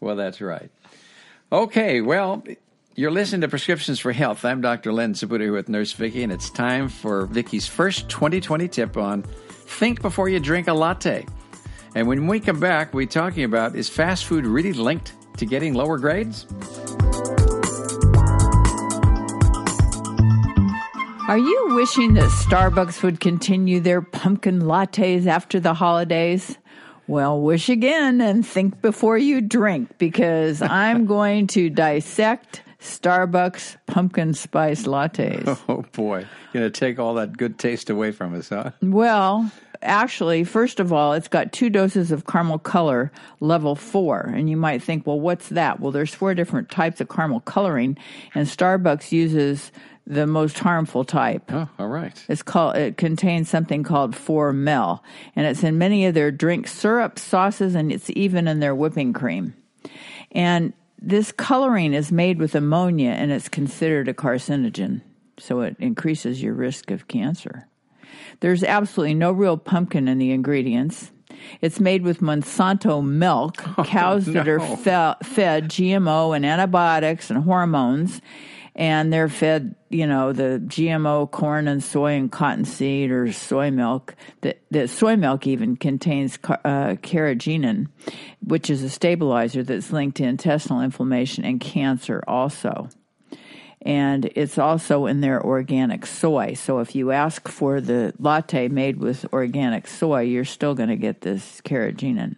Well, 0.00 0.16
that's 0.16 0.40
right. 0.40 0.70
Okay, 1.52 2.00
well, 2.00 2.42
you're 2.94 3.10
listening 3.10 3.42
to 3.42 3.48
Prescriptions 3.48 4.00
for 4.00 4.12
Health. 4.12 4.44
I'm 4.44 4.60
Dr. 4.60 4.92
Len 4.92 5.14
Saputo 5.14 5.52
with 5.52 5.68
Nurse 5.68 5.92
Vicky, 5.92 6.22
and 6.22 6.32
it's 6.32 6.50
time 6.50 6.88
for 6.88 7.26
Vicky's 7.26 7.66
first 7.66 8.08
2020 8.08 8.68
tip 8.68 8.96
on 8.96 9.22
think 9.22 10.00
before 10.02 10.28
you 10.28 10.40
drink 10.40 10.68
a 10.68 10.72
latte. 10.72 11.26
And 11.94 12.08
when 12.08 12.26
we 12.26 12.40
come 12.40 12.60
back, 12.60 12.94
we're 12.94 13.06
talking 13.06 13.44
about 13.44 13.74
is 13.74 13.88
fast 13.88 14.24
food 14.24 14.46
really 14.46 14.72
linked 14.72 15.12
to 15.38 15.46
getting 15.46 15.74
lower 15.74 15.98
grades? 15.98 16.46
Are 21.28 21.38
you 21.38 21.74
wishing 21.74 22.14
that 22.14 22.30
Starbucks 22.30 23.02
would 23.02 23.18
continue 23.18 23.80
their 23.80 24.00
pumpkin 24.00 24.62
lattes 24.62 25.26
after 25.26 25.58
the 25.58 25.74
holidays? 25.74 26.56
Well, 27.08 27.40
wish 27.40 27.68
again 27.68 28.20
and 28.20 28.46
think 28.46 28.80
before 28.80 29.18
you 29.18 29.40
drink 29.40 29.98
because 29.98 30.62
I'm 30.62 31.04
going 31.04 31.48
to 31.48 31.68
dissect 31.68 32.62
Starbucks 32.78 33.76
pumpkin 33.86 34.34
spice 34.34 34.84
lattes. 34.84 35.58
Oh 35.68 35.82
boy, 35.92 36.18
you're 36.52 36.60
going 36.60 36.70
to 36.72 36.80
take 36.80 37.00
all 37.00 37.14
that 37.14 37.36
good 37.36 37.58
taste 37.58 37.90
away 37.90 38.12
from 38.12 38.32
us, 38.36 38.50
huh? 38.50 38.70
Well, 38.80 39.50
actually, 39.82 40.44
first 40.44 40.78
of 40.78 40.92
all, 40.92 41.12
it's 41.12 41.26
got 41.26 41.52
two 41.52 41.70
doses 41.70 42.12
of 42.12 42.26
caramel 42.26 42.60
color, 42.60 43.10
level 43.40 43.74
four. 43.74 44.20
And 44.20 44.48
you 44.48 44.56
might 44.56 44.80
think, 44.80 45.08
well, 45.08 45.18
what's 45.18 45.48
that? 45.48 45.80
Well, 45.80 45.90
there's 45.90 46.14
four 46.14 46.34
different 46.34 46.70
types 46.70 47.00
of 47.00 47.08
caramel 47.08 47.40
coloring, 47.40 47.98
and 48.32 48.46
Starbucks 48.46 49.10
uses 49.10 49.72
the 50.06 50.26
most 50.26 50.58
harmful 50.58 51.04
type. 51.04 51.50
Oh, 51.52 51.68
all 51.78 51.88
right. 51.88 52.24
It's 52.28 52.42
called. 52.42 52.76
It 52.76 52.96
contains 52.96 53.48
something 53.48 53.82
called 53.82 54.14
4-MEI, 54.14 55.00
and 55.34 55.46
it's 55.46 55.64
in 55.64 55.78
many 55.78 56.06
of 56.06 56.14
their 56.14 56.30
drink 56.30 56.68
syrups, 56.68 57.22
sauces, 57.22 57.74
and 57.74 57.90
it's 57.90 58.10
even 58.10 58.46
in 58.46 58.60
their 58.60 58.74
whipping 58.74 59.12
cream. 59.12 59.54
And 60.32 60.72
this 61.00 61.32
coloring 61.32 61.92
is 61.92 62.12
made 62.12 62.38
with 62.38 62.54
ammonia, 62.54 63.10
and 63.10 63.30
it's 63.32 63.48
considered 63.48 64.08
a 64.08 64.14
carcinogen, 64.14 65.02
so 65.38 65.60
it 65.60 65.76
increases 65.78 66.42
your 66.42 66.54
risk 66.54 66.90
of 66.90 67.08
cancer. 67.08 67.68
There's 68.40 68.62
absolutely 68.62 69.14
no 69.14 69.32
real 69.32 69.56
pumpkin 69.56 70.08
in 70.08 70.18
the 70.18 70.30
ingredients. 70.30 71.10
It's 71.60 71.80
made 71.80 72.02
with 72.02 72.20
Monsanto 72.20 73.04
milk, 73.04 73.62
oh, 73.78 73.84
cows 73.84 74.26
that 74.26 74.48
are 74.48 74.60
fe- 74.60 75.14
fed 75.22 75.68
GMO 75.68 76.34
and 76.34 76.46
antibiotics 76.46 77.30
and 77.30 77.44
hormones, 77.44 78.20
and 78.76 79.10
they're 79.12 79.28
fed, 79.28 79.74
you 79.88 80.06
know, 80.06 80.32
the 80.32 80.62
GMO 80.66 81.30
corn 81.30 81.66
and 81.66 81.82
soy 81.82 82.12
and 82.12 82.30
cottonseed 82.30 83.10
or 83.10 83.32
soy 83.32 83.70
milk. 83.70 84.14
The, 84.42 84.56
the 84.70 84.86
soy 84.86 85.16
milk 85.16 85.46
even 85.46 85.76
contains 85.76 86.38
uh, 86.44 86.96
carrageenan, 87.02 87.88
which 88.44 88.68
is 88.70 88.82
a 88.82 88.90
stabilizer 88.90 89.62
that's 89.62 89.90
linked 89.90 90.18
to 90.18 90.24
intestinal 90.24 90.82
inflammation 90.82 91.44
and 91.44 91.58
cancer 91.58 92.22
also 92.28 92.88
and 93.82 94.28
it's 94.34 94.58
also 94.58 95.06
in 95.06 95.20
their 95.20 95.40
organic 95.40 96.06
soy. 96.06 96.54
So 96.54 96.80
if 96.80 96.96
you 96.96 97.12
ask 97.12 97.46
for 97.46 97.80
the 97.80 98.12
latte 98.18 98.66
made 98.66 98.96
with 98.96 99.24
organic 99.32 99.86
soy, 99.86 100.22
you're 100.22 100.44
still 100.44 100.74
going 100.74 100.88
to 100.88 100.96
get 100.96 101.20
this 101.20 101.60
carrageenan. 101.60 102.34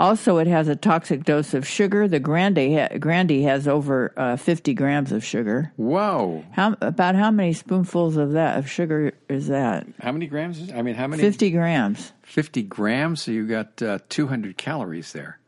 Also, 0.00 0.38
it 0.38 0.46
has 0.46 0.66
a 0.66 0.74
toxic 0.74 1.24
dose 1.24 1.52
of 1.52 1.68
sugar. 1.68 2.08
The 2.08 2.18
Grande 2.18 2.72
ha- 2.72 2.96
Grande 2.98 3.42
has 3.42 3.68
over 3.68 4.14
uh, 4.16 4.36
50 4.36 4.72
grams 4.72 5.12
of 5.12 5.22
sugar. 5.22 5.72
Whoa. 5.76 6.42
How 6.52 6.74
about 6.80 7.16
how 7.16 7.30
many 7.30 7.52
spoonfuls 7.52 8.16
of 8.16 8.32
that 8.32 8.58
of 8.58 8.68
sugar 8.68 9.12
is 9.28 9.48
that? 9.48 9.86
How 10.00 10.10
many 10.10 10.26
grams? 10.26 10.58
Is, 10.58 10.72
I 10.72 10.80
mean, 10.80 10.94
how 10.94 11.06
many? 11.06 11.22
50 11.22 11.50
grams. 11.50 12.12
50 12.22 12.62
grams. 12.62 13.20
So 13.20 13.30
you 13.30 13.46
got 13.46 13.82
uh, 13.82 13.98
200 14.08 14.56
calories 14.56 15.12
there. 15.12 15.38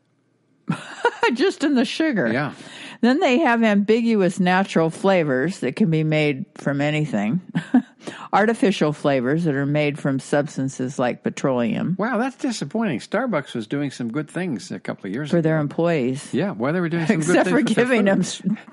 Just 1.35 1.65
in 1.65 1.75
the 1.75 1.85
sugar. 1.85 2.31
Yeah. 2.33 2.53
Then 3.01 3.19
they 3.19 3.39
have 3.41 3.65
ambiguous 3.65 4.39
natural 4.39 4.89
flavors 4.91 5.59
that 5.61 5.75
can 5.75 5.91
be 5.91 6.05
made 6.05 6.45
from 6.55 6.81
anything. 6.81 7.41
Artificial 8.33 8.93
flavors 8.93 9.45
that 9.45 9.55
are 9.55 9.67
made 9.67 9.99
from 9.99 10.19
substances 10.19 10.99
like 10.99 11.23
petroleum 11.23 11.97
Wow, 11.99 12.19
that's 12.19 12.37
disappointing. 12.37 12.99
Starbucks 13.01 13.55
was 13.55 13.67
doing 13.67 13.91
some 13.91 14.11
good 14.11 14.29
things 14.31 14.71
a 14.71 14.81
couple 14.81 15.07
of 15.09 15.15
years 15.15 15.29
ago. 15.29 15.33
for 15.33 15.39
ago. 15.39 15.43
their 15.49 15.59
employees. 15.59 16.33
Yeah, 16.33 16.53
well, 16.53 16.73
they 16.73 16.81
were 16.81 16.89
doing 16.89 17.07
some 17.07 17.17
Except 17.19 17.45
good 17.45 17.51
for 17.51 17.57
things. 17.57 17.69
with 17.69 17.77
their 17.77 17.85
giving 17.85 18.05
them 18.07 18.23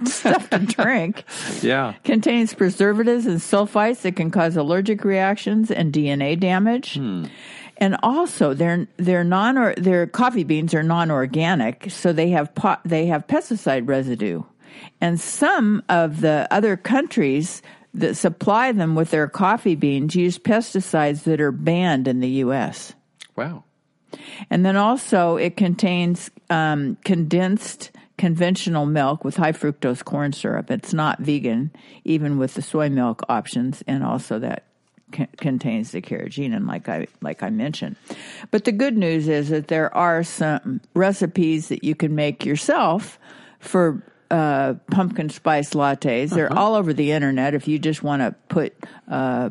stuff 0.06 0.50
to 0.52 0.60
drink. 0.60 1.24
Yeah. 1.62 1.94
Contains 2.04 2.54
preservatives 2.54 3.26
and 3.26 3.40
sulfites 3.40 4.02
that 4.02 4.16
can 4.16 4.32
cause 4.32 4.56
allergic 4.58 5.04
reactions 5.04 5.70
and 5.72 5.92
DNA 5.94 6.40
damage. 6.40 6.96
Hmm. 6.96 7.26
And 7.80 7.96
also, 8.04 8.54
they're 8.54 8.88
they're 8.98 9.24
non 9.24 9.58
or 9.58 9.74
their 9.76 10.06
coffee 10.06 10.44
beans 10.44 10.74
are 10.74 10.84
non 10.84 11.10
organic, 11.10 11.90
so 11.90 12.12
they 12.12 12.30
have 12.30 12.54
pot, 12.54 12.82
they 12.84 13.06
have 13.08 13.26
pesticide 13.26 13.88
residue. 13.88 14.44
And 15.02 15.20
some 15.20 15.82
of 15.90 16.22
the 16.22 16.48
other 16.52 16.76
countries 16.76 17.62
that 17.94 18.16
supply 18.16 18.72
them 18.74 18.96
with 18.96 19.12
their 19.12 19.28
coffee 19.28 19.76
beans 19.76 20.14
use 20.14 20.38
pesticides 20.38 21.24
that 21.24 21.42
are 21.42 21.54
banned 21.54 22.08
in 22.08 22.20
the 22.20 22.30
U.S. 22.30 22.94
Wow. 23.36 23.64
And 24.50 24.66
then 24.66 24.76
also, 24.76 25.38
it 25.38 25.56
contains 25.56 26.30
um, 26.50 26.98
condensed 27.06 27.92
conventional 28.18 28.86
milk 28.86 29.24
with 29.24 29.38
high 29.38 29.54
fructose 29.54 30.04
corn 30.04 30.34
syrup. 30.34 30.70
It's 30.70 30.94
not 30.94 31.20
vegan, 31.20 31.72
even 32.04 32.38
with 32.38 32.56
the 32.56 32.62
soy 32.62 32.90
milk 32.90 33.22
options, 33.30 33.82
and 33.88 34.04
also 34.04 34.40
that 34.40 34.66
c- 35.14 35.28
contains 35.38 35.92
the 35.92 36.02
carrageenan, 36.02 36.68
like 36.68 36.90
I 36.90 37.08
like 37.22 37.44
I 37.44 37.50
mentioned. 37.50 37.96
But 38.52 38.66
the 38.66 38.72
good 38.72 38.98
news 38.98 39.28
is 39.28 39.50
that 39.50 39.68
there 39.68 39.96
are 39.96 40.24
some 40.24 40.82
recipes 40.94 41.70
that 41.70 41.84
you 41.84 41.96
can 41.96 42.16
make 42.16 42.46
yourself 42.46 43.20
for. 43.60 44.04
Uh, 44.32 44.76
pumpkin 44.92 45.28
spice 45.28 45.72
lattes. 45.72 46.30
They're 46.30 46.54
all 46.54 46.76
over 46.76 46.94
the 46.94 47.12
internet. 47.14 47.56
If 47.56 47.68
you 47.68 47.80
just 47.80 48.04
want 48.04 48.22
to 48.22 48.36
put 48.48 48.76
uh, 49.08 49.50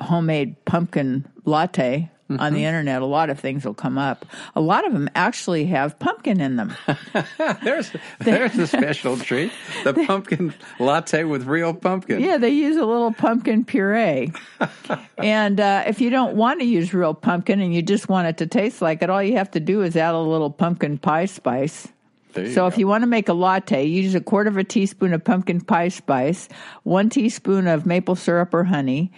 homemade 0.00 0.56
pumpkin 0.64 1.24
latte 1.44 2.10
on 2.30 2.54
the 2.54 2.64
internet, 2.64 3.02
a 3.02 3.06
lot 3.06 3.30
of 3.30 3.38
things 3.40 3.64
will 3.64 3.74
come 3.74 3.98
up. 3.98 4.24
A 4.54 4.60
lot 4.60 4.86
of 4.86 4.92
them 4.92 5.08
actually 5.14 5.66
have 5.66 5.98
pumpkin 5.98 6.40
in 6.40 6.56
them. 6.56 6.74
There's 7.62 7.92
there's 8.20 8.56
a 8.58 8.66
special 8.66 9.16
treat. 9.16 9.52
The 9.84 9.94
pumpkin 10.06 10.54
latte 10.78 11.24
with 11.24 11.44
real 11.46 11.74
pumpkin. 11.74 12.20
yeah, 12.20 12.38
they 12.38 12.50
use 12.50 12.76
a 12.76 12.84
little 12.84 13.12
pumpkin 13.12 13.64
puree. 13.64 14.32
and 15.18 15.60
uh, 15.60 15.84
if 15.86 16.00
you 16.00 16.10
don't 16.10 16.34
want 16.36 16.60
to 16.60 16.66
use 16.66 16.94
real 16.94 17.14
pumpkin 17.14 17.60
and 17.60 17.74
you 17.74 17.82
just 17.82 18.08
want 18.08 18.28
it 18.28 18.38
to 18.38 18.46
taste 18.46 18.80
like 18.82 19.02
it, 19.02 19.10
all 19.10 19.22
you 19.22 19.36
have 19.36 19.50
to 19.52 19.60
do 19.60 19.82
is 19.82 19.96
add 19.96 20.14
a 20.14 20.18
little 20.18 20.50
pumpkin 20.50 20.98
pie 20.98 21.26
spice. 21.26 21.88
So 22.34 22.42
go. 22.54 22.66
if 22.66 22.78
you 22.78 22.86
want 22.86 23.02
to 23.02 23.06
make 23.06 23.28
a 23.28 23.34
latte, 23.34 23.84
use 23.84 24.14
a 24.14 24.20
quarter 24.20 24.48
of 24.48 24.56
a 24.56 24.64
teaspoon 24.64 25.12
of 25.12 25.22
pumpkin 25.22 25.60
pie 25.60 25.88
spice, 25.88 26.48
one 26.82 27.10
teaspoon 27.10 27.66
of 27.66 27.84
maple 27.84 28.16
syrup 28.16 28.54
or 28.54 28.64
honey, 28.64 29.12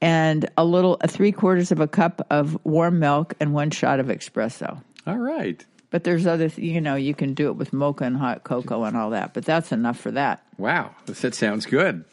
and 0.00 0.48
a 0.56 0.64
little 0.64 0.96
a 1.00 1.08
three 1.08 1.32
quarters 1.32 1.72
of 1.72 1.80
a 1.80 1.88
cup 1.88 2.26
of 2.30 2.58
warm 2.64 2.98
milk 2.98 3.34
and 3.40 3.52
one 3.52 3.70
shot 3.70 4.00
of 4.00 4.06
espresso. 4.06 4.82
All 5.06 5.18
right. 5.18 5.64
But 5.90 6.04
there's 6.04 6.26
other, 6.26 6.48
th- 6.48 6.58
you 6.58 6.80
know, 6.80 6.96
you 6.96 7.14
can 7.14 7.32
do 7.34 7.48
it 7.48 7.56
with 7.56 7.72
mocha 7.72 8.04
and 8.04 8.16
hot 8.16 8.44
cocoa 8.44 8.84
and 8.84 8.96
all 8.96 9.10
that. 9.10 9.34
But 9.34 9.44
that's 9.44 9.72
enough 9.72 9.98
for 9.98 10.10
that. 10.10 10.44
Wow. 10.58 10.94
That 11.06 11.34
sounds 11.34 11.64
good. 11.64 12.04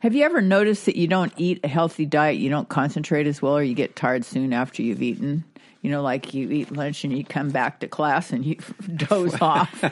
Have 0.00 0.14
you 0.14 0.24
ever 0.24 0.40
noticed 0.40 0.86
that 0.86 0.96
you 0.96 1.06
don't 1.06 1.32
eat 1.36 1.60
a 1.62 1.68
healthy 1.68 2.06
diet, 2.06 2.36
you 2.36 2.50
don't 2.50 2.68
concentrate 2.68 3.26
as 3.26 3.40
well, 3.40 3.56
or 3.56 3.62
you 3.62 3.74
get 3.74 3.94
tired 3.94 4.24
soon 4.24 4.52
after 4.52 4.82
you've 4.82 5.02
eaten? 5.02 5.44
You 5.82 5.90
know, 5.90 6.00
like 6.00 6.32
you 6.32 6.48
eat 6.50 6.70
lunch 6.70 7.02
and 7.02 7.16
you 7.16 7.24
come 7.24 7.50
back 7.50 7.80
to 7.80 7.88
class 7.88 8.30
and 8.30 8.44
you 8.44 8.56
doze 8.96 9.34
off. 9.40 9.84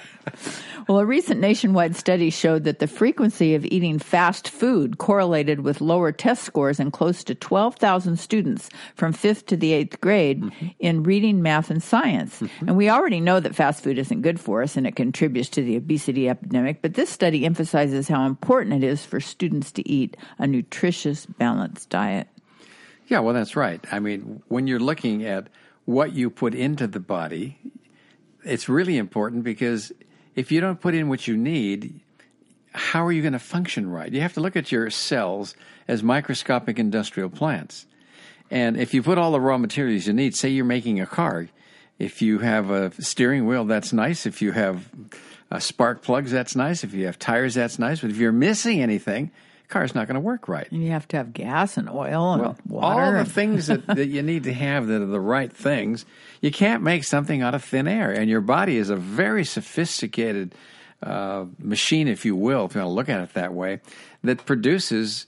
Well, 0.86 1.00
a 1.00 1.04
recent 1.04 1.40
nationwide 1.40 1.96
study 1.96 2.30
showed 2.30 2.62
that 2.64 2.78
the 2.78 2.86
frequency 2.86 3.56
of 3.56 3.64
eating 3.64 3.98
fast 3.98 4.48
food 4.48 4.98
correlated 4.98 5.60
with 5.60 5.80
lower 5.80 6.12
test 6.12 6.44
scores 6.44 6.78
in 6.78 6.92
close 6.92 7.24
to 7.24 7.34
12,000 7.34 8.18
students 8.18 8.70
from 8.94 9.12
fifth 9.12 9.46
to 9.46 9.56
the 9.56 9.72
eighth 9.72 10.00
grade 10.00 10.42
mm-hmm. 10.42 10.68
in 10.78 11.02
reading, 11.02 11.42
math, 11.42 11.70
and 11.70 11.82
science. 11.82 12.40
Mm-hmm. 12.40 12.68
And 12.68 12.76
we 12.76 12.88
already 12.88 13.20
know 13.20 13.40
that 13.40 13.56
fast 13.56 13.82
food 13.82 13.98
isn't 13.98 14.22
good 14.22 14.38
for 14.38 14.62
us 14.62 14.76
and 14.76 14.86
it 14.86 14.94
contributes 14.94 15.48
to 15.50 15.62
the 15.62 15.76
obesity 15.76 16.28
epidemic, 16.28 16.82
but 16.82 16.94
this 16.94 17.10
study 17.10 17.44
emphasizes 17.44 18.06
how 18.06 18.26
important 18.26 18.84
it 18.84 18.86
is 18.86 19.04
for 19.04 19.18
students 19.18 19.72
to 19.72 19.88
eat 19.88 20.16
a 20.38 20.46
nutritious, 20.46 21.26
balanced 21.26 21.90
diet. 21.90 22.28
Yeah, 23.08 23.18
well, 23.18 23.34
that's 23.34 23.56
right. 23.56 23.84
I 23.90 23.98
mean, 23.98 24.40
when 24.46 24.68
you're 24.68 24.78
looking 24.78 25.24
at 25.24 25.48
what 25.84 26.12
you 26.12 26.30
put 26.30 26.54
into 26.54 26.86
the 26.86 27.00
body, 27.00 27.58
it's 28.44 28.68
really 28.68 28.96
important 28.96 29.44
because 29.44 29.92
if 30.34 30.52
you 30.52 30.60
don't 30.60 30.80
put 30.80 30.94
in 30.94 31.08
what 31.08 31.26
you 31.26 31.36
need, 31.36 32.00
how 32.72 33.04
are 33.04 33.12
you 33.12 33.22
going 33.22 33.32
to 33.32 33.38
function 33.38 33.90
right? 33.90 34.12
You 34.12 34.20
have 34.20 34.34
to 34.34 34.40
look 34.40 34.56
at 34.56 34.70
your 34.70 34.90
cells 34.90 35.54
as 35.88 36.02
microscopic 36.02 36.78
industrial 36.78 37.28
plants. 37.28 37.86
And 38.50 38.76
if 38.76 38.94
you 38.94 39.02
put 39.02 39.18
all 39.18 39.32
the 39.32 39.40
raw 39.40 39.58
materials 39.58 40.06
you 40.06 40.12
need, 40.12 40.34
say 40.34 40.48
you're 40.48 40.64
making 40.64 41.00
a 41.00 41.06
car, 41.06 41.48
if 41.98 42.22
you 42.22 42.38
have 42.38 42.70
a 42.70 42.90
steering 43.02 43.46
wheel, 43.46 43.64
that's 43.64 43.92
nice. 43.92 44.26
If 44.26 44.40
you 44.40 44.52
have 44.52 44.88
uh, 45.50 45.58
spark 45.58 46.02
plugs, 46.02 46.30
that's 46.30 46.56
nice. 46.56 46.82
If 46.82 46.94
you 46.94 47.06
have 47.06 47.18
tires, 47.18 47.54
that's 47.54 47.78
nice. 47.78 48.00
But 48.00 48.10
if 48.10 48.16
you're 48.16 48.32
missing 48.32 48.80
anything, 48.80 49.30
car's 49.70 49.94
not 49.94 50.06
going 50.06 50.14
to 50.16 50.20
work 50.20 50.48
right. 50.48 50.70
And 50.70 50.82
you 50.84 50.90
have 50.90 51.08
to 51.08 51.16
have 51.16 51.32
gas 51.32 51.76
and 51.78 51.88
oil 51.88 52.32
and 52.34 52.42
Well, 52.42 52.56
water. 52.68 53.02
all 53.02 53.24
the 53.24 53.30
things 53.30 53.68
that, 53.68 53.86
that 53.86 54.06
you 54.08 54.22
need 54.22 54.44
to 54.44 54.52
have 54.52 54.86
that 54.88 55.00
are 55.00 55.06
the 55.06 55.20
right 55.20 55.52
things, 55.52 56.04
you 56.42 56.50
can't 56.50 56.82
make 56.82 57.04
something 57.04 57.40
out 57.42 57.54
of 57.54 57.64
thin 57.64 57.88
air. 57.88 58.10
And 58.12 58.28
your 58.28 58.40
body 58.42 58.76
is 58.76 58.90
a 58.90 58.96
very 58.96 59.44
sophisticated 59.44 60.54
uh, 61.02 61.46
machine, 61.58 62.08
if 62.08 62.24
you 62.26 62.36
will, 62.36 62.66
if 62.66 62.74
you 62.74 62.80
want 62.82 62.90
to 62.90 62.94
look 62.94 63.08
at 63.08 63.20
it 63.22 63.32
that 63.34 63.54
way, 63.54 63.80
that 64.22 64.44
produces 64.44 65.24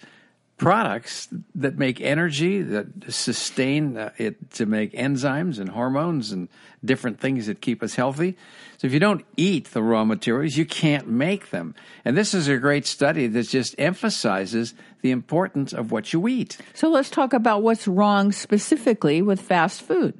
products 0.62 1.28
that 1.56 1.76
make 1.76 2.00
energy, 2.00 2.62
that 2.62 2.86
sustain 3.08 3.96
uh, 3.96 4.12
it 4.16 4.52
to 4.52 4.64
make 4.64 4.92
enzymes 4.92 5.58
and 5.58 5.70
hormones 5.70 6.30
and 6.30 6.48
different 6.84 7.18
things 7.18 7.48
that 7.48 7.60
keep 7.60 7.82
us 7.82 7.96
healthy. 7.96 8.36
So 8.78 8.86
if 8.86 8.92
you 8.92 9.00
don't 9.00 9.24
eat 9.36 9.72
the 9.72 9.82
raw 9.82 10.04
materials, 10.04 10.56
you 10.56 10.64
can't 10.64 11.08
make 11.08 11.50
them. 11.50 11.74
And 12.04 12.16
this 12.16 12.32
is 12.32 12.46
a 12.46 12.58
great 12.58 12.86
study 12.86 13.26
that 13.26 13.48
just 13.48 13.74
emphasizes 13.76 14.74
the 15.00 15.10
importance 15.10 15.72
of 15.72 15.90
what 15.90 16.12
you 16.12 16.28
eat. 16.28 16.58
So 16.74 16.88
let's 16.88 17.10
talk 17.10 17.32
about 17.32 17.62
what's 17.62 17.88
wrong 17.88 18.30
specifically 18.30 19.20
with 19.20 19.40
fast 19.40 19.82
food. 19.82 20.14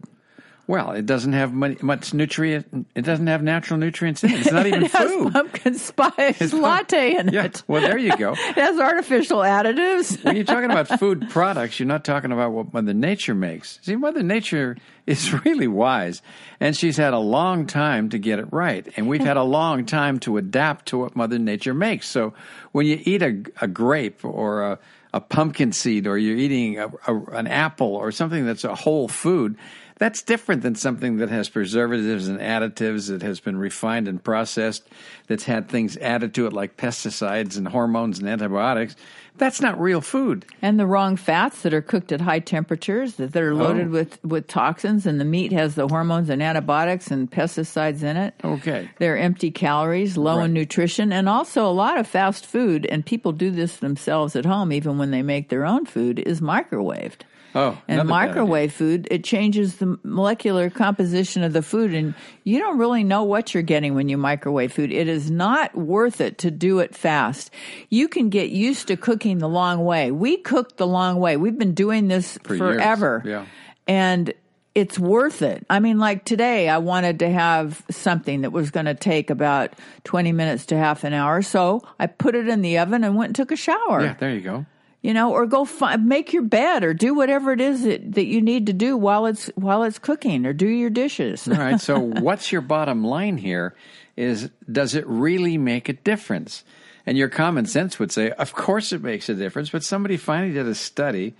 Well, 0.72 0.92
it 0.92 1.04
doesn't 1.04 1.35
have 1.35 1.52
much, 1.52 1.82
much 1.82 2.14
nutrient. 2.14 2.87
It 2.94 3.02
doesn't 3.04 3.26
have 3.26 3.42
natural 3.42 3.78
nutrients 3.78 4.24
in 4.24 4.30
it. 4.30 4.40
It's 4.40 4.50
not 4.50 4.64
even 4.66 4.85
it 4.85 4.90
has 4.92 5.11
food. 5.11 5.30
pumpkin 5.30 5.74
spice 5.74 6.40
it's 6.40 6.54
latte 6.54 7.14
in 7.14 7.28
Yeah. 7.28 7.44
it. 7.44 7.62
Well, 7.68 7.82
there 7.82 7.98
you 7.98 8.16
go. 8.16 8.32
It 8.38 8.54
has 8.56 8.80
artificial 8.80 9.40
additives. 9.40 10.24
when 10.24 10.35
you're 10.35 10.46
talking 10.46 10.70
about 10.70 10.98
food 10.98 11.28
products, 11.28 11.78
you're 11.78 11.87
not 11.87 12.06
talking 12.06 12.32
about 12.32 12.52
what 12.52 12.72
Mother 12.72 12.94
Nature 12.94 13.35
makes. 13.35 13.80
See, 13.82 13.96
Mother 13.96 14.22
Nature 14.22 14.78
is 15.06 15.44
really 15.44 15.68
wise, 15.68 16.22
and 16.58 16.74
she's 16.74 16.96
had 16.96 17.12
a 17.12 17.18
long 17.18 17.66
time 17.66 18.08
to 18.08 18.18
get 18.18 18.38
it 18.38 18.46
right, 18.50 18.90
and 18.96 19.06
we've 19.06 19.20
had 19.20 19.37
a 19.37 19.42
long 19.42 19.85
time 19.85 20.20
to 20.20 20.38
adapt 20.38 20.87
to 20.87 20.96
what 20.96 21.14
Mother 21.14 21.38
Nature 21.38 21.74
makes. 21.74 22.08
So 22.08 22.32
when 22.72 22.87
you 22.87 22.98
eat 23.04 23.20
a, 23.20 23.42
a 23.61 23.68
grape 23.68 24.24
or 24.24 24.62
a, 24.62 24.78
a 25.12 25.20
pumpkin 25.20 25.72
seed, 25.72 26.06
or 26.06 26.16
you're 26.16 26.38
eating 26.38 26.78
a, 26.78 26.88
a, 27.06 27.14
an 27.32 27.46
apple 27.46 27.94
or 27.94 28.11
something 28.11 28.46
that's 28.46 28.64
a 28.64 28.74
whole 28.74 29.06
food, 29.06 29.58
that's 30.03 30.23
different 30.23 30.62
than 30.62 30.75
something 30.75 31.19
that 31.19 31.29
has 31.29 31.49
preservatives 31.49 32.27
and 32.27 32.41
additives 32.41 33.07
that 33.09 33.23
has 33.23 33.38
been 33.38 33.57
refined 33.57 34.09
and 34.09 34.21
processed, 34.25 34.83
that's 35.29 35.45
had 35.45 35.69
things 35.69 35.97
added 35.99 36.35
to 36.35 36.47
it 36.49 36.53
like 36.53 36.77
pesticides 36.77 37.57
and 37.57 37.69
hormones 37.69 38.19
and 38.19 38.29
antibiotics. 38.29 38.97
That's 39.38 39.61
not 39.61 39.81
real 39.81 40.01
food. 40.01 40.45
And 40.61 40.77
the 40.79 40.87
wrong 40.87 41.15
fats 41.17 41.62
that 41.62 41.73
are 41.73 41.81
cooked 41.81 42.11
at 42.11 42.21
high 42.21 42.41
temperatures 42.41 43.15
that, 43.15 43.37
are 43.37 43.55
loaded 43.55 43.87
Oh. 43.87 43.91
with, 43.91 44.19
with 44.25 44.49
toxins, 44.49 45.07
and 45.07 45.21
the 45.21 45.25
meat 45.25 45.53
has 45.53 45.77
the 45.77 45.87
hormones 45.87 46.29
and 46.31 46.43
antibiotics 46.43 47.11
and 47.12 47.31
pesticides 47.31 48.03
in 48.03 48.17
it. 48.17 48.35
Okay. 48.45 48.91
They're 48.99 49.17
empty 49.17 49.53
calories, 49.53 50.17
low 50.19 50.38
Right. 50.38 50.47
in 50.47 50.53
nutrition, 50.53 51.12
and 51.12 51.29
also 51.29 51.65
a 51.65 51.71
lot 51.73 51.97
of 51.97 52.09
fast 52.09 52.45
food, 52.45 52.87
and 52.87 53.07
people 53.07 53.31
do 53.31 53.53
this 53.53 53.77
themselves 53.77 54.35
at 54.35 54.45
home, 54.47 54.73
even 54.73 54.99
when 54.99 55.12
they 55.12 55.23
make 55.23 55.49
their 55.49 55.65
own 55.65 55.87
food, 55.87 56.19
is 56.19 56.41
microwaved. 56.41 57.21
Oh, 57.55 57.77
And 57.87 58.09
microwave 58.09 58.73
food, 58.73 59.09
it 59.11 59.25
changes 59.25 59.77
the 59.77 59.99
molecular 60.03 60.71
composition 60.71 61.43
of 61.43 61.53
the 61.53 61.62
food, 61.62 61.93
and 61.95 62.15
you 62.45 62.59
don't 62.59 62.79
really 62.79 63.05
know 63.05 63.25
what 63.25 63.53
you're 63.53 63.62
getting 63.62 63.95
when 63.95 64.09
you 64.09 64.17
microwave 64.17 64.73
food. 64.73 64.91
It 64.93 65.09
is 65.09 65.31
not 65.31 65.75
worth 65.77 66.21
it 66.21 66.38
to 66.38 66.51
do 66.51 66.79
it 66.79 66.95
fast. 66.95 67.51
You 67.91 68.09
can 68.09 68.31
get 68.31 68.51
used 68.51 68.88
to 68.88 68.97
cooking 68.97 69.38
the 69.38 69.49
long 69.49 69.85
way. 69.85 70.11
We 70.11 70.38
cook 70.38 70.77
the 70.77 70.87
long 70.87 71.19
way. 71.21 71.37
We've 71.37 71.59
been 71.59 71.75
doing 71.75 72.09
this 72.09 72.38
For 72.45 72.55
years, 72.57 72.77
forever. 72.77 73.23
yeah. 73.25 73.47
And 73.87 74.33
it's 74.75 74.99
worth 74.99 75.43
it. 75.43 75.67
I 75.69 75.81
mean, 75.81 75.99
like 75.99 76.25
today, 76.25 76.71
I 76.71 76.79
wanted 76.79 77.19
to 77.19 77.29
have 77.31 77.83
something 77.91 78.41
that 78.41 78.53
was 78.53 78.71
going 78.71 78.87
to 78.87 78.95
take 78.95 79.29
about 79.29 79.75
20 80.05 80.33
minutes 80.33 80.65
to 80.67 80.79
half 80.79 81.05
an 81.05 81.12
hour. 81.12 81.43
So 81.43 81.83
I 81.99 82.07
put 82.07 82.35
it 82.35 82.49
in 82.49 82.62
the 82.62 82.79
oven 82.79 83.05
and 83.05 83.15
went 83.15 83.29
and 83.31 83.37
took 83.37 83.51
a 83.51 83.57
shower 83.57 84.03
Yeah, 84.03 84.15
there 84.15 84.35
you 84.35 84.41
go. 84.41 84.65
You 85.03 85.12
know, 85.12 85.33
or 85.33 85.47
go 85.47 85.65
fi- 85.65 85.97
make 85.97 86.33
your 86.33 86.45
bed 86.45 86.85
or 86.85 86.95
do 86.95 87.12
whatever 87.15 87.53
it 87.53 87.61
is 87.61 87.83
that, 87.83 88.12
that 88.12 88.27
you 88.27 88.41
need 88.41 88.67
to 88.67 88.73
do 88.73 88.97
while 88.97 89.27
it's 89.27 89.49
while 89.57 89.83
it's 89.83 89.99
cooking 89.99 90.47
or 90.47 90.53
do 90.53 90.69
your 90.69 90.91
dishes. 90.91 91.47
All 91.49 91.55
right. 91.55 91.81
So, 91.81 91.99
what's 92.21 92.53
your 92.53 92.61
bottom 92.61 93.05
line 93.05 93.37
here? 93.37 93.75
Is 94.17 94.51
does 94.71 94.95
it 94.95 95.07
really 95.07 95.59
make 95.59 95.88
a 95.88 95.95
difference? 95.95 96.65
And 97.05 97.19
your 97.19 97.29
common 97.29 97.67
sense 97.67 97.99
would 97.99 98.12
say, 98.12 98.31
of 98.31 98.53
course, 98.53 98.93
it 98.93 99.03
makes 99.03 99.29
a 99.29 99.35
difference. 99.35 99.71
But 99.71 99.83
somebody 99.83 100.17
finally 100.17 100.53
did 100.53 100.69
a 100.69 100.75
study 100.75 101.35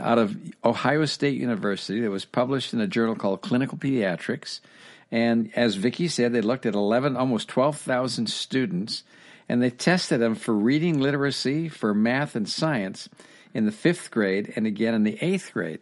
out 0.00 0.18
of 0.18 0.36
Ohio 0.64 1.04
State 1.04 1.40
University 1.40 2.00
that 2.00 2.10
was 2.10 2.24
published 2.24 2.74
in 2.74 2.80
a 2.80 2.86
journal 2.88 3.14
called 3.14 3.40
Clinical 3.40 3.78
Pediatrics. 3.78 4.58
And 5.12 5.52
as 5.54 5.76
Vicki 5.76 6.08
said, 6.08 6.32
they 6.32 6.40
looked 6.40 6.66
at 6.66 6.74
11, 6.74 7.16
almost 7.16 7.46
12,000 7.46 8.28
students, 8.28 9.04
and 9.48 9.62
they 9.62 9.70
tested 9.70 10.20
them 10.20 10.34
for 10.34 10.54
reading 10.54 11.00
literacy, 11.00 11.68
for 11.68 11.94
math 11.94 12.34
and 12.34 12.48
science 12.48 13.08
in 13.52 13.66
the 13.66 13.72
fifth 13.72 14.10
grade, 14.10 14.52
and 14.56 14.66
again 14.66 14.94
in 14.94 15.04
the 15.04 15.18
eighth 15.20 15.52
grade. 15.52 15.80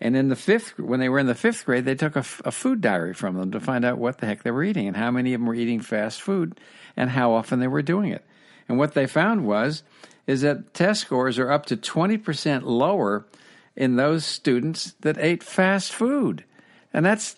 And 0.00 0.16
in 0.16 0.28
the 0.28 0.36
fifth, 0.36 0.78
when 0.78 1.00
they 1.00 1.08
were 1.08 1.18
in 1.18 1.26
the 1.26 1.34
fifth 1.34 1.64
grade, 1.64 1.84
they 1.84 1.94
took 1.94 2.16
a 2.16 2.22
food 2.22 2.80
diary 2.80 3.14
from 3.14 3.36
them 3.36 3.52
to 3.52 3.60
find 3.60 3.84
out 3.84 3.98
what 3.98 4.18
the 4.18 4.26
heck 4.26 4.42
they 4.42 4.50
were 4.50 4.64
eating 4.64 4.88
and 4.88 4.96
how 4.96 5.10
many 5.10 5.32
of 5.32 5.40
them 5.40 5.46
were 5.46 5.54
eating 5.54 5.80
fast 5.80 6.20
food 6.20 6.60
and 6.96 7.10
how 7.10 7.32
often 7.32 7.60
they 7.60 7.68
were 7.68 7.82
doing 7.82 8.10
it. 8.10 8.24
And 8.68 8.76
what 8.76 8.94
they 8.94 9.06
found 9.06 9.46
was 9.46 9.82
is 10.26 10.40
that 10.40 10.74
test 10.74 11.02
scores 11.02 11.38
are 11.38 11.50
up 11.50 11.66
to 11.66 11.76
20% 11.76 12.62
lower 12.64 13.26
in 13.76 13.96
those 13.96 14.24
students 14.24 14.94
that 15.00 15.18
ate 15.18 15.42
fast 15.42 15.92
food. 15.92 16.44
And 16.92 17.04
that's 17.04 17.36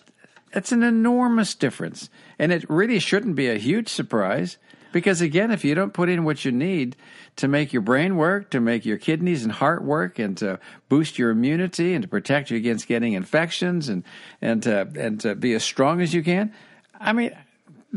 that's 0.53 0.71
an 0.71 0.83
enormous 0.83 1.55
difference. 1.55 2.09
And 2.39 2.51
it 2.51 2.69
really 2.69 2.99
shouldn't 2.99 3.35
be 3.35 3.49
a 3.49 3.57
huge 3.57 3.89
surprise 3.89 4.57
because 4.91 5.21
again, 5.21 5.51
if 5.51 5.63
you 5.63 5.75
don't 5.75 5.93
put 5.93 6.09
in 6.09 6.23
what 6.23 6.45
you 6.45 6.51
need 6.51 6.95
to 7.37 7.47
make 7.47 7.73
your 7.73 7.81
brain 7.81 8.15
work, 8.15 8.49
to 8.51 8.59
make 8.59 8.85
your 8.85 8.97
kidneys 8.97 9.43
and 9.43 9.51
heart 9.51 9.83
work 9.83 10.19
and 10.19 10.37
to 10.37 10.59
boost 10.89 11.17
your 11.17 11.29
immunity 11.29 11.93
and 11.93 12.01
to 12.01 12.07
protect 12.07 12.51
you 12.51 12.57
against 12.57 12.87
getting 12.87 13.13
infections 13.13 13.89
and 13.89 14.03
and 14.41 14.63
to, 14.63 14.89
and 14.97 15.19
to 15.21 15.35
be 15.35 15.53
as 15.53 15.63
strong 15.63 16.01
as 16.01 16.13
you 16.13 16.23
can, 16.23 16.53
I 16.99 17.13
mean, 17.13 17.35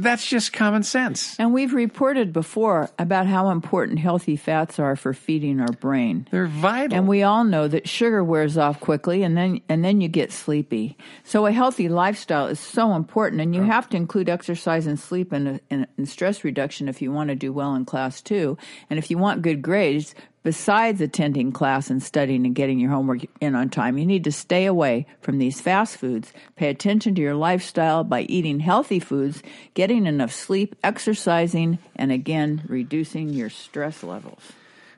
that's 0.02 0.26
just 0.26 0.52
common 0.52 0.82
sense. 0.82 1.38
And 1.38 1.52
we've 1.52 1.74
reported 1.74 2.32
before 2.32 2.90
about 2.98 3.26
how 3.26 3.50
important 3.50 3.98
healthy 3.98 4.36
fats 4.36 4.78
are 4.78 4.96
for 4.96 5.12
feeding 5.12 5.60
our 5.60 5.72
brain. 5.72 6.26
They're 6.30 6.46
vital. 6.46 6.96
And 6.96 7.08
we 7.08 7.22
all 7.22 7.44
know 7.44 7.68
that 7.68 7.88
sugar 7.88 8.22
wears 8.24 8.56
off 8.56 8.80
quickly 8.80 9.22
and 9.22 9.36
then 9.36 9.60
and 9.68 9.84
then 9.84 10.00
you 10.00 10.08
get 10.08 10.32
sleepy. 10.32 10.96
So 11.24 11.46
a 11.46 11.52
healthy 11.52 11.88
lifestyle 11.88 12.46
is 12.46 12.60
so 12.60 12.94
important 12.94 13.40
and 13.40 13.54
you 13.54 13.62
have 13.62 13.88
to 13.90 13.96
include 13.96 14.28
exercise 14.28 14.86
and 14.86 14.98
sleep 14.98 15.32
and, 15.32 15.60
and, 15.70 15.86
and 15.96 16.08
stress 16.08 16.44
reduction 16.44 16.88
if 16.88 17.02
you 17.02 17.12
want 17.12 17.28
to 17.28 17.34
do 17.34 17.52
well 17.52 17.74
in 17.74 17.84
class 17.84 18.20
too. 18.20 18.56
And 18.88 18.98
if 18.98 19.10
you 19.10 19.18
want 19.18 19.42
good 19.42 19.62
grades, 19.62 20.14
besides 20.42 21.00
attending 21.00 21.52
class 21.52 21.90
and 21.90 22.02
studying 22.02 22.46
and 22.46 22.54
getting 22.54 22.78
your 22.78 22.90
homework 22.90 23.20
in 23.40 23.54
on 23.54 23.68
time, 23.68 23.98
you 23.98 24.06
need 24.06 24.24
to 24.24 24.32
stay 24.32 24.66
away 24.66 25.06
from 25.20 25.38
these 25.38 25.60
fast 25.60 25.96
foods. 25.96 26.32
Pay 26.56 26.68
attention 26.68 27.14
to 27.14 27.22
your 27.22 27.34
lifestyle 27.34 28.04
by 28.04 28.22
eating 28.22 28.60
healthy 28.60 28.98
foods, 28.98 29.42
getting 29.74 30.06
enough 30.06 30.32
sleep, 30.32 30.76
exercising, 30.82 31.78
and 31.96 32.12
again, 32.12 32.62
reducing 32.66 33.30
your 33.30 33.50
stress 33.50 34.02
levels. 34.02 34.52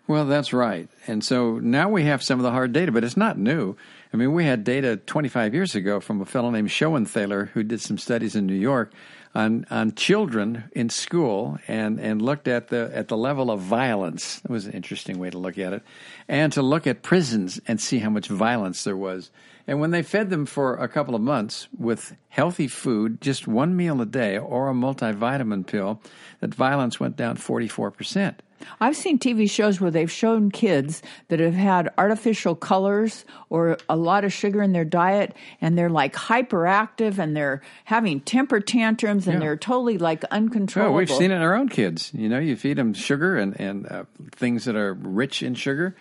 Well, 0.07 0.27
that's 0.27 0.53
right. 0.53 0.89
And 1.07 1.25
so 1.25 1.59
now 1.59 1.89
we 1.89 2.05
have 2.05 2.23
some 2.23 2.39
of 2.39 2.43
the 2.43 2.51
hard 2.51 2.73
data, 2.73 2.91
but 2.93 3.05
it's 3.05 3.17
not 3.17 3.39
new. 3.39 3.77
I 4.13 4.17
mean, 4.17 4.33
we 4.33 4.45
had 4.45 4.65
data 4.65 4.97
25 4.97 5.55
years 5.55 5.75
ago 5.75 6.01
from 6.01 6.21
a 6.21 6.27
fellow 6.27 6.51
named 6.51 6.69
Schoenthaler 6.69 7.49
who 7.51 7.63
did 7.63 7.81
some 7.81 7.99
studies 7.99 8.35
in 8.35 8.47
New 8.47 8.55
York 8.55 8.93
on 9.35 9.67
on 9.71 9.95
children 9.95 10.65
in 10.73 10.91
school 10.91 11.59
and 11.67 11.99
and 11.99 12.21
looked 12.21 12.49
at 12.49 12.69
the 12.69 12.91
at 12.95 13.09
the 13.09 13.17
level 13.17 13.51
of 13.51 13.61
violence. 13.61 14.41
It 14.45 14.51
was 14.51 14.67
an 14.67 14.73
interesting 14.73 15.19
way 15.19 15.31
to 15.31 15.39
look 15.39 15.59
at 15.59 15.73
it, 15.73 15.83
and 16.29 16.53
to 16.53 16.63
look 16.63 16.87
at 16.87 17.03
prisons 17.03 17.61
and 17.67 17.81
see 17.81 17.99
how 17.99 18.11
much 18.11 18.29
violence 18.29 18.85
there 18.85 18.97
was. 18.97 19.31
And 19.67 19.81
when 19.81 19.93
they 19.93 20.03
fed 20.03 20.31
them 20.31 20.45
for 20.45 20.75
a 20.75 20.89
couple 20.89 21.15
of 21.15 21.21
months 21.21 21.69
with 21.79 22.17
healthy 22.29 22.67
food, 22.67 23.21
just 23.21 23.47
one 23.47 23.77
meal 23.77 24.01
a 24.01 24.07
day 24.07 24.37
or 24.37 24.69
a 24.69 24.75
multivitamin 24.75 25.67
pill, 25.67 26.01
that 26.41 26.55
violence 26.55 26.99
went 26.99 27.17
down 27.17 27.37
44 27.37 27.91
percent. 27.91 28.43
I've 28.81 28.97
seen 28.97 29.19
TV 29.19 29.49
shows 29.51 29.81
where 29.81 29.91
they've 29.91 30.11
shown 30.11 30.51
kids 30.51 31.03
that 31.29 31.41
have 31.41 31.55
had 31.55 31.91
artificial 31.99 32.55
colors 32.55 33.25
or 33.51 33.79
a 33.89 33.97
lot 33.97 34.25
of 34.25 34.33
sugar 34.33 34.63
in 34.63 34.73
their 34.73 34.85
diet 34.85 35.37
and 35.61 35.77
they're 35.77 35.91
like 35.91 36.15
hyperactive 36.15 37.19
and 37.19 37.37
they're 37.37 37.63
having 37.85 38.21
temper 38.21 38.61
tantrums 38.61 39.27
and 39.27 39.35
Yeah. 39.35 39.41
they're 39.41 39.57
totally 39.57 39.99
like 39.99 40.25
Oh, 40.25 40.29
uncontrollable. 40.33 40.95
we've 40.97 41.11
seen 41.11 41.31
it 41.31 41.37
in 41.37 41.43
our 41.43 41.55
own 41.55 41.69
kids. 41.69 42.11
You 42.15 42.29
know, 42.29 42.39
you 42.39 42.57
feed 42.57 42.79
them 42.79 42.95
sugar 42.95 43.37
and 43.37 43.59
and 43.61 43.87
uh, 43.91 44.05
things 44.33 44.65
that 44.65 44.77
are 44.77 44.95
rich 44.95 45.43
in 45.43 45.55
sugar, 45.55 45.95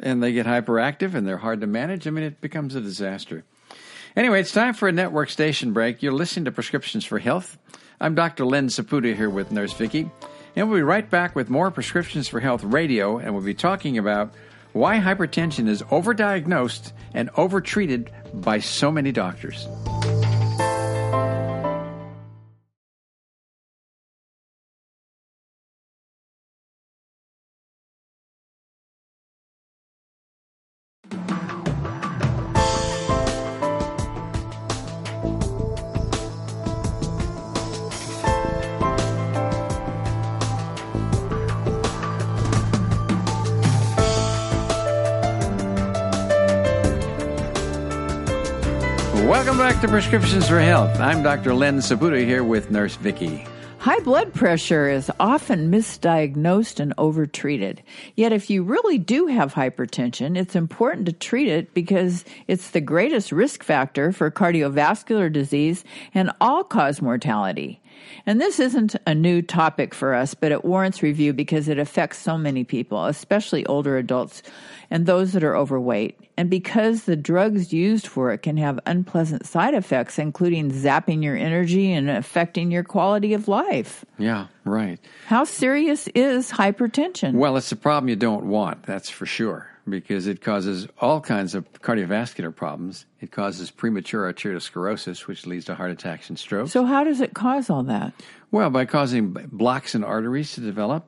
and 0.00 0.22
they 0.22 0.32
get 0.32 0.46
hyperactive 0.46 1.14
and 1.14 1.26
they're 1.26 1.38
hard 1.38 1.60
to 1.62 1.66
manage. 1.66 2.06
I 2.06 2.10
mean, 2.10 2.24
it 2.24 2.40
becomes 2.40 2.74
a 2.74 2.80
disaster. 2.80 3.44
Anyway, 4.16 4.40
it's 4.40 4.52
time 4.52 4.74
for 4.74 4.88
a 4.88 4.92
network 4.92 5.30
station 5.30 5.72
break. 5.72 6.02
You're 6.02 6.12
listening 6.12 6.44
to 6.46 6.52
Prescriptions 6.52 7.04
for 7.04 7.18
Health. 7.18 7.58
I'm 8.00 8.14
Dr. 8.14 8.44
Len 8.46 8.68
Saputo 8.68 9.14
here 9.14 9.30
with 9.30 9.50
Nurse 9.52 9.72
Vicky, 9.72 10.10
and 10.58 10.68
we'll 10.68 10.78
be 10.78 10.82
right 10.82 11.08
back 11.08 11.36
with 11.36 11.48
more 11.48 11.70
Prescriptions 11.70 12.26
for 12.26 12.40
Health 12.40 12.64
radio, 12.64 13.18
and 13.18 13.32
we'll 13.32 13.44
be 13.44 13.54
talking 13.54 13.96
about 13.96 14.34
why 14.72 14.98
hypertension 14.98 15.68
is 15.68 15.82
overdiagnosed 15.84 16.90
and 17.14 17.30
overtreated 17.36 18.10
by 18.34 18.58
so 18.58 18.90
many 18.90 19.12
doctors. 19.12 19.68
Welcome 49.38 49.58
back 49.58 49.80
to 49.82 49.88
Prescriptions 49.88 50.48
for 50.48 50.58
Health. 50.58 50.98
I'm 50.98 51.22
Dr. 51.22 51.54
Len 51.54 51.78
Saputo 51.78 52.18
here 52.26 52.42
with 52.42 52.72
Nurse 52.72 52.96
Vicky. 52.96 53.46
High 53.78 54.00
blood 54.00 54.34
pressure 54.34 54.90
is 54.90 55.12
often 55.20 55.70
misdiagnosed 55.70 56.80
and 56.80 56.92
overtreated. 56.98 57.84
Yet, 58.16 58.32
if 58.32 58.50
you 58.50 58.64
really 58.64 58.98
do 58.98 59.28
have 59.28 59.54
hypertension, 59.54 60.36
it's 60.36 60.56
important 60.56 61.06
to 61.06 61.12
treat 61.12 61.46
it 61.46 61.72
because 61.72 62.24
it's 62.48 62.70
the 62.70 62.80
greatest 62.80 63.30
risk 63.30 63.62
factor 63.62 64.10
for 64.10 64.28
cardiovascular 64.28 65.32
disease 65.32 65.84
and 66.12 66.32
all 66.40 66.64
cause 66.64 67.00
mortality. 67.00 67.80
And 68.26 68.40
this 68.40 68.58
isn't 68.58 68.96
a 69.06 69.14
new 69.14 69.40
topic 69.40 69.94
for 69.94 70.14
us, 70.14 70.34
but 70.34 70.50
it 70.50 70.64
warrants 70.64 71.00
review 71.00 71.32
because 71.32 71.68
it 71.68 71.78
affects 71.78 72.18
so 72.18 72.36
many 72.36 72.64
people, 72.64 73.04
especially 73.04 73.64
older 73.66 73.98
adults 73.98 74.42
and 74.90 75.06
those 75.06 75.32
that 75.32 75.44
are 75.44 75.56
overweight. 75.56 76.27
And 76.38 76.48
because 76.48 77.02
the 77.02 77.16
drugs 77.16 77.72
used 77.72 78.06
for 78.06 78.30
it 78.30 78.42
can 78.42 78.56
have 78.58 78.78
unpleasant 78.86 79.44
side 79.44 79.74
effects, 79.74 80.20
including 80.20 80.70
zapping 80.70 81.20
your 81.20 81.36
energy 81.36 81.92
and 81.92 82.08
affecting 82.08 82.70
your 82.70 82.84
quality 82.84 83.34
of 83.34 83.48
life. 83.48 84.04
Yeah, 84.18 84.46
right. 84.64 85.00
How 85.26 85.42
serious 85.42 86.06
is 86.14 86.52
hypertension? 86.52 87.34
Well, 87.34 87.56
it's 87.56 87.72
a 87.72 87.76
problem 87.76 88.08
you 88.08 88.14
don't 88.14 88.44
want, 88.44 88.84
that's 88.84 89.10
for 89.10 89.26
sure, 89.26 89.68
because 89.88 90.28
it 90.28 90.40
causes 90.40 90.86
all 91.00 91.20
kinds 91.20 91.56
of 91.56 91.72
cardiovascular 91.72 92.54
problems. 92.54 93.04
It 93.20 93.32
causes 93.32 93.72
premature 93.72 94.32
arteriosclerosis, 94.32 95.26
which 95.26 95.44
leads 95.44 95.64
to 95.64 95.74
heart 95.74 95.90
attacks 95.90 96.28
and 96.28 96.38
strokes. 96.38 96.70
So, 96.70 96.84
how 96.84 97.02
does 97.02 97.20
it 97.20 97.34
cause 97.34 97.68
all 97.68 97.82
that? 97.82 98.12
Well, 98.52 98.70
by 98.70 98.84
causing 98.84 99.32
blocks 99.32 99.96
in 99.96 100.04
arteries 100.04 100.52
to 100.52 100.60
develop. 100.60 101.04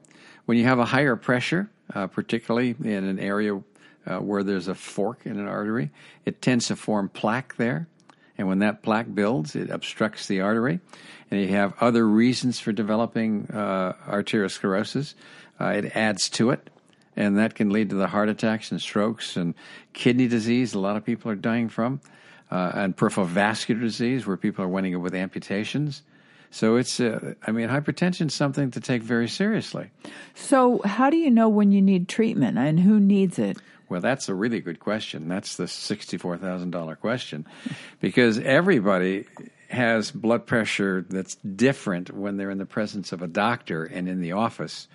When 0.46 0.58
you 0.58 0.64
have 0.64 0.80
a 0.80 0.84
higher 0.84 1.14
pressure, 1.14 1.70
uh, 1.94 2.08
particularly 2.08 2.74
in 2.82 3.04
an 3.04 3.20
area 3.20 3.60
uh, 4.06 4.18
where 4.18 4.42
there's 4.42 4.68
a 4.68 4.74
fork 4.74 5.26
in 5.26 5.38
an 5.38 5.46
artery, 5.46 5.90
it 6.24 6.40
tends 6.42 6.68
to 6.68 6.76
form 6.76 7.08
plaque 7.08 7.56
there. 7.56 7.88
And 8.38 8.48
when 8.48 8.60
that 8.60 8.82
plaque 8.82 9.14
builds, 9.14 9.54
it 9.54 9.70
obstructs 9.70 10.26
the 10.26 10.40
artery. 10.40 10.80
And 11.30 11.40
you 11.40 11.48
have 11.48 11.74
other 11.80 12.06
reasons 12.06 12.58
for 12.58 12.72
developing 12.72 13.46
uh, 13.52 13.92
arteriosclerosis. 14.08 15.14
Uh, 15.60 15.66
it 15.66 15.94
adds 15.94 16.28
to 16.30 16.50
it. 16.50 16.70
And 17.16 17.38
that 17.38 17.54
can 17.54 17.70
lead 17.70 17.90
to 17.90 17.96
the 17.96 18.06
heart 18.06 18.28
attacks 18.28 18.70
and 18.70 18.80
strokes 18.80 19.36
and 19.36 19.54
kidney 19.92 20.28
disease, 20.28 20.74
a 20.74 20.78
lot 20.78 20.96
of 20.96 21.04
people 21.04 21.30
are 21.30 21.36
dying 21.36 21.68
from, 21.68 22.00
uh, 22.50 22.72
and 22.74 22.96
peripheral 22.96 23.26
vascular 23.26 23.80
disease, 23.80 24.26
where 24.26 24.36
people 24.36 24.64
are 24.64 24.68
winding 24.68 24.94
up 24.94 25.02
with 25.02 25.14
amputations. 25.14 26.02
So 26.50 26.76
it's, 26.76 26.98
uh, 26.98 27.34
I 27.46 27.52
mean, 27.52 27.68
hypertension 27.68 28.26
is 28.26 28.34
something 28.34 28.70
to 28.72 28.80
take 28.80 29.02
very 29.02 29.28
seriously. 29.28 29.90
So, 30.34 30.80
how 30.84 31.10
do 31.10 31.16
you 31.16 31.30
know 31.30 31.48
when 31.48 31.70
you 31.70 31.80
need 31.80 32.08
treatment 32.08 32.58
and 32.58 32.80
who 32.80 32.98
needs 32.98 33.38
it? 33.38 33.58
Well, 33.90 34.00
that's 34.00 34.28
a 34.28 34.34
really 34.34 34.60
good 34.60 34.78
question. 34.78 35.28
That's 35.28 35.56
the 35.56 35.64
$64,000 35.64 37.00
question 37.00 37.44
because 38.00 38.38
everybody 38.38 39.26
has 39.68 40.12
blood 40.12 40.46
pressure 40.46 41.04
that's 41.08 41.34
different 41.34 42.14
when 42.14 42.36
they're 42.36 42.50
in 42.50 42.58
the 42.58 42.66
presence 42.66 43.12
of 43.12 43.20
a 43.20 43.26
doctor 43.26 43.84
and 43.84 44.08
in 44.08 44.20
the 44.20 44.32
office, 44.32 44.86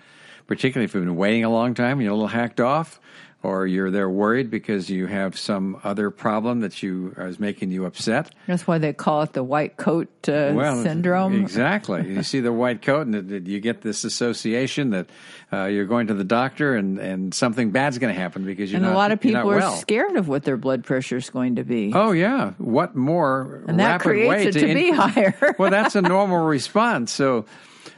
particularly 0.46 0.86
if 0.86 0.94
you've 0.94 1.04
been 1.04 1.16
waiting 1.16 1.44
a 1.44 1.50
long 1.50 1.74
time, 1.74 1.98
and 1.98 2.02
you're 2.02 2.12
a 2.12 2.16
little 2.16 2.28
hacked 2.28 2.60
off, 2.60 2.98
or 3.46 3.64
you're 3.64 3.92
there 3.92 4.10
worried 4.10 4.50
because 4.50 4.90
you 4.90 5.06
have 5.06 5.38
some 5.38 5.78
other 5.84 6.10
problem 6.10 6.60
that 6.60 6.82
you 6.82 7.14
is 7.16 7.38
making 7.38 7.70
you 7.70 7.84
upset. 7.84 8.34
That's 8.48 8.66
why 8.66 8.78
they 8.78 8.92
call 8.92 9.22
it 9.22 9.34
the 9.34 9.44
white 9.44 9.76
coat 9.76 10.08
uh, 10.28 10.50
well, 10.52 10.82
syndrome. 10.82 11.34
Exactly. 11.46 12.12
you 12.12 12.22
see 12.24 12.40
the 12.40 12.52
white 12.52 12.82
coat, 12.82 13.06
and 13.06 13.30
it, 13.30 13.46
you 13.46 13.60
get 13.60 13.82
this 13.82 14.02
association 14.02 14.90
that 14.90 15.06
uh, 15.52 15.66
you're 15.66 15.84
going 15.84 16.08
to 16.08 16.14
the 16.14 16.24
doctor, 16.24 16.74
and, 16.74 16.98
and 16.98 17.32
something 17.32 17.70
bad's 17.70 17.98
going 17.98 18.12
to 18.12 18.20
happen 18.20 18.44
because 18.44 18.72
you're 18.72 18.78
and 18.78 18.86
not. 18.86 18.94
a 18.94 18.96
lot 18.96 19.12
of 19.12 19.20
people 19.20 19.42
are 19.42 19.58
well. 19.58 19.76
scared 19.76 20.16
of 20.16 20.26
what 20.26 20.42
their 20.42 20.56
blood 20.56 20.84
pressure 20.84 21.16
is 21.16 21.30
going 21.30 21.56
to 21.56 21.64
be. 21.64 21.92
Oh 21.94 22.10
yeah, 22.10 22.52
what 22.58 22.96
more 22.96 23.62
and 23.68 23.78
that 23.78 24.00
creates 24.00 24.28
way 24.28 24.46
it 24.46 24.52
to, 24.52 24.66
in- 24.66 24.74
be 24.74 24.90
higher. 24.94 25.54
well, 25.56 25.70
that's 25.70 25.94
a 25.94 26.02
normal 26.02 26.38
response. 26.44 27.12
So 27.12 27.46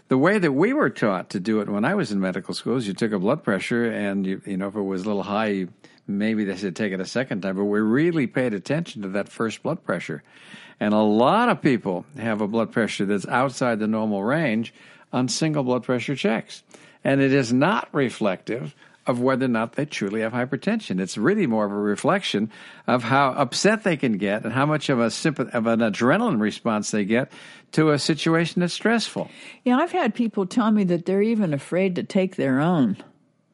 the 0.09 0.19
way 0.19 0.39
that 0.39 0.53
we 0.53 0.73
were 0.73 0.91
taught 0.91 1.31
to 1.31 1.41
do 1.41 1.61
it 1.61 1.69
when 1.69 1.85
I 1.85 1.95
was 1.95 2.11
in 2.11 2.21
medical 2.21 2.55
school 2.55 2.77
is 2.77 2.89
you 2.89 2.95
took 2.95 3.13
a 3.13 3.19
blood 3.19 3.45
pressure 3.45 3.85
and 3.85 4.27
you, 4.27 4.43
you 4.45 4.57
know 4.57 4.69
if 4.69 4.75
it 4.75 4.81
was 4.81 5.05
a 5.05 5.07
little 5.07 5.23
high, 5.23 5.67
maybe 6.07 6.45
they 6.45 6.57
should 6.57 6.75
take 6.75 6.93
it 6.93 7.01
a 7.01 7.07
second 7.07 7.43
time. 7.43 7.57
But 7.57 7.65
we 7.65 7.81
really 7.81 8.27
paid 8.27 8.55
attention 8.55 9.03
to 9.03 9.09
that 9.09 9.29
first 9.29 9.63
blood 9.63 9.85
pressure, 9.85 10.23
and 10.81 10.95
a 10.95 10.99
lot 10.99 11.51
of 11.51 11.61
people 11.61 12.07
have 12.17 12.41
a 12.41 12.49
blood 12.49 12.73
pressure 12.73 13.05
that's 13.05 13.27
outside 13.27 13.79
the 13.79 13.87
normal 13.87 14.25
range 14.25 14.73
on 15.13 15.29
single 15.29 15.63
blood 15.63 15.85
pressure 15.85 16.17
checks, 16.17 16.63
and 17.05 17.21
it 17.21 17.33
is 17.33 17.53
not 17.53 17.89
reflective 17.93 18.75
of 19.09 19.21
whether 19.21 19.47
or 19.47 19.49
not 19.49 19.73
they 19.73 19.87
truly 19.87 20.21
have 20.21 20.33
hypertension. 20.33 21.01
It's 21.01 21.19
really 21.19 21.47
more 21.47 21.65
of 21.65 21.73
a 21.73 21.77
reflection 21.77 22.51
of 22.87 23.03
how 23.03 23.31
upset 23.31 23.83
they 23.83 23.97
can 23.97 24.19
get 24.19 24.45
and 24.45 24.53
how 24.53 24.67
much 24.67 24.89
of 24.91 25.01
a 25.01 25.07
sympath- 25.07 25.51
of 25.55 25.67
an 25.67 25.81
adrenaline 25.81 26.41
response 26.41 26.91
they 26.91 27.05
get 27.05 27.33
to 27.73 27.91
a 27.91 27.99
situation 27.99 28.61
that's 28.61 28.75
stressful. 28.75 29.31
Yeah, 29.65 29.79
I've 29.79 29.93
had 29.93 30.15
people 30.15 30.47
tell 30.47 30.71
me 30.71 30.85
that 30.85 31.07
they're 31.07 31.23
even 31.23 31.55
afraid 31.55 31.97
to 31.97 32.03
take 32.03 32.37
their 32.37 32.61
own. 32.61 32.99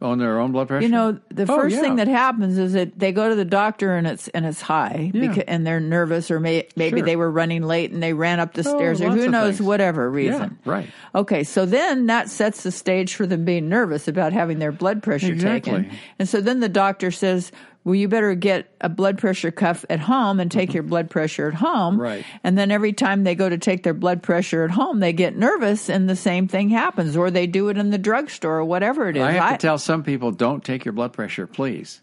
On 0.05 0.19
their 0.19 0.39
own 0.39 0.53
blood 0.53 0.69
pressure. 0.69 0.83
You 0.83 0.91
know, 0.91 1.19
the 1.31 1.45
Oh, 1.45 1.57
first 1.57 1.75
yeah. 1.77 1.81
thing 1.81 1.97
that 1.97 2.09
happens 2.09 2.59
is 2.59 2.75
that 2.75 2.99
they 2.99 3.11
go 3.11 3.29
to 3.31 3.35
the 3.35 3.45
doctor 3.45 3.97
and 3.97 4.07
it's 4.07 4.29
and 4.29 4.45
it's 4.45 4.61
high 4.61 5.11
Yeah. 5.15 5.29
because, 5.29 5.45
and 5.49 5.67
they're 5.67 5.81
nervous 5.81 6.31
or 6.31 6.39
may, 6.41 6.69
maybe 6.77 6.99
Sure. 6.99 7.07
they 7.07 7.17
were 7.17 7.31
running 7.31 7.63
late 7.63 7.91
and 7.91 8.03
they 8.03 8.13
ran 8.13 8.39
up 8.39 8.53
the 8.53 8.61
Oh, 8.69 8.77
stairs 8.77 9.01
or 9.01 9.09
who 9.11 9.29
knows 9.29 9.63
whatever 9.63 10.03
Yeah, 10.11 10.31
reason. 10.33 10.59
right. 10.67 10.87
Okay, 11.15 11.43
so 11.43 11.65
then 11.65 12.07
that 12.07 12.29
sets 12.29 12.63
the 12.65 12.71
stage 12.71 13.15
for 13.15 13.27
them 13.27 13.45
being 13.47 13.69
nervous 13.71 14.07
about 14.07 14.33
having 14.35 14.59
their 14.59 14.73
blood 14.73 15.03
pressure 15.03 15.33
Exactly. 15.33 15.73
taken. 15.73 15.91
And 16.19 16.29
so 16.29 16.41
then 16.43 16.61
the 16.61 16.69
doctor 16.69 17.11
says, 17.11 17.51
"Well, 17.85 17.95
you 17.95 18.09
better 18.09 18.35
get 18.35 18.75
a 18.81 18.89
blood 18.89 19.19
pressure 19.19 19.51
cuff 19.51 19.85
at 19.89 20.01
home 20.01 20.41
and 20.41 20.51
take 20.51 20.75
your 20.75 20.83
blood 20.83 21.11
pressure 21.11 21.49
at 21.49 21.55
home." 21.55 21.95
Mm-hmm. 21.95 22.03
Right. 22.03 22.25
And 22.43 22.59
then 22.59 22.71
every 22.71 22.93
time 22.93 23.25
they 23.25 23.35
go 23.35 23.49
to 23.49 23.59
take 23.59 23.83
their 23.83 23.95
blood 23.95 24.23
pressure 24.23 24.65
at 24.65 24.71
home, 24.71 25.01
they 25.01 25.13
get 25.13 25.37
nervous 25.37 25.89
and 25.89 26.09
the 26.09 26.17
same 26.17 26.49
thing 26.49 26.71
happens 26.71 27.17
or 27.17 27.31
they 27.31 27.47
do 27.47 27.69
it 27.69 27.77
in 27.77 27.91
the 27.91 27.99
drugstore 27.99 28.59
or 28.59 28.65
whatever 28.65 29.09
it 29.09 29.17
is. 29.17 29.23
I 29.23 29.33
have 29.33 29.59
to 29.59 29.67
tell 29.67 29.79
some 29.79 30.03
people, 30.03 30.31
don't 30.31 30.65
take 30.65 30.85
your 30.85 30.93
blood 30.93 31.13
pressure, 31.13 31.47
please, 31.47 32.01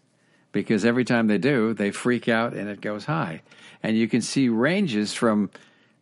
because 0.52 0.84
every 0.84 1.04
time 1.04 1.26
they 1.26 1.38
do, 1.38 1.74
they 1.74 1.90
freak 1.90 2.28
out 2.28 2.54
and 2.54 2.68
it 2.68 2.80
goes 2.80 3.04
high, 3.06 3.42
and 3.82 3.96
you 3.96 4.08
can 4.08 4.22
see 4.22 4.48
ranges 4.48 5.12
from 5.12 5.50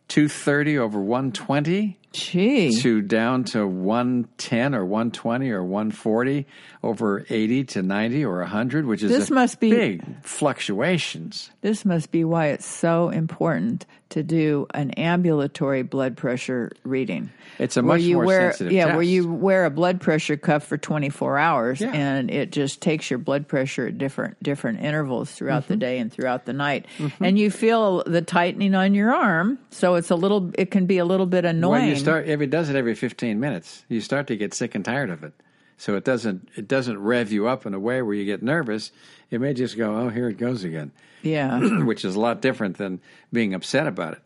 230 0.09 0.77
over 0.77 0.99
120 0.99 1.97
Gee. 2.13 2.77
to 2.81 3.01
down 3.01 3.45
to 3.45 3.65
110 3.65 4.75
or 4.75 4.85
120 4.85 5.49
or 5.51 5.63
140 5.63 6.45
over 6.83 7.25
80 7.29 7.63
to 7.65 7.81
90 7.81 8.25
or 8.25 8.39
100, 8.39 8.85
which 8.85 9.01
is 9.03 9.09
This 9.11 9.29
a 9.29 9.33
must 9.33 9.59
be- 9.59 9.69
big 9.71 10.03
fluctuations. 10.23 11.51
This 11.61 11.85
must 11.85 12.11
be 12.11 12.23
why 12.23 12.47
it's 12.47 12.65
so 12.65 13.09
important 13.09 13.85
to 14.11 14.23
do 14.23 14.67
an 14.73 14.91
ambulatory 14.91 15.83
blood 15.83 16.15
pressure 16.17 16.71
reading. 16.83 17.29
It's 17.59 17.77
a 17.77 17.81
much 17.81 18.01
you 18.01 18.15
more 18.15 18.25
wear, 18.25 18.51
sensitive 18.51 18.73
Yeah, 18.73 18.85
test. 18.85 18.95
where 18.95 19.03
you 19.03 19.31
wear 19.31 19.65
a 19.65 19.69
blood 19.69 19.99
pressure 20.01 20.37
cuff 20.37 20.63
for 20.65 20.77
24 20.77 21.37
hours 21.37 21.81
Yeah. 21.81 21.91
and 21.93 22.31
it 22.31 22.51
just 22.51 22.81
takes 22.81 23.09
your 23.09 23.19
blood 23.19 23.47
pressure 23.47 23.87
at 23.87 23.97
different 23.97 24.41
different 24.41 24.81
intervals 24.81 25.31
throughout 25.31 25.63
Mm-hmm. 25.63 25.73
the 25.73 25.77
day 25.77 25.99
and 25.99 26.11
throughout 26.11 26.45
the 26.45 26.53
night. 26.53 26.85
And 27.19 27.37
you 27.37 27.51
feel 27.51 28.03
the 28.05 28.21
tightening 28.21 28.73
on 28.75 28.93
your 28.93 29.13
arm, 29.13 29.59
so 29.69 29.95
it's 29.95 30.09
a 30.11 30.15
little 30.15 30.51
it 30.57 30.71
can 30.71 30.85
be 30.85 30.97
a 30.97 31.05
little 31.05 31.25
bit 31.27 31.45
annoying. 31.45 31.81
When 31.81 31.89
you 31.89 31.95
start, 31.97 32.27
if 32.27 32.41
it 32.41 32.49
does 32.49 32.69
it 32.69 32.75
every 32.75 32.95
15 32.95 33.39
minutes, 33.39 33.83
you 33.89 34.01
start 34.01 34.27
to 34.27 34.37
get 34.37 34.53
sick 34.53 34.75
and 34.75 34.83
tired 34.85 35.09
of 35.09 35.23
it. 35.23 35.33
So 35.81 35.95
it 35.95 36.03
doesn't 36.03 36.47
it 36.55 36.67
doesn't 36.67 36.99
rev 37.01 37.31
you 37.31 37.47
up 37.47 37.65
in 37.65 37.73
a 37.73 37.79
way 37.79 38.03
where 38.03 38.13
you 38.13 38.23
get 38.23 38.43
nervous. 38.43 38.91
It 39.31 39.41
may 39.41 39.55
just 39.55 39.75
go, 39.75 39.95
oh, 39.95 40.09
here 40.09 40.29
it 40.29 40.37
goes 40.37 40.63
again. 40.63 40.91
yeah. 41.23 41.59
which 41.83 42.05
is 42.05 42.15
a 42.15 42.19
lot 42.19 42.39
different 42.39 42.77
than 42.77 43.01
being 43.33 43.55
upset 43.55 43.87
about 43.87 44.13
it. 44.13 44.19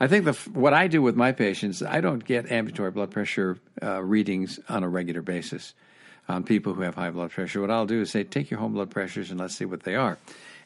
I 0.00 0.06
think 0.06 0.24
the 0.24 0.32
what 0.58 0.72
I 0.72 0.88
do 0.88 1.02
with 1.02 1.14
my 1.14 1.32
patients, 1.32 1.82
I 1.82 2.00
don't 2.00 2.24
get 2.24 2.50
ambulatory 2.50 2.92
blood 2.92 3.10
pressure 3.10 3.58
uh, 3.82 4.02
readings 4.02 4.58
on 4.70 4.84
a 4.84 4.88
regular 4.88 5.20
basis 5.20 5.74
on 6.30 6.44
people 6.44 6.72
who 6.72 6.80
have 6.80 6.94
high 6.94 7.10
blood 7.10 7.30
pressure. 7.30 7.60
What 7.60 7.70
I'll 7.70 7.84
do 7.84 8.00
is 8.00 8.10
say, 8.10 8.24
take 8.24 8.50
your 8.50 8.60
home 8.60 8.72
blood 8.72 8.90
pressures 8.90 9.30
and 9.30 9.38
let's 9.38 9.54
see 9.54 9.66
what 9.66 9.82
they 9.82 9.96
are. 9.96 10.16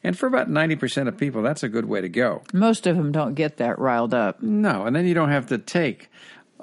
And 0.04 0.16
for 0.16 0.28
about 0.28 0.48
ninety 0.48 0.76
percent 0.76 1.09
of 1.09 1.16
people, 1.16 1.42
that's 1.42 1.64
a 1.64 1.68
good 1.68 1.87
way 1.87 2.00
to 2.00 2.09
go. 2.09 2.42
Most 2.52 2.87
of 2.87 2.96
them 2.96 3.11
don't 3.11 3.35
get 3.35 3.56
that 3.56 3.80
riled 3.80 4.14
up. 4.14 4.40
No, 4.40 4.87
and 4.87 4.94
then 4.94 5.09
you 5.09 5.14
don't 5.14 5.30
have 5.30 5.46
to 5.48 5.59
take 5.59 6.09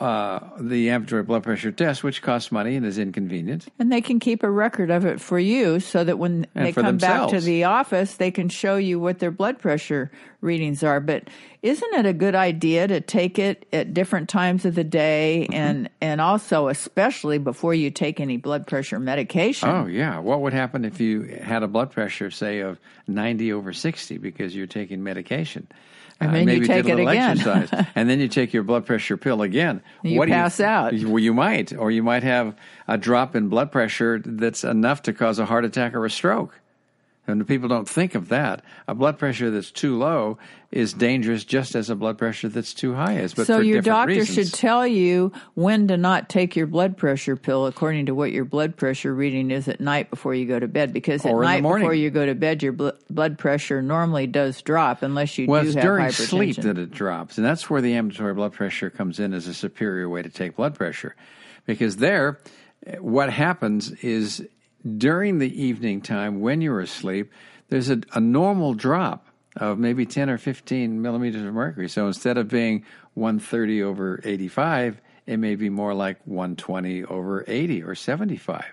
uh, 0.04 0.40
the 0.60 0.90
ambulatory 0.90 1.24
blood 1.24 1.44
pressure 1.44 1.72
test, 1.72 2.04
which 2.04 2.22
costs 2.22 2.52
money 2.52 2.76
and 2.76 2.86
is 2.86 2.98
inconvenient. 3.00 3.68
And 3.80 3.92
they 3.92 4.02
can 4.02 4.20
keep 4.20 4.44
a 4.44 4.52
record 4.52 4.92
of 4.92 5.06
it 5.06 5.22
for 5.22 5.40
you 5.40 5.80
so 5.80 6.04
that 6.04 6.20
when 6.20 6.46
And 6.54 6.66
they 6.66 6.74
come 6.74 6.98
back 6.98 7.30
to 7.30 7.40
the 7.40 7.64
office, 7.64 8.16
they 8.16 8.30
can 8.32 8.50
show 8.50 8.76
you 8.76 9.00
what 9.00 9.20
their 9.20 9.32
blood 9.32 9.60
pressure 9.60 10.12
readings 10.42 10.84
are. 10.84 11.00
But 11.00 11.30
isn't 11.62 11.94
it 11.94 12.06
a 12.06 12.12
good 12.12 12.36
idea 12.36 12.86
to 12.88 13.00
take 13.00 13.40
it 13.40 13.66
at 13.72 13.94
different 13.94 14.28
times 14.28 14.66
of 14.66 14.76
the 14.76 14.84
day 14.84 15.14
Mm-hmm. 15.24 15.54
and, 15.54 15.90
and 16.02 16.22
also, 16.22 16.68
especially 16.68 17.38
before 17.38 17.74
you 17.74 17.90
take 17.90 18.20
any 18.20 18.38
blood 18.38 18.68
pressure 18.68 19.00
medication? 19.00 19.70
Oh 19.70 19.86
yeah, 19.86 20.20
what 20.20 20.42
would 20.42 20.54
happen 20.54 20.84
if 20.84 21.00
you 21.00 21.24
had 21.42 21.64
a 21.64 21.68
blood 21.68 21.92
pressure, 21.92 22.30
say, 22.30 22.60
of 22.60 22.78
ninety 23.08 23.54
over 23.54 23.72
sixty 23.72 24.18
because 24.18 24.54
you're 24.56 24.68
taking 24.68 25.02
medication? 25.02 25.68
And 26.24 26.32
Uh, 26.32 26.46
then 26.46 26.48
you 26.62 26.66
take 26.66 26.86
did 26.86 26.92
a 26.98 27.02
it 27.02 27.06
little 27.06 27.10
again. 27.10 27.88
and 27.96 28.10
then 28.10 28.20
you 28.20 28.28
take 28.28 28.54
your 28.54 28.64
blood 28.64 28.86
pressure 28.86 29.18
pill 29.18 29.42
again. 29.42 29.82
You 30.04 30.18
what 30.20 30.26
do 30.28 30.32
pass 30.32 30.60
out. 30.60 30.94
Well, 30.94 31.20
you 31.20 31.34
might, 31.34 31.74
or 31.76 31.92
you 31.92 32.04
might 32.04 32.24
have 32.24 32.56
a 32.88 32.98
drop 32.98 33.36
in 33.36 33.50
blood 33.50 33.72
pressure 33.72 34.22
that's 34.24 34.64
enough 34.64 35.02
to 35.04 35.14
cause 35.14 35.40
a 35.40 35.46
heart 35.46 35.66
attack 35.66 35.94
or 35.94 36.06
a 36.06 36.10
stroke. 36.10 36.60
And 37.26 37.48
people 37.48 37.70
don't 37.70 37.88
think 37.88 38.16
of 38.16 38.28
that. 38.30 38.66
A 38.86 38.94
blood 38.94 39.18
pressure 39.18 39.50
that's 39.50 39.72
too 39.72 39.98
low 39.98 40.38
is 40.72 40.92
dangerous 40.92 41.46
just 41.46 41.74
as 41.74 41.90
a 41.90 41.96
blood 41.96 42.18
pressure 42.18 42.50
that's 42.50 42.74
too 42.74 42.94
high 42.96 43.14
is. 43.20 43.34
But 43.34 43.48
so 43.48 43.60
your 43.60 43.82
doctor 43.82 44.16
reasons. 44.16 44.50
should 44.50 44.54
tell 44.54 44.86
you 44.86 45.32
when 45.54 45.88
to 45.88 45.96
not 45.96 46.28
take 46.28 46.58
your 46.58 46.68
blood 46.68 46.98
pressure 46.98 47.38
pill 47.38 47.66
according 47.66 48.08
to 48.08 48.12
what 48.16 48.34
your 48.34 48.44
blood 48.44 48.76
pressure 48.76 49.14
reading 49.14 49.52
is 49.52 49.70
at 49.70 49.80
night 49.80 50.10
before 50.10 50.36
you 50.36 50.46
go 50.46 50.60
to 50.60 50.68
bed. 50.68 50.92
Because 50.92 51.26
at 51.26 51.32
Or 51.32 51.40
the 51.40 51.46
night 51.46 51.62
before 51.62 51.94
you 51.94 52.10
go 52.10 52.26
to 52.26 52.36
bed, 52.36 52.62
your 52.62 52.74
bl- 52.74 52.90
blood 53.10 53.38
pressure 53.38 53.82
normally 53.82 54.28
does 54.28 54.62
drop 54.62 55.02
unless 55.02 55.38
you 55.38 55.48
Well, 55.48 55.62
do 55.62 55.68
it's 55.70 55.76
have 55.76 55.84
during 55.84 56.06
hypertension. 56.08 56.28
sleep 56.28 56.56
that 56.58 56.78
it 56.78 56.92
drops, 56.92 57.38
and 57.38 57.46
that's 57.46 57.70
where 57.70 57.82
the 57.82 57.94
ambulatory 57.94 58.34
blood 58.34 58.52
pressure 58.52 58.90
comes 58.90 59.20
in 59.22 59.34
as 59.34 59.48
a 59.48 59.54
superior 59.54 60.10
way 60.10 60.24
to 60.24 60.30
take 60.30 60.58
blood 60.58 60.76
pressure, 60.76 61.16
because 61.66 61.96
there, 61.98 62.40
eh, 62.86 62.98
what 62.98 63.30
happens 63.32 63.92
is 64.02 64.46
during 64.98 65.40
the 65.40 65.62
evening 65.64 66.02
time 66.02 66.42
when 66.42 66.62
you're 66.62 66.80
asleep, 66.80 67.32
there's 67.70 67.90
a, 67.90 68.02
a 68.14 68.20
normal 68.20 68.74
drop 68.74 69.28
of 69.56 69.78
maybe 69.78 70.06
10 70.06 70.30
or 70.30 70.38
15 70.38 71.02
millimeters 71.02 71.44
of 71.44 71.54
mercury. 71.54 71.88
So 71.88 72.08
instead 72.08 72.38
of 72.38 72.48
being 72.48 72.86
130 73.14 73.84
over 73.84 74.20
85, 74.24 75.00
it 75.26 75.38
may 75.38 75.56
be 75.56 75.70
more 75.70 75.94
like 75.94 76.18
120 76.26 77.06
over 77.06 77.46
80 77.48 77.84
or 77.84 77.96
75. 77.96 78.66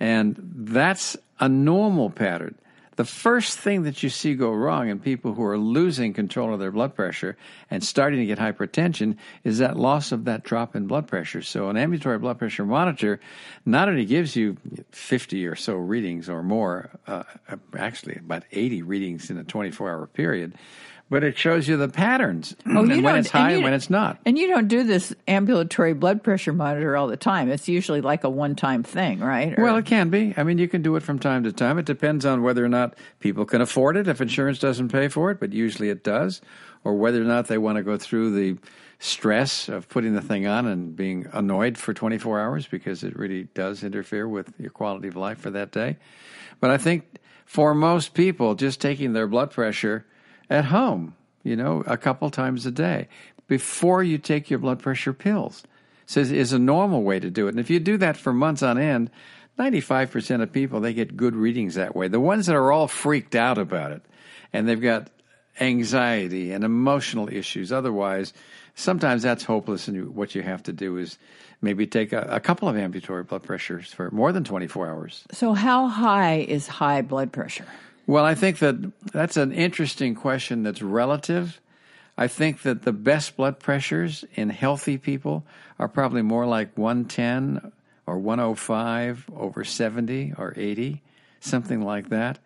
And 0.00 0.36
that's 0.38 1.16
a 1.38 1.48
normal 1.48 2.10
pattern. 2.10 2.56
The 2.96 3.04
first 3.04 3.58
thing 3.58 3.82
that 3.82 4.02
you 4.02 4.08
see 4.08 4.34
go 4.34 4.50
wrong 4.50 4.88
in 4.88 4.98
people 4.98 5.34
who 5.34 5.44
are 5.44 5.58
losing 5.58 6.14
control 6.14 6.54
of 6.54 6.60
their 6.60 6.72
blood 6.72 6.94
pressure 6.94 7.36
and 7.70 7.84
starting 7.84 8.20
to 8.20 8.26
get 8.26 8.38
hypertension 8.38 9.16
is 9.44 9.58
that 9.58 9.76
loss 9.76 10.12
of 10.12 10.24
that 10.24 10.44
drop 10.44 10.74
in 10.74 10.86
blood 10.86 11.06
pressure. 11.06 11.42
So, 11.42 11.68
an 11.68 11.76
ambulatory 11.76 12.18
blood 12.18 12.38
pressure 12.38 12.64
monitor 12.64 13.20
not 13.66 13.88
only 13.90 14.06
gives 14.06 14.34
you 14.34 14.56
50 14.92 15.46
or 15.46 15.54
so 15.54 15.74
readings 15.74 16.30
or 16.30 16.42
more, 16.42 16.90
uh, 17.06 17.24
actually 17.76 18.16
about 18.16 18.44
80 18.50 18.82
readings 18.82 19.30
in 19.30 19.36
a 19.36 19.44
24 19.44 19.90
hour 19.90 20.06
period, 20.06 20.54
but 21.08 21.22
it 21.22 21.38
shows 21.38 21.68
you 21.68 21.76
the 21.76 21.88
patterns 21.88 22.56
Oh, 22.66 22.82
and 22.82 23.02
when 23.04 23.16
it's 23.16 23.30
high 23.30 23.48
and 23.50 23.54
and 23.56 23.64
when 23.64 23.72
it's 23.74 23.88
not. 23.90 24.18
And 24.26 24.36
you 24.36 24.48
don't 24.48 24.66
do 24.68 24.82
this 24.82 25.14
ambulatory 25.28 25.94
blood 25.94 26.22
pressure 26.24 26.52
monitor 26.52 26.96
all 26.96 27.06
the 27.06 27.16
time. 27.16 27.48
It's 27.48 27.68
usually 27.68 28.00
like 28.00 28.24
a 28.24 28.28
one 28.30 28.56
time 28.56 28.82
thing, 28.82 29.20
right? 29.20 29.56
Or- 29.58 29.62
Well, 29.62 29.76
it 29.76 29.86
can 29.86 30.10
be. 30.10 30.34
I 30.36 30.42
mean, 30.42 30.58
you 30.58 30.68
can 30.68 30.82
do 30.82 30.96
it 30.96 31.02
from 31.02 31.18
time 31.18 31.44
to 31.44 31.52
time. 31.52 31.78
It 31.78 31.86
depends 31.86 32.24
on 32.26 32.42
whether 32.42 32.64
or 32.64 32.68
not 32.68 32.94
people 33.20 33.44
can 33.44 33.60
afford 33.60 33.96
it, 33.96 34.08
if 34.08 34.20
insurance 34.20 34.58
doesn't 34.58 34.88
pay 34.88 35.08
for 35.08 35.30
it, 35.30 35.38
but 35.38 35.52
usually 35.52 35.90
it 35.90 36.02
does, 36.02 36.40
or 36.82 36.94
whether 36.94 37.20
or 37.20 37.26
not 37.26 37.46
they 37.46 37.58
want 37.58 37.76
to 37.76 37.82
go 37.82 37.96
through 37.96 38.32
the 38.34 38.58
stress 38.98 39.68
of 39.68 39.88
putting 39.90 40.14
the 40.14 40.22
thing 40.22 40.46
on 40.46 40.66
and 40.66 40.96
being 40.96 41.26
annoyed 41.32 41.76
for 41.76 41.92
24 41.92 42.40
hours 42.40 42.66
because 42.66 43.04
it 43.04 43.14
really 43.16 43.44
does 43.54 43.84
interfere 43.84 44.26
with 44.26 44.52
your 44.58 44.70
quality 44.70 45.06
of 45.06 45.14
life 45.16 45.38
for 45.38 45.50
that 45.50 45.70
day. 45.70 45.98
But 46.60 46.70
I 46.70 46.78
think 46.78 47.04
for 47.44 47.74
most 47.74 48.14
people, 48.14 48.54
just 48.54 48.80
taking 48.80 49.12
their 49.12 49.26
blood 49.26 49.50
pressure 49.50 50.06
at 50.50 50.66
home, 50.66 51.14
you 51.42 51.56
know, 51.56 51.82
a 51.86 51.96
couple 51.96 52.30
times 52.30 52.66
a 52.66 52.70
day 52.70 53.08
before 53.48 54.02
you 54.02 54.18
take 54.18 54.50
your 54.50 54.58
blood 54.58 54.80
pressure 54.80 55.12
pills 55.12 55.62
says 56.06 56.30
is 56.30 56.52
a 56.52 56.58
normal 56.58 57.02
way 57.02 57.18
to 57.18 57.30
do 57.30 57.46
it. 57.46 57.50
And 57.50 57.60
if 57.60 57.68
you 57.68 57.80
do 57.80 57.96
that 57.98 58.16
for 58.16 58.32
months 58.32 58.62
on 58.62 58.78
end, 58.78 59.10
95% 59.58 60.42
of 60.42 60.52
people 60.52 60.80
they 60.80 60.94
get 60.94 61.16
good 61.16 61.34
readings 61.34 61.74
that 61.74 61.96
way. 61.96 62.08
The 62.08 62.20
ones 62.20 62.46
that 62.46 62.56
are 62.56 62.72
all 62.72 62.88
freaked 62.88 63.34
out 63.34 63.58
about 63.58 63.92
it 63.92 64.02
and 64.52 64.68
they've 64.68 64.80
got 64.80 65.10
anxiety 65.58 66.52
and 66.52 66.64
emotional 66.64 67.28
issues 67.28 67.72
otherwise, 67.72 68.32
sometimes 68.74 69.22
that's 69.22 69.44
hopeless 69.44 69.88
and 69.88 70.14
what 70.14 70.34
you 70.34 70.42
have 70.42 70.62
to 70.64 70.72
do 70.72 70.96
is 70.96 71.18
maybe 71.62 71.86
take 71.86 72.12
a, 72.12 72.22
a 72.30 72.40
couple 72.40 72.68
of 72.68 72.76
ambulatory 72.76 73.24
blood 73.24 73.42
pressures 73.42 73.92
for 73.92 74.10
more 74.10 74.32
than 74.32 74.44
24 74.44 74.88
hours. 74.88 75.24
so, 75.32 75.54
how 75.54 75.88
high 75.88 76.36
is 76.36 76.66
high 76.68 77.02
blood 77.02 77.32
pressure? 77.32 77.66
Well, 78.06 78.24
I 78.24 78.36
think 78.36 78.60
that 78.60 78.92
that's 79.12 79.36
an 79.36 79.52
interesting 79.52 80.14
question 80.14 80.62
that's 80.62 80.80
relative. 80.80 81.60
I 82.16 82.28
think 82.28 82.62
that 82.62 82.82
the 82.82 82.92
best 82.92 83.36
blood 83.36 83.58
pressures 83.58 84.24
in 84.34 84.50
healthy 84.50 84.96
people 84.96 85.44
are 85.78 85.88
probably 85.88 86.22
more 86.22 86.46
like 86.46 86.78
110 86.78 87.72
or 88.06 88.18
105 88.18 89.26
over 89.36 89.64
70 89.64 90.34
or 90.38 90.54
80, 90.56 91.02
something 91.40 91.82
like 91.82 92.08
that. 92.10 92.38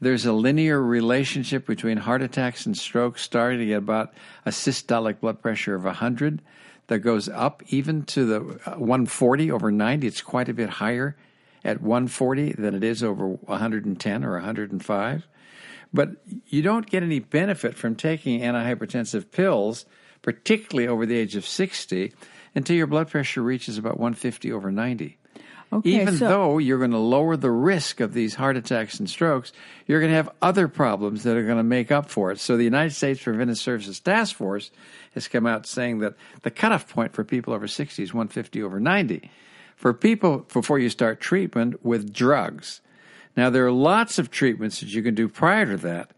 There's 0.00 0.24
a 0.24 0.32
linear 0.32 0.80
relationship 0.80 1.66
between 1.66 1.98
heart 1.98 2.22
attacks 2.22 2.64
and 2.64 2.78
strokes 2.78 3.20
starting 3.20 3.72
at 3.72 3.78
about 3.78 4.14
a 4.46 4.50
systolic 4.50 5.20
blood 5.20 5.42
pressure 5.42 5.74
of 5.74 5.84
100 5.84 6.40
that 6.86 7.00
goes 7.00 7.28
up 7.28 7.62
even 7.68 8.04
to 8.04 8.24
the 8.24 8.36
uh, 8.64 8.76
140 8.76 9.50
over 9.50 9.70
90. 9.70 10.06
It's 10.06 10.22
quite 10.22 10.48
a 10.48 10.54
bit 10.54 10.70
higher 10.70 11.16
at 11.64 11.80
140 11.80 12.52
than 12.52 12.74
it 12.74 12.84
is 12.84 13.02
over 13.02 13.26
110 13.26 14.24
or 14.24 14.32
105. 14.32 15.26
But 15.92 16.10
you 16.46 16.62
don't 16.62 16.88
get 16.88 17.02
any 17.02 17.18
benefit 17.18 17.74
from 17.74 17.96
taking 17.96 18.40
antihypertensive 18.40 19.30
pills, 19.30 19.86
particularly 20.22 20.88
over 20.88 21.04
the 21.04 21.16
age 21.16 21.36
of 21.36 21.46
60, 21.46 22.12
until 22.54 22.76
your 22.76 22.86
blood 22.86 23.08
pressure 23.08 23.42
reaches 23.42 23.78
about 23.78 23.98
150 23.98 24.52
over 24.52 24.70
90. 24.70 25.16
Okay, 25.72 26.02
Even 26.02 26.16
so, 26.16 26.28
though 26.28 26.58
you're 26.58 26.78
going 26.78 26.90
to 26.90 26.98
lower 26.98 27.36
the 27.36 27.50
risk 27.50 28.00
of 28.00 28.12
these 28.12 28.34
heart 28.34 28.56
attacks 28.56 28.98
and 28.98 29.08
strokes, 29.08 29.52
you're 29.86 30.00
going 30.00 30.10
to 30.10 30.16
have 30.16 30.30
other 30.42 30.66
problems 30.66 31.22
that 31.22 31.36
are 31.36 31.44
going 31.44 31.58
to 31.58 31.62
make 31.62 31.92
up 31.92 32.10
for 32.10 32.32
it. 32.32 32.40
So 32.40 32.56
the 32.56 32.64
United 32.64 32.92
States 32.92 33.22
Preventive 33.22 33.56
Services 33.56 34.00
Task 34.00 34.34
Force 34.34 34.72
has 35.14 35.28
come 35.28 35.46
out 35.46 35.66
saying 35.66 35.98
that 35.98 36.14
the 36.42 36.50
cutoff 36.50 36.88
point 36.88 37.12
for 37.12 37.22
people 37.22 37.54
over 37.54 37.68
60 37.68 38.02
is 38.02 38.12
150 38.12 38.62
over 38.64 38.80
90. 38.80 39.30
For 39.80 39.94
people 39.94 40.40
before 40.52 40.78
you 40.78 40.90
start 40.90 41.20
treatment 41.20 41.82
with 41.82 42.12
drugs. 42.12 42.82
Now, 43.34 43.48
there 43.48 43.64
are 43.64 43.72
lots 43.72 44.18
of 44.18 44.30
treatments 44.30 44.80
that 44.80 44.90
you 44.90 45.02
can 45.02 45.14
do 45.14 45.26
prior 45.26 45.64
to 45.64 45.76
that 45.78 46.10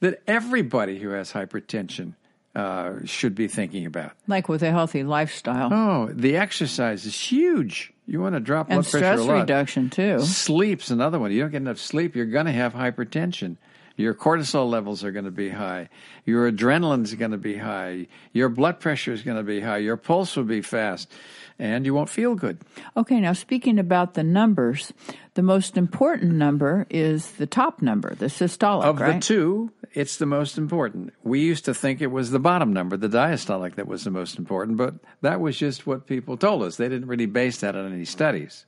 that 0.00 0.22
everybody 0.26 0.98
who 0.98 1.10
has 1.10 1.30
hypertension 1.34 2.14
uh, 2.54 2.94
should 3.04 3.34
be 3.34 3.46
thinking 3.46 3.84
about. 3.84 4.12
like 4.26 4.48
with 4.48 4.62
a 4.62 4.70
healthy 4.70 5.02
lifestyle 5.02 5.68
Oh, 5.70 6.08
the 6.10 6.38
exercise 6.38 7.04
is 7.04 7.14
huge. 7.14 7.92
You 8.06 8.22
want 8.22 8.36
to 8.36 8.40
drop 8.40 8.68
blood 8.68 8.78
and 8.78 8.86
pressure 8.90 9.20
a 9.20 9.24
lot. 9.24 9.40
reduction, 9.42 9.90
too. 9.90 10.20
Sleep's 10.20 10.90
another 10.90 11.18
one. 11.18 11.30
You 11.30 11.42
don't 11.42 11.50
get 11.50 11.58
enough 11.58 11.78
sleep, 11.78 12.16
you're 12.16 12.24
going 12.24 12.46
to 12.46 12.52
have 12.52 12.72
hypertension. 12.72 13.58
Your 13.96 14.14
cortisol 14.14 14.70
levels 14.70 15.04
are 15.04 15.12
going 15.12 15.26
to 15.26 15.30
be 15.30 15.50
high. 15.50 15.90
Your 16.24 16.50
adrenaline's 16.50 17.12
going 17.14 17.32
to 17.32 17.36
be 17.36 17.58
high. 17.58 18.06
Your 18.32 18.48
blood 18.48 18.80
pressure 18.80 19.12
is 19.12 19.20
going 19.20 19.36
to 19.36 19.42
be 19.42 19.60
high. 19.60 19.76
Your 19.76 19.98
pulse 19.98 20.34
will 20.36 20.44
be 20.44 20.62
fast, 20.62 21.12
and 21.60 21.84
you 21.84 21.94
won't 21.94 22.08
feel 22.08 22.34
good. 22.34 22.58
Okay, 22.96 23.20
now 23.20 23.34
speaking 23.34 23.78
about 23.78 24.14
the 24.14 24.24
numbers, 24.24 24.92
the 25.34 25.42
most 25.42 25.76
important 25.76 26.32
number 26.32 26.86
is 26.88 27.32
the 27.32 27.46
top 27.46 27.82
number, 27.82 28.14
the 28.14 28.26
systolic, 28.26 28.84
Of 28.84 28.98
right? 29.00 29.14
the 29.14 29.20
two, 29.20 29.70
it's 29.92 30.16
the 30.16 30.26
most 30.26 30.56
important. 30.56 31.12
We 31.22 31.40
used 31.40 31.66
to 31.66 31.74
think 31.74 32.00
it 32.00 32.08
was 32.08 32.30
the 32.30 32.38
bottom 32.38 32.72
number, 32.72 32.96
the 32.96 33.08
diastolic, 33.08 33.74
that 33.74 33.86
was 33.86 34.04
the 34.04 34.10
most 34.10 34.38
important, 34.38 34.78
but 34.78 34.94
that 35.20 35.40
was 35.40 35.58
just 35.58 35.86
what 35.86 36.06
people 36.06 36.36
told 36.36 36.62
us. 36.62 36.76
They 36.76 36.88
didn't 36.88 37.08
really 37.08 37.26
base 37.26 37.60
that 37.60 37.76
on 37.76 37.92
any 37.92 38.06
studies. 38.06 38.64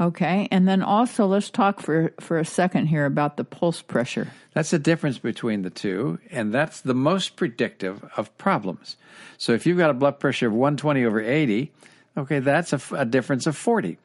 Okay, 0.00 0.48
and 0.50 0.66
then 0.66 0.82
also 0.82 1.26
let's 1.26 1.50
talk 1.50 1.80
for 1.80 2.12
for 2.20 2.38
a 2.38 2.44
second 2.44 2.86
here 2.86 3.06
about 3.06 3.36
the 3.36 3.44
pulse 3.44 3.80
pressure. 3.80 4.28
That's 4.52 4.70
the 4.70 4.78
difference 4.78 5.18
between 5.18 5.62
the 5.62 5.70
two, 5.70 6.18
and 6.30 6.52
that's 6.52 6.80
the 6.80 6.94
most 6.94 7.36
predictive 7.36 8.04
of 8.16 8.36
problems. 8.36 8.96
So 9.38 9.52
if 9.52 9.66
you've 9.66 9.78
got 9.78 9.90
a 9.90 9.94
blood 9.94 10.18
pressure 10.18 10.48
of 10.48 10.52
120 10.52 11.04
over 11.04 11.20
80, 11.20 11.72
okay, 12.16 12.38
that's 12.40 12.72
a, 12.72 12.80
a 12.94 13.04
difference 13.04 13.46
of 13.46 13.56
40. 13.56 13.98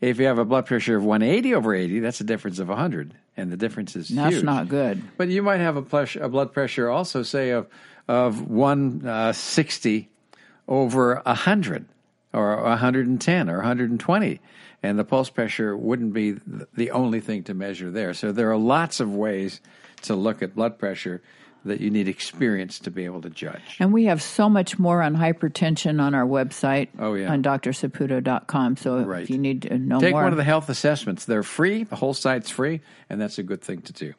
If 0.00 0.18
you 0.18 0.26
have 0.26 0.38
a 0.38 0.44
blood 0.44 0.66
pressure 0.66 0.96
of 0.96 1.04
180 1.04 1.54
over 1.54 1.74
80, 1.74 2.00
that's 2.00 2.20
a 2.20 2.24
difference 2.24 2.58
of 2.58 2.68
100, 2.68 3.14
and 3.36 3.52
the 3.52 3.56
difference 3.56 3.96
is 3.96 4.08
That's 4.08 4.36
huge. 4.36 4.44
not 4.44 4.68
good. 4.68 5.02
But 5.18 5.28
you 5.28 5.42
might 5.42 5.60
have 5.60 5.76
a, 5.76 5.82
plush, 5.82 6.16
a 6.16 6.28
blood 6.28 6.52
pressure 6.54 6.88
also, 6.88 7.22
say, 7.22 7.50
of, 7.50 7.68
of 8.08 8.48
160 8.48 10.08
uh, 10.08 10.72
over 10.72 11.16
100 11.26 11.84
or 12.32 12.62
110 12.62 13.50
or 13.50 13.56
120. 13.56 14.40
And 14.82 14.98
the 14.98 15.04
pulse 15.04 15.28
pressure 15.28 15.76
wouldn't 15.76 16.14
be 16.14 16.36
the 16.74 16.90
only 16.92 17.20
thing 17.20 17.42
to 17.44 17.54
measure 17.54 17.90
there. 17.90 18.14
So 18.14 18.32
there 18.32 18.50
are 18.50 18.56
lots 18.56 19.00
of 19.00 19.14
ways 19.14 19.60
to 20.02 20.14
look 20.14 20.42
at 20.42 20.54
blood 20.54 20.78
pressure 20.78 21.20
that 21.64 21.80
you 21.80 21.90
need 21.90 22.08
experience 22.08 22.78
to 22.80 22.90
be 22.90 23.04
able 23.04 23.20
to 23.22 23.30
judge. 23.30 23.76
And 23.78 23.92
we 23.92 24.04
have 24.04 24.22
so 24.22 24.48
much 24.48 24.78
more 24.78 25.02
on 25.02 25.16
hypertension 25.16 26.00
on 26.00 26.14
our 26.14 26.24
website 26.26 26.88
Oh, 26.98 27.14
yeah. 27.14 27.30
on 27.32 27.42
drsaputo.com. 27.42 28.76
So 28.76 29.02
Right. 29.04 29.22
if 29.22 29.30
you 29.30 29.38
need 29.38 29.62
to 29.62 29.78
know 29.78 30.00
Take 30.00 30.12
more. 30.12 30.22
one 30.22 30.32
of 30.32 30.38
the 30.38 30.44
health 30.44 30.68
assessments. 30.68 31.24
They're 31.24 31.42
free. 31.42 31.84
The 31.84 31.96
whole 31.96 32.14
site's 32.14 32.50
free, 32.50 32.80
and 33.08 33.20
that's 33.20 33.38
a 33.38 33.42
good 33.42 33.60
thing 33.62 33.82
to 33.82 33.92
do. 33.92 34.14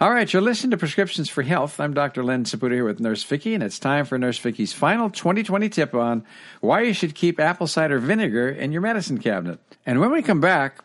All 0.00 0.12
right, 0.12 0.32
you're 0.32 0.40
listening 0.42 0.70
to 0.70 0.76
Prescriptions 0.76 1.28
for 1.28 1.42
Health. 1.42 1.80
I'm 1.80 1.92
Dr. 1.92 2.22
Len 2.22 2.44
Saputo 2.44 2.70
here 2.72 2.84
with 2.84 3.00
Nurse 3.00 3.24
Vicky, 3.24 3.54
and 3.54 3.64
it's 3.64 3.80
time 3.80 4.04
for 4.04 4.16
Nurse 4.16 4.38
Vicky's 4.38 4.72
final 4.72 5.10
2020 5.10 5.68
tip 5.68 5.92
on 5.92 6.22
why 6.60 6.82
you 6.82 6.92
should 6.92 7.16
keep 7.16 7.40
apple 7.40 7.66
cider 7.66 7.98
vinegar 7.98 8.48
in 8.48 8.70
your 8.70 8.80
medicine 8.82 9.18
cabinet. 9.18 9.58
And 9.84 9.98
when 9.98 10.12
we 10.12 10.22
come 10.22 10.40
back, 10.40 10.78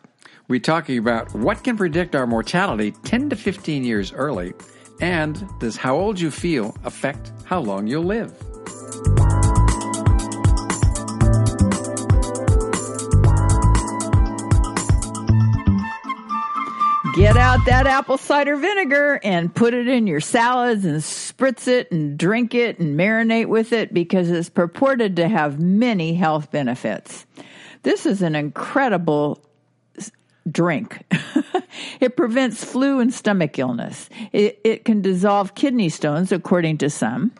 we're 0.48 0.58
talking 0.58 0.98
about 0.98 1.32
what 1.32 1.62
can 1.62 1.76
predict 1.76 2.16
our 2.16 2.26
mortality 2.26 2.90
10 3.04 3.30
to 3.30 3.36
15 3.36 3.84
years 3.84 4.12
early, 4.12 4.52
and 5.00 5.48
does 5.58 5.76
how 5.76 5.96
old 5.96 6.20
you 6.20 6.30
feel 6.30 6.74
affect 6.84 7.32
how 7.44 7.60
long 7.60 7.86
you'll 7.86 8.04
live? 8.04 8.32
Get 17.14 17.36
out 17.36 17.60
that 17.66 17.86
apple 17.86 18.18
cider 18.18 18.56
vinegar 18.56 19.20
and 19.22 19.54
put 19.54 19.72
it 19.72 19.86
in 19.86 20.08
your 20.08 20.20
salads 20.20 20.84
and 20.84 20.96
spritz 21.00 21.68
it 21.68 21.92
and 21.92 22.18
drink 22.18 22.56
it 22.56 22.80
and 22.80 22.98
marinate 22.98 23.46
with 23.46 23.72
it 23.72 23.94
because 23.94 24.28
it's 24.30 24.48
purported 24.48 25.14
to 25.16 25.28
have 25.28 25.60
many 25.60 26.14
health 26.14 26.50
benefits. 26.50 27.24
This 27.84 28.04
is 28.04 28.20
an 28.20 28.34
incredible 28.34 29.44
drink. 30.50 31.04
it 32.00 32.16
prevents 32.16 32.64
flu 32.64 33.00
and 33.00 33.12
stomach 33.12 33.58
illness. 33.58 34.08
It, 34.32 34.60
it 34.64 34.84
can 34.84 35.02
dissolve 35.02 35.54
kidney 35.54 35.88
stones, 35.88 36.32
according 36.32 36.78
to 36.78 36.90
some. 36.90 37.32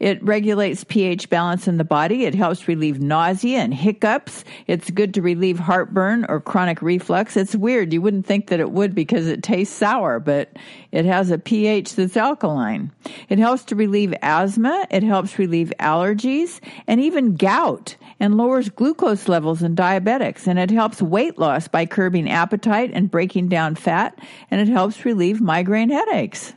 It 0.00 0.22
regulates 0.22 0.84
pH 0.84 1.30
balance 1.30 1.68
in 1.68 1.76
the 1.76 1.84
body. 1.84 2.24
It 2.24 2.34
helps 2.34 2.68
relieve 2.68 3.00
nausea 3.00 3.58
and 3.58 3.72
hiccups. 3.72 4.44
It's 4.66 4.90
good 4.90 5.14
to 5.14 5.22
relieve 5.22 5.58
heartburn 5.58 6.26
or 6.28 6.40
chronic 6.40 6.82
reflux. 6.82 7.36
It's 7.36 7.54
weird. 7.54 7.92
You 7.92 8.02
wouldn't 8.02 8.26
think 8.26 8.48
that 8.48 8.60
it 8.60 8.72
would 8.72 8.94
because 8.94 9.26
it 9.26 9.42
tastes 9.42 9.74
sour, 9.74 10.18
but 10.18 10.56
it 10.90 11.04
has 11.04 11.30
a 11.30 11.38
pH 11.38 11.94
that's 11.94 12.16
alkaline. 12.16 12.92
It 13.28 13.38
helps 13.38 13.64
to 13.66 13.76
relieve 13.76 14.14
asthma. 14.22 14.86
It 14.90 15.02
helps 15.02 15.38
relieve 15.38 15.72
allergies 15.78 16.60
and 16.86 17.00
even 17.00 17.36
gout 17.36 17.96
and 18.20 18.36
lowers 18.36 18.68
glucose 18.68 19.28
levels 19.28 19.62
in 19.62 19.74
diabetics. 19.74 20.46
And 20.46 20.58
it 20.58 20.70
helps 20.70 21.02
weight 21.02 21.38
loss 21.38 21.68
by 21.68 21.86
curbing 21.86 22.30
appetite 22.30 22.90
and 22.94 23.10
breaking 23.10 23.48
down 23.48 23.74
fat. 23.74 24.18
And 24.50 24.60
it 24.60 24.68
helps 24.68 25.04
relieve 25.04 25.40
migraine 25.40 25.90
headaches. 25.90 26.54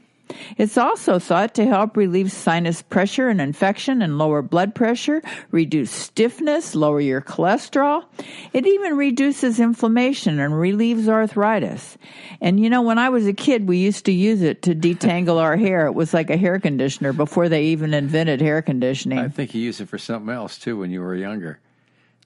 It's 0.58 0.78
also 0.78 1.20
thought 1.20 1.54
to 1.56 1.66
help 1.66 1.98
relieve 1.98 2.32
sinus 2.32 2.82
pressure 2.82 3.28
and 3.28 3.40
infection 3.42 4.02
and 4.02 4.18
lower 4.18 4.42
blood 4.42 4.76
pressure, 4.76 5.22
reduce 5.52 5.92
stiffness, 5.92 6.76
lower 6.76 7.00
your 7.00 7.22
cholesterol. 7.22 8.06
It 8.54 8.66
even 8.66 8.98
reduces 8.98 9.60
inflammation 9.60 10.40
and 10.40 10.58
relieves 10.58 11.08
arthritis. 11.08 11.98
And 12.42 12.60
you 12.60 12.70
know, 12.70 12.82
when 12.82 12.98
I 12.98 13.10
was 13.10 13.28
a 13.28 13.34
kid, 13.34 13.68
we 13.68 13.78
used 13.78 14.06
to 14.06 14.12
use 14.12 14.42
it 14.42 14.62
to 14.64 14.76
detangle 14.76 15.42
our 15.42 15.58
hair. 15.58 15.86
It 15.88 15.94
was 15.94 16.14
like 16.14 16.30
a 16.30 16.38
hair 16.38 16.60
conditioner 16.60 17.14
before 17.14 17.50
they 17.50 17.66
even 17.66 17.94
invented 17.94 18.42
hair 18.42 18.62
conditioning. 18.62 19.20
I 19.20 19.30
think 19.30 19.54
you 19.54 19.62
used 19.62 19.82
it 19.82 19.90
for 19.90 19.98
something 19.98 20.34
else 20.34 20.58
too 20.58 20.78
when 20.78 20.92
you 20.92 21.02
were 21.02 21.16
younger. 21.16 21.60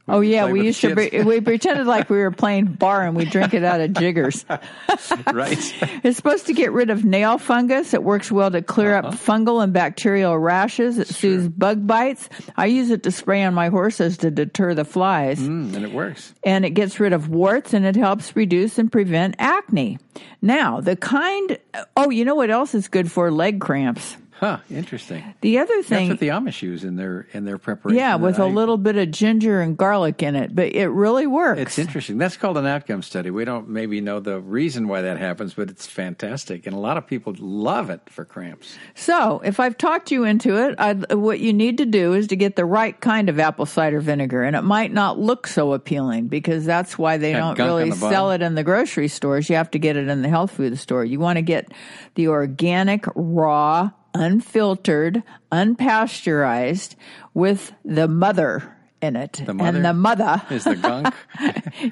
Oh 0.10 0.22
yeah, 0.22 0.51
we 0.51 0.66
used 0.66 0.82
to. 0.82 0.93
Pre- 0.95 1.24
we 1.24 1.41
pretended 1.41 1.86
like 1.86 2.10
we 2.10 2.18
were 2.18 2.32
playing 2.32 2.66
bar 2.66 3.05
and 3.05 3.16
we 3.16 3.26
drink 3.26 3.53
it 3.53 3.64
out 3.64 3.80
of 3.80 3.93
jiggers. 3.93 4.43
right. 5.34 6.01
It's 6.03 6.18
supposed 6.18 6.47
to 6.47 6.53
get 6.53 6.72
rid 6.72 6.89
of 6.89 7.05
nail 7.05 7.38
fungus. 7.38 7.93
It 7.93 8.03
works 8.03 8.32
well 8.32 8.51
to 8.51 8.62
clear 8.62 8.95
uh-huh. 8.95 9.10
up 9.10 9.14
fungal 9.14 9.64
and 9.64 9.72
bacterial 9.72 10.38
rashes. 10.38 10.97
It 10.97 11.07
sure. 11.07 11.16
soothes 11.16 11.47
bug 11.47 11.86
bites. 11.86 12.30
I 12.57 12.66
use 12.66 12.89
it 12.89 13.03
to 13.03 13.12
spray 13.12 13.43
on 13.43 13.53
my 13.53 13.70
horses 13.70 14.18
to 14.18 14.32
deter 14.32 14.74
the 14.74 14.86
flies. 14.86 15.39
Mm, 15.39 15.76
and 15.76 15.86
it 15.86 15.93
works. 15.93 16.34
And 16.43 16.66
it 16.66 16.72
gets 16.72 16.99
rid 16.99 17.14
of 17.14 17.30
warts 17.30 17.74
and 17.74 17.86
it 17.86 17.95
helps 17.95 18.36
reduce 18.36 18.80
and 18.80 18.91
prevent 18.91 19.36
acne. 19.38 19.99
Now, 20.41 20.82
the 20.82 20.95
kind. 20.95 21.57
Oh, 21.95 22.10
you 22.10 22.26
know 22.26 22.36
what 22.36 22.49
else 22.49 22.74
is 22.74 22.88
good 22.88 23.12
for 23.12 23.32
leg 23.32 23.62
cramps? 23.62 24.18
Huh, 24.39 24.59
interesting. 24.69 25.21
The 25.41 25.59
other 25.59 25.83
thing 25.83 26.07
That's 26.07 26.09
what 26.11 26.19
the 26.19 26.29
Amish 26.29 26.61
use 26.61 26.85
in 26.85 26.95
their 26.95 27.27
in 27.33 27.43
their 27.43 27.57
preparation. 27.57 27.97
Yeah, 27.97 28.15
with 28.15 28.39
I, 28.39 28.45
a 28.45 28.47
little 28.47 28.77
bit 28.77 28.95
of 28.95 29.11
ginger 29.11 29.59
and 29.59 29.77
garlic 29.77 30.23
in 30.23 30.35
it, 30.37 30.55
but 30.55 30.73
it 30.73 30.87
really 30.87 31.27
works. 31.27 31.59
It's 31.59 31.77
interesting. 31.77 32.17
That's 32.17 32.37
called 32.37 32.57
an 32.57 32.65
outcome 32.65 33.01
study. 33.01 33.31
We 33.31 33.43
don't 33.43 33.67
maybe 33.67 33.99
know 33.99 34.21
the 34.21 34.39
reason 34.39 34.87
why 34.87 35.01
that 35.01 35.17
happens, 35.17 35.55
but 35.55 35.69
it's 35.69 35.85
fantastic 35.85 36.65
and 36.65 36.73
a 36.73 36.79
lot 36.79 36.95
of 36.95 37.05
people 37.05 37.35
love 37.37 37.89
it 37.89 38.01
for 38.09 38.23
cramps. 38.23 38.77
So, 38.95 39.41
if 39.43 39.59
I've 39.59 39.77
talked 39.77 40.09
you 40.09 40.23
into 40.23 40.55
it, 40.55 40.75
I'd, 40.79 41.13
what 41.13 41.41
you 41.41 41.51
need 41.51 41.77
to 41.79 41.85
do 41.85 42.13
is 42.13 42.27
to 42.27 42.37
get 42.37 42.55
the 42.55 42.65
right 42.65 42.99
kind 43.01 43.27
of 43.27 43.39
apple 43.39 43.65
cider 43.65 43.99
vinegar, 43.99 44.43
and 44.43 44.55
it 44.55 44.61
might 44.61 44.93
not 44.93 45.19
look 45.19 45.47
so 45.47 45.73
appealing 45.73 46.27
because 46.27 46.65
that's 46.65 46.97
why 46.97 47.17
they 47.17 47.33
don't 47.33 47.59
really 47.59 47.89
the 47.89 47.95
sell 47.95 48.31
it 48.31 48.41
in 48.41 48.55
the 48.55 48.63
grocery 48.63 49.09
stores. 49.09 49.49
You 49.49 49.57
have 49.57 49.71
to 49.71 49.79
get 49.79 49.97
it 49.97 50.07
in 50.07 50.21
the 50.21 50.29
health 50.29 50.51
food 50.51 50.77
store. 50.79 51.03
You 51.03 51.19
want 51.19 51.37
to 51.37 51.41
get 51.41 51.73
the 52.15 52.29
organic 52.29 53.05
raw 53.15 53.91
unfiltered, 54.14 55.24
unpasteurized 55.51 56.95
with 57.34 57.74
the 57.84 58.07
mother 58.07 58.76
in 59.01 59.16
it. 59.16 59.41
The 59.45 59.51
and 59.51 59.84
the 59.84 59.93
mother 59.93 60.41
is 60.49 60.64
the 60.66 60.76
gunk. 60.76 61.14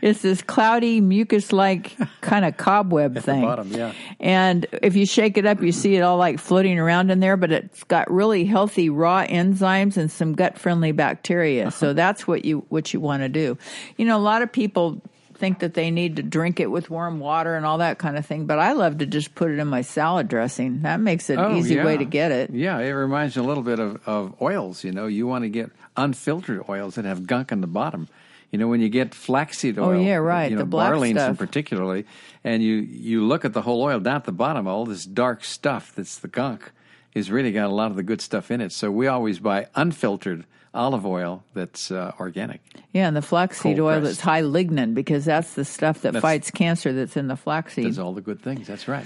it's 0.02 0.22
this 0.22 0.42
cloudy, 0.42 1.02
mucus 1.02 1.52
like 1.52 1.96
kind 2.22 2.46
of 2.46 2.58
cobweb 2.58 3.18
At 3.18 3.24
thing. 3.24 3.42
bottom, 3.42 3.72
yeah. 3.72 3.94
And 4.20 4.66
if 4.82 4.96
you 4.96 5.06
shake 5.06 5.38
it 5.38 5.46
up, 5.46 5.62
you 5.62 5.72
see 5.72 5.96
it 5.96 6.02
all 6.02 6.18
like 6.18 6.40
floating 6.40 6.80
around 6.80 7.12
in 7.12 7.20
there, 7.20 7.38
but 7.38 7.52
it's 7.52 7.84
got 7.86 8.12
really 8.12 8.46
healthy 8.46 8.90
raw 8.90 9.26
enzymes 9.26 9.98
and 9.98 10.12
some 10.12 10.34
gut 10.34 10.58
friendly 10.58 10.92
bacteria. 10.92 11.68
Uh-huh. 11.68 11.72
So 11.72 11.94
that's 11.94 12.28
what 12.28 12.46
you 12.46 12.66
what 12.70 12.94
you 12.94 13.00
want 13.00 13.24
to 13.24 13.30
do. 13.30 13.58
You 13.98 14.06
know, 14.06 14.18
a 14.18 14.20
lot 14.20 14.42
of 14.42 14.52
people 14.52 15.02
think 15.38 15.60
that 15.60 15.74
they 15.74 15.92
need 15.92 16.18
to 16.18 16.24
drink 16.24 16.60
it 16.60 16.70
with 16.70 16.90
warm 16.90 17.20
water 17.20 17.56
and 17.56 17.66
all 17.66 17.80
that 17.80 17.98
kind 17.98 18.18
of 18.18 18.26
thing. 18.26 18.46
But 18.46 18.60
I 18.60 18.74
love 18.74 18.98
to 19.00 19.06
just 19.06 19.36
put 19.36 19.52
it 19.52 19.60
in 19.60 19.68
my 19.68 19.82
salad 19.82 20.28
dressing. 20.28 20.82
That 20.82 21.00
makes 21.00 21.30
it 21.30 21.38
an 21.40 21.46
oh, 21.46 21.56
easy 21.56 21.76
yeah. 21.76 21.86
way 21.86 21.98
to 21.98 22.06
get 22.06 22.32
it. 22.32 22.50
Yeah, 22.52 22.80
it 22.80 22.92
reminds 22.92 23.36
me 23.36 23.44
a 23.44 23.46
little 23.46 23.64
bit 23.64 23.80
of, 23.80 24.08
of 24.08 24.42
oils. 24.42 24.84
You 24.84 24.92
know, 24.92 25.08
you 25.08 25.28
want 25.28 25.44
to 25.44 25.50
get 25.50 25.72
unfiltered 25.96 26.68
oils 26.70 26.96
that 26.96 27.06
have 27.06 27.26
gunk 27.26 27.52
on 27.52 27.62
the 27.62 27.68
bottom. 27.68 28.08
You 28.52 28.60
know, 28.60 28.68
when 28.68 28.80
you 28.80 28.90
get 28.90 29.14
flaxseed 29.14 29.78
oh, 29.78 29.84
oil, 29.84 29.98
oh 29.98 30.02
yeah, 30.02 30.16
right, 30.16 30.50
you 30.50 30.56
know, 30.56 30.62
the 30.62 30.66
black 30.66 30.96
stuff. 31.12 31.38
particularly, 31.38 32.06
and 32.44 32.64
you 32.64 32.76
you 32.76 33.26
look 33.26 33.44
at 33.44 33.52
the 33.54 33.62
whole 33.62 33.82
oil 33.82 34.00
down 34.00 34.16
at 34.18 34.24
the 34.24 34.32
bottom, 34.32 34.68
all 34.68 34.86
this 34.86 35.06
dark 35.06 35.44
stuff 35.44 35.94
that's 35.94 36.18
the 36.18 36.30
gunk 36.30 36.72
is 37.14 37.30
really 37.30 37.52
got 37.52 37.66
a 37.66 37.74
lot 37.74 37.92
of 37.92 37.98
the 37.98 38.04
good 38.04 38.22
stuff 38.22 38.50
in 38.50 38.62
it. 38.62 38.72
So 38.72 38.90
we 38.90 39.08
always 39.08 39.40
buy 39.40 39.68
unfiltered 39.76 40.46
olive 40.78 41.06
oil 41.06 41.44
that's 41.54 41.92
uh, 41.92 42.14
organic. 42.20 42.62
Yeah, 42.94 43.08
and 43.08 43.18
the 43.18 43.22
flaxseed 43.22 43.80
oil 43.80 44.02
that's 44.02 44.22
high 44.22 44.44
lignin 44.44 44.94
because 44.94 45.26
that's 45.26 45.54
the 45.56 45.66
stuff 45.66 46.02
that 46.02 46.14
that's, 46.14 46.22
fights 46.22 46.52
cancer 46.52 46.94
that's 46.94 47.18
in 47.18 47.28
the 47.28 47.36
flaxseed. 47.36 47.86
Does 47.86 48.00
all 48.00 48.14
the 48.14 48.22
good 48.22 48.42
things. 48.42 48.68
That's 48.68 48.88
right. 48.88 49.06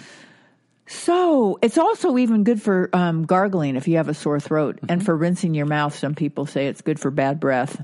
So 0.88 1.58
it's 1.62 1.78
also 1.78 2.18
even 2.18 2.44
good 2.44 2.62
for 2.62 2.90
um, 2.92 3.24
gargling 3.24 3.78
if 3.78 3.88
you 3.88 3.96
have 3.96 4.10
a 4.10 4.14
sore 4.14 4.42
throat, 4.42 4.76
mm-hmm. 4.76 4.88
and 4.90 5.06
for 5.06 5.16
rinsing 5.16 5.54
your 5.54 5.66
mouth. 5.66 5.96
Some 5.96 6.16
people 6.16 6.46
say 6.46 6.68
it's 6.68 6.82
good 6.82 7.00
for 7.00 7.10
bad 7.12 7.40
breath. 7.40 7.82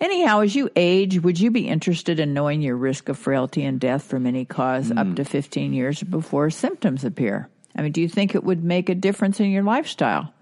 Anyhow, 0.00 0.40
as 0.40 0.54
you 0.54 0.68
age, 0.76 1.22
would 1.22 1.40
you 1.40 1.50
be 1.50 1.66
interested 1.66 2.20
in 2.20 2.34
knowing 2.34 2.60
your 2.60 2.76
risk 2.76 3.08
of 3.08 3.18
frailty 3.18 3.64
and 3.64 3.80
death 3.80 4.02
from 4.02 4.26
any 4.26 4.44
cause 4.44 4.90
mm. 4.90 4.98
up 4.98 5.16
to 5.16 5.24
15 5.24 5.72
years 5.72 6.02
before 6.02 6.50
symptoms 6.50 7.04
appear? 7.04 7.48
I 7.74 7.80
mean, 7.80 7.92
do 7.92 8.02
you 8.02 8.08
think 8.08 8.34
it 8.34 8.44
would 8.44 8.62
make 8.62 8.90
a 8.90 8.94
difference 8.94 9.40
in 9.40 9.50
your 9.50 9.62
lifestyle? 9.62 10.34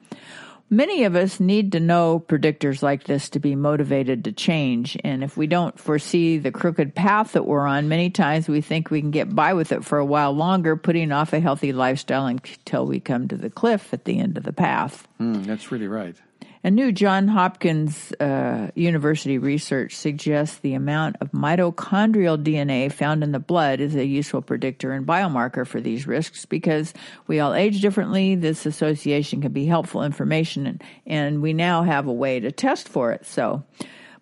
Many 0.73 1.03
of 1.03 1.17
us 1.17 1.41
need 1.41 1.73
to 1.73 1.81
know 1.81 2.25
predictors 2.29 2.81
like 2.81 3.03
this 3.03 3.29
to 3.31 3.41
be 3.41 3.57
motivated 3.57 4.23
to 4.25 4.33
change. 4.33 4.97
And 5.03 5.25
if 5.25 5.37
we 5.37 5.49
don't 5.49 5.77
foresee 5.81 6.39
the 6.39 6.53
crooked 6.53 6.95
path 6.95 7.33
that 7.33 7.45
we're 7.45 7.67
on, 7.67 7.89
many 7.89 8.09
times 8.09 8.49
we 8.49 8.61
think 8.61 8.89
we 8.89 9.01
can 9.01 9.11
get 9.11 9.35
by 9.35 9.53
with 9.53 9.73
it 9.73 9.85
for 9.85 9.99
a 9.99 10.05
while 10.05 10.31
longer, 10.33 10.77
putting 10.77 11.11
off 11.11 11.33
a 11.33 11.41
healthy 11.41 11.73
lifestyle 11.73 12.27
until 12.27 12.87
we 12.87 13.01
come 13.01 13.27
to 13.27 13.37
the 13.37 13.51
cliff 13.51 13.93
at 13.93 14.05
the 14.05 14.21
end 14.21 14.37
of 14.37 14.45
the 14.45 14.53
path. 14.53 15.09
Mm, 15.21 15.45
that's 15.45 15.73
really 15.73 15.89
right. 15.89 16.15
A 16.63 16.71
new 16.71 16.93
John 16.93 17.27
Hopkins 17.27 18.13
uh, 18.21 18.71
University 18.75 19.39
research 19.39 19.97
suggests 19.97 20.59
the 20.59 20.75
amount 20.75 21.17
of 21.23 21.33
mitochondrial 21.33 22.43
DNA 22.43 22.93
found 22.93 23.25
in 23.25 23.33
the 23.33 23.39
blood 23.39 23.81
is 23.81 23.97
a 23.97 24.05
useful 24.05 24.43
predictor 24.43 24.93
and 24.93 25.07
biomarker 25.07 25.67
for 25.67 25.81
these 25.81 26.07
risks 26.07 26.45
because 26.45 26.93
we 27.27 27.41
all 27.41 27.55
age 27.55 27.81
differently. 27.81 28.35
This 28.35 28.67
association 28.67 29.41
can 29.41 29.53
be 29.53 29.65
helpful 29.65 30.03
information, 30.03 30.67
and, 30.67 30.85
and 31.07 31.41
we 31.41 31.55
now 31.55 31.83
have 31.83 32.07
a 32.07 32.13
way 32.13 32.41
to 32.41 32.53
test 32.53 32.91
for 32.91 33.11
it. 33.11 33.25
So, 33.25 33.65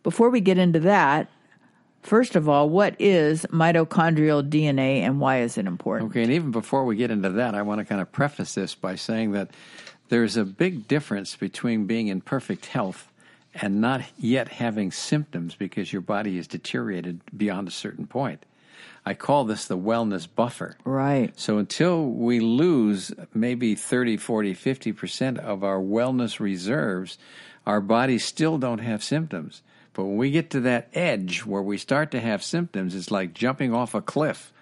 before 0.04 0.30
we 0.30 0.40
get 0.40 0.58
into 0.58 0.80
that, 0.80 1.28
First 2.02 2.36
of 2.36 2.48
all, 2.48 2.70
what 2.70 2.94
is 2.98 3.44
mitochondrial 3.46 4.48
DNA 4.48 5.00
and 5.00 5.20
why 5.20 5.40
is 5.40 5.58
it 5.58 5.66
important? 5.66 6.10
Okay, 6.10 6.22
and 6.22 6.32
even 6.32 6.52
before 6.52 6.84
we 6.84 6.96
get 6.96 7.10
into 7.10 7.28
that, 7.30 7.54
I 7.54 7.62
want 7.62 7.80
to 7.80 7.84
kind 7.84 8.00
of 8.00 8.10
preface 8.10 8.54
this 8.54 8.74
by 8.74 8.94
saying 8.94 9.32
that 9.32 9.50
there's 10.08 10.36
a 10.36 10.44
big 10.44 10.88
difference 10.88 11.36
between 11.36 11.86
being 11.86 12.08
in 12.08 12.20
perfect 12.20 12.66
health 12.66 13.12
and 13.54 13.80
not 13.80 14.02
yet 14.18 14.48
having 14.48 14.90
symptoms 14.90 15.54
because 15.54 15.92
your 15.92 16.02
body 16.02 16.38
is 16.38 16.46
deteriorated 16.46 17.20
beyond 17.36 17.68
a 17.68 17.72
certain 17.72 18.06
point. 18.06 18.44
I 19.04 19.14
call 19.14 19.44
this 19.44 19.64
the 19.64 19.78
wellness 19.78 20.28
buffer. 20.32 20.76
Right. 20.84 21.32
So 21.38 21.58
until 21.58 22.06
we 22.06 22.40
lose 22.40 23.12
maybe 23.32 23.74
30, 23.74 24.18
40, 24.18 24.54
50% 24.54 25.38
of 25.38 25.64
our 25.64 25.78
wellness 25.78 26.40
reserves, 26.40 27.18
our 27.66 27.80
bodies 27.80 28.24
still 28.24 28.58
don't 28.58 28.78
have 28.78 29.02
symptoms. 29.02 29.62
But 29.94 30.04
when 30.04 30.16
we 30.16 30.30
get 30.30 30.50
to 30.50 30.60
that 30.60 30.88
edge 30.92 31.44
where 31.44 31.62
we 31.62 31.78
start 31.78 32.10
to 32.12 32.20
have 32.20 32.42
symptoms, 32.42 32.94
it's 32.94 33.10
like 33.10 33.34
jumping 33.34 33.74
off 33.74 33.94
a 33.94 34.02
cliff 34.02 34.52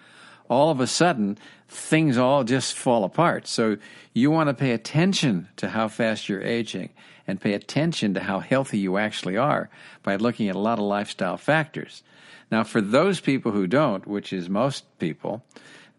all 0.49 0.71
of 0.71 0.79
a 0.79 0.87
sudden 0.87 1.37
things 1.67 2.17
all 2.17 2.43
just 2.43 2.75
fall 2.75 3.03
apart. 3.03 3.47
So 3.47 3.77
you 4.13 4.31
want 4.31 4.49
to 4.49 4.53
pay 4.53 4.71
attention 4.71 5.49
to 5.57 5.69
how 5.69 5.87
fast 5.87 6.29
you're 6.29 6.41
aging 6.41 6.89
and 7.27 7.41
pay 7.41 7.53
attention 7.53 8.13
to 8.13 8.21
how 8.21 8.39
healthy 8.39 8.79
you 8.79 8.97
actually 8.97 9.37
are 9.37 9.69
by 10.01 10.15
looking 10.15 10.47
at 10.49 10.55
a 10.55 10.59
lot 10.59 10.79
of 10.79 10.85
lifestyle 10.85 11.37
factors. 11.37 12.03
Now, 12.49 12.63
for 12.63 12.79
those 12.79 13.19
people 13.19 13.51
who 13.51 13.67
don't, 13.67 14.07
which 14.07 14.31
is 14.31 14.49
most 14.49 14.85
people, 14.99 15.43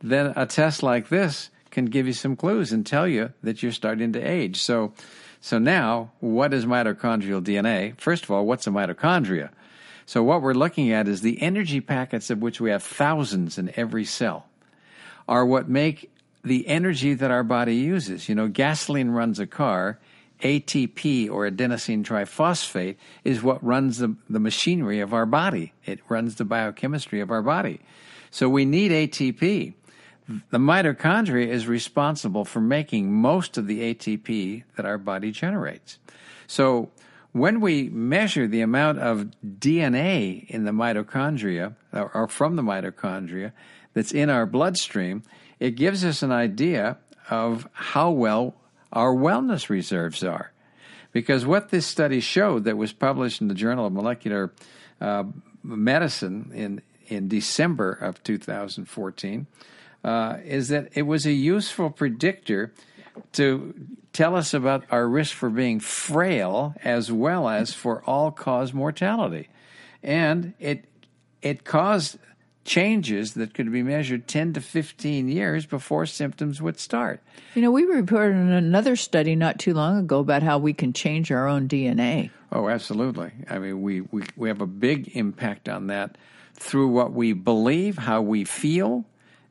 then 0.01 0.33
a 0.37 0.47
test 0.47 0.83
like 0.83 1.09
this 1.09 1.51
can 1.71 1.87
give 1.87 2.07
you 2.07 2.15
some 2.15 2.37
clues 2.37 2.73
and 2.73 2.87
tell 2.87 3.07
you 3.07 3.33
that 3.43 3.63
you're 3.63 3.73
starting 3.73 4.13
to 4.15 4.21
age. 4.21 4.61
So, 4.63 4.95
so 5.41 5.59
now, 5.59 6.13
what 6.21 6.55
is 6.55 6.65
mitochondrial 6.65 7.45
DNA? 7.45 8.01
First 8.01 8.25
of 8.25 8.31
all, 8.31 8.47
what's 8.47 8.67
a 8.67 8.71
mitochondria? 8.71 9.51
So 10.07 10.23
what 10.23 10.41
we're 10.41 10.55
looking 10.55 10.91
at 10.91 11.07
is 11.07 11.21
the 11.21 11.43
energy 11.43 11.83
packets 11.83 12.31
of 12.31 12.41
which 12.41 12.63
we 12.63 12.71
have 12.71 12.83
thousands 12.83 13.59
in 13.59 13.71
every 13.77 14.07
cell 14.07 14.48
are 15.29 15.45
what 15.45 15.69
make 15.69 16.11
the 16.43 16.67
energy 16.67 17.15
that 17.15 17.31
our 17.31 17.45
body 17.45 17.77
uses. 17.77 18.29
You 18.29 18.35
know, 18.35 18.49
gasoline 18.49 19.11
runs 19.11 19.39
a 19.39 19.47
car. 19.47 19.99
ATP 20.41 21.29
or 21.29 21.51
adenosine 21.51 22.05
triphosphate 22.05 22.95
is 23.25 23.43
what 23.43 23.63
runs 23.63 23.99
the, 23.99 24.15
the 24.31 24.39
machinery 24.39 25.01
of 25.01 25.13
our 25.13 25.27
body. 25.27 25.73
It 25.85 25.99
runs 26.09 26.37
the 26.37 26.45
biochemistry 26.45 27.21
of 27.21 27.33
our 27.33 27.43
body. 27.43 27.81
So 28.31 28.49
we 28.49 28.65
need 28.65 28.93
ATP. 28.93 29.75
The 30.51 30.59
mitochondria 30.59 31.49
is 31.49 31.67
responsible 31.67 32.45
for 32.45 32.61
making 32.61 33.13
most 33.13 33.59
of 33.59 33.67
the 33.67 33.95
ATP 33.95 34.63
that 34.77 34.87
our 34.87 34.99
body 34.99 35.33
generates. 35.33 35.99
So 36.47 36.91
when 37.33 37.61
we 37.61 37.89
measure 37.89 38.47
the 38.47 38.61
amount 38.61 38.99
of 38.99 39.31
DNA 39.45 40.47
in 40.49 40.65
the 40.65 40.71
mitochondria 40.71 41.75
or 41.93 42.29
from 42.29 42.57
the 42.57 42.63
mitochondria 42.63 43.53
that's 43.99 44.13
in 44.13 44.31
our 44.31 44.47
bloodstream, 44.47 45.25
it 45.59 45.73
gives 45.73 46.05
us 46.05 46.23
an 46.23 46.31
idea 46.31 46.99
of 47.29 47.69
how 47.73 48.13
well 48.13 48.55
our 48.93 49.13
wellness 49.13 49.69
reserves 49.69 50.23
are. 50.23 50.53
Because 51.11 51.45
what 51.45 51.71
this 51.71 51.85
study 51.85 52.21
showed 52.21 52.63
that 52.63 52.77
was 52.77 52.93
published 52.93 53.41
in 53.41 53.49
the 53.49 53.57
Journal 53.57 53.87
of 53.87 53.93
Molecular 53.93 54.53
uh, 55.01 55.25
Medicine 55.65 56.53
in, 56.55 56.81
in 57.09 57.27
December 57.27 57.91
of 57.91 58.23
2014 58.23 59.49
uh, 60.05 60.37
is 60.45 60.69
that 60.69 60.91
it 60.95 61.03
was 61.03 61.27
a 61.27 61.33
useful 61.33 61.91
predictor 61.91 62.73
to 63.33 63.75
tell 64.13 64.37
us 64.37 64.55
about 64.55 64.85
our 64.93 65.09
risk 65.09 65.35
for 65.35 65.51
being 65.51 65.81
frail 65.81 66.73
as 66.85 67.11
well 67.11 67.49
as 67.49 67.75
for 67.75 68.05
all 68.05 68.31
cause 68.31 68.73
mortality. 68.73 69.49
And 70.05 70.55
it 70.61 70.85
it 71.43 71.65
caused 71.65 72.19
changes 72.69 73.35
that 73.35 73.55
could 73.55 73.73
be 73.73 73.83
measured 73.83 74.29
10 74.29 74.53
to 74.53 74.61
15 74.61 75.29
years 75.29 75.67
before 75.67 76.05
symptoms 76.07 76.61
would 76.61 76.79
start. 76.79 77.21
You 77.55 77.63
know, 77.63 77.71
we 77.71 77.85
reported 77.85 78.37
in 78.37 78.53
another 78.53 78.95
study 78.95 79.35
not 79.35 79.59
too 79.59 79.73
long 79.73 79.99
ago 79.99 80.21
about 80.21 80.43
how 80.43 80.59
we 80.59 80.75
can 80.75 80.93
change 80.93 81.33
our 81.33 81.49
own 81.49 81.67
DNA. 81.67 82.31
Oh, 82.53 82.69
absolutely. 82.69 83.33
I 83.49 83.59
mean, 83.59 83.83
we, 83.83 84.03
we, 84.03 84.23
we 84.37 84.49
have 84.49 84.61
a 84.61 84.67
big 84.67 85.17
impact 85.17 85.69
on 85.69 85.87
that 85.89 86.17
through 86.55 86.89
what 86.89 87.13
we 87.13 87.33
believe, 87.33 87.97
how 87.97 88.21
we 88.21 88.45
feel, 88.45 89.05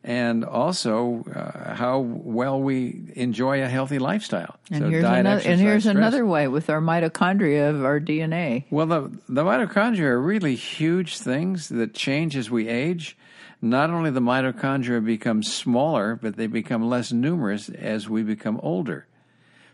and 0.07 0.45
also 0.45 1.25
uh, 1.35 1.75
how 1.75 1.99
well 1.99 2.61
we 2.61 3.11
enjoy 3.15 3.61
a 3.61 3.67
healthy 3.67 3.99
lifestyle. 3.99 4.55
And 4.71 4.83
so 4.83 4.89
here's, 4.89 5.03
diet, 5.03 5.19
another, 5.19 5.41
and 5.45 5.59
here's 5.59 5.85
another 5.85 6.25
way 6.25 6.47
with 6.47 6.69
our 6.69 6.79
mitochondria 6.79 7.69
of 7.71 7.83
our 7.83 7.99
DNA. 7.99 8.63
Well, 8.69 8.85
the, 8.85 9.11
the 9.27 9.43
mitochondria 9.43 10.03
are 10.03 10.21
really 10.21 10.55
huge 10.55 11.17
things 11.17 11.67
that 11.67 11.93
change 11.93 12.37
as 12.37 12.49
we 12.49 12.69
age. 12.69 13.17
Not 13.61 13.89
only 13.89 14.09
the 14.09 14.21
mitochondria 14.21 15.03
become 15.03 15.43
smaller, 15.43 16.15
but 16.15 16.37
they 16.37 16.47
become 16.47 16.87
less 16.87 17.11
numerous 17.11 17.67
as 17.67 18.07
we 18.07 18.23
become 18.23 18.61
older. 18.63 19.07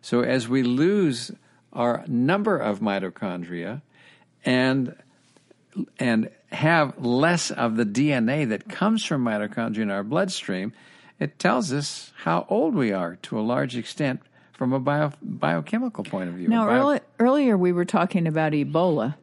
So 0.02 0.22
as 0.22 0.50
we 0.50 0.64
lose 0.64 1.32
our 1.74 2.04
number 2.08 2.58
of 2.58 2.80
mitochondria 2.80 3.84
and 4.44 4.96
and 6.00 6.30
have 6.54 6.98
less 7.04 7.52
of 7.52 7.76
the 7.76 7.86
DNA 7.86 8.48
that 8.50 8.70
comes 8.70 9.04
from 9.04 9.24
mitochondria 9.26 9.82
in 9.82 9.92
our 9.92 10.04
bloodstream, 10.04 10.72
it 11.20 11.40
tells 11.40 11.72
us 11.74 12.12
how 12.24 12.46
old 12.50 12.76
we 12.76 12.92
are 12.92 13.18
to 13.24 13.40
a 13.40 13.42
large 13.42 13.76
extent 13.76 14.22
from 14.54 14.72
a 14.72 14.80
bio, 14.80 15.12
biochemical 15.22 16.04
point 16.04 16.30
of 16.30 16.36
view. 16.36 16.48
Now, 16.48 16.66
Bio- 16.66 16.80
early, 16.80 17.00
earlier 17.20 17.58
we 17.58 17.72
were 17.72 17.86
talking 17.86 18.28
about 18.28 18.54
Ebola 18.54 19.16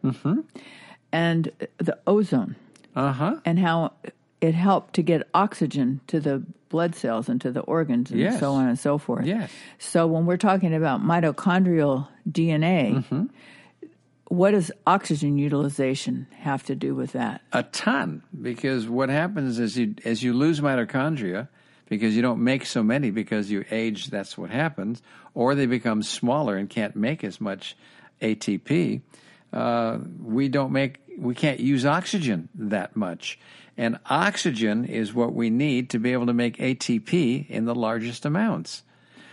and 1.12 1.50
the 1.78 1.98
ozone 2.06 2.56
uh-huh. 2.96 3.36
and 3.44 3.58
how 3.58 3.92
it 4.40 4.54
helped 4.54 4.94
to 4.94 5.02
get 5.02 5.28
oxygen 5.34 6.00
to 6.08 6.20
the 6.20 6.42
blood 6.68 6.94
cells 6.94 7.28
and 7.28 7.40
to 7.40 7.50
the 7.50 7.60
organs 7.60 8.10
and 8.10 8.20
Yes. 8.20 8.40
so 8.40 8.52
on 8.52 8.68
and 8.68 8.78
so 8.78 8.96
forth. 8.98 9.26
Yes. 9.26 9.50
So 9.78 10.06
when 10.06 10.24
we're 10.26 10.36
talking 10.36 10.74
about 10.74 11.00
mitochondrial 11.02 12.08
DNA, 12.30 12.94
Mm-hmm. 12.94 13.26
What 14.30 14.52
does 14.52 14.70
oxygen 14.86 15.38
utilization 15.38 16.28
have 16.38 16.62
to 16.62 16.76
do 16.76 16.94
with 16.94 17.12
that? 17.12 17.40
A 17.52 17.64
ton, 17.64 18.22
because 18.40 18.88
what 18.88 19.08
happens 19.08 19.58
is 19.58 19.76
you 19.76 19.96
as 20.04 20.22
you 20.22 20.32
lose 20.32 20.60
mitochondria, 20.60 21.48
because 21.88 22.14
you 22.14 22.22
don't 22.22 22.42
make 22.42 22.64
so 22.64 22.84
many 22.84 23.10
because 23.10 23.50
you 23.50 23.64
age, 23.72 24.06
that's 24.06 24.38
what 24.38 24.50
happens, 24.50 25.02
or 25.34 25.56
they 25.56 25.66
become 25.66 26.04
smaller 26.04 26.56
and 26.56 26.70
can't 26.70 26.94
make 26.94 27.24
as 27.24 27.40
much 27.40 27.76
ATP. 28.22 29.02
Uh, 29.52 29.98
we 30.22 30.48
don't 30.48 30.70
make 30.70 31.00
we 31.18 31.34
can't 31.34 31.58
use 31.58 31.84
oxygen 31.84 32.48
that 32.54 32.94
much, 32.94 33.36
and 33.76 33.98
oxygen 34.08 34.84
is 34.84 35.12
what 35.12 35.34
we 35.34 35.50
need 35.50 35.90
to 35.90 35.98
be 35.98 36.12
able 36.12 36.26
to 36.26 36.32
make 36.32 36.56
ATP 36.58 37.50
in 37.50 37.64
the 37.64 37.74
largest 37.74 38.24
amounts. 38.24 38.84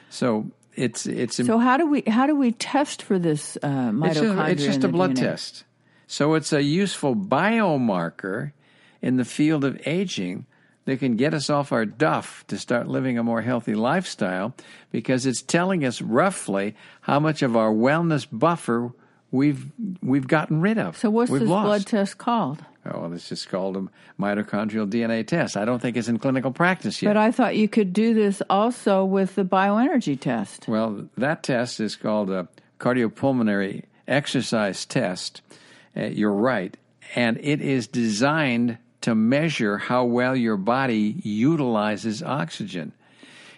So 0.09 0.49
it's 0.78 1.05
it's 1.05 1.36
So 1.38 1.57
how 1.57 1.78
do 1.78 1.88
we 1.88 2.03
how 2.07 2.28
do 2.28 2.36
we 2.36 2.51
test 2.51 3.01
for 3.01 3.19
this 3.19 3.57
uh, 3.61 3.67
mitochondria? 3.67 4.07
it's 4.07 4.19
just, 4.19 4.49
it's 4.49 4.65
just 4.65 4.84
a 4.84 4.88
blood 4.88 5.11
DNA? 5.11 5.21
test. 5.21 5.63
So 6.07 6.36
it's 6.36 6.53
a 6.53 6.63
useful 6.63 7.15
biomarker 7.15 8.53
in 9.01 9.17
the 9.17 9.25
field 9.25 9.65
of 9.65 9.80
aging 9.86 10.45
that 10.86 10.99
can 10.99 11.17
get 11.17 11.34
us 11.34 11.49
off 11.49 11.73
our 11.73 11.86
duff 11.86 12.45
to 12.47 12.57
start 12.57 12.88
living 12.88 13.17
a 13.17 13.23
more 13.23 13.41
healthy 13.41 13.75
lifestyle 13.75 14.55
because 14.89 15.25
it's 15.25 15.41
telling 15.41 15.84
us 15.84 16.01
roughly 16.01 16.75
how 17.01 17.19
much 17.19 17.41
of 17.41 17.57
our 17.57 17.71
wellness 17.71 18.25
buffer 18.32 18.93
we've 19.30 19.65
we've 20.01 20.28
gotten 20.28 20.61
rid 20.61 20.78
of. 20.78 20.97
So 20.97 21.09
what's 21.09 21.32
this 21.32 21.41
lost. 21.43 21.65
blood 21.65 21.86
test 21.86 22.17
called? 22.17 22.63
Oh, 22.91 23.01
well, 23.01 23.13
it's 23.13 23.29
just 23.29 23.49
called 23.49 23.77
a 23.77 23.88
mitochondrial 24.19 24.89
DNA 24.89 25.25
test. 25.25 25.57
I 25.57 25.65
don't 25.65 25.81
think 25.81 25.97
it's 25.97 26.07
in 26.07 26.19
clinical 26.19 26.51
practice 26.51 27.01
yet. 27.01 27.09
But 27.09 27.17
I 27.17 27.31
thought 27.31 27.55
you 27.55 27.67
could 27.67 27.93
do 27.93 28.13
this 28.13 28.41
also 28.49 29.03
with 29.03 29.35
the 29.35 29.43
bioenergy 29.43 30.19
test. 30.19 30.67
Well, 30.67 31.09
that 31.17 31.43
test 31.43 31.79
is 31.79 31.95
called 31.95 32.29
a 32.29 32.47
cardiopulmonary 32.79 33.83
exercise 34.07 34.85
test. 34.85 35.41
Uh, 35.95 36.05
you're 36.05 36.31
right. 36.31 36.75
And 37.15 37.38
it 37.41 37.61
is 37.61 37.88
designed 37.88 38.77
to 39.01 39.15
measure 39.15 39.77
how 39.77 40.05
well 40.05 40.35
your 40.35 40.57
body 40.57 41.15
utilizes 41.23 42.21
oxygen. 42.23 42.93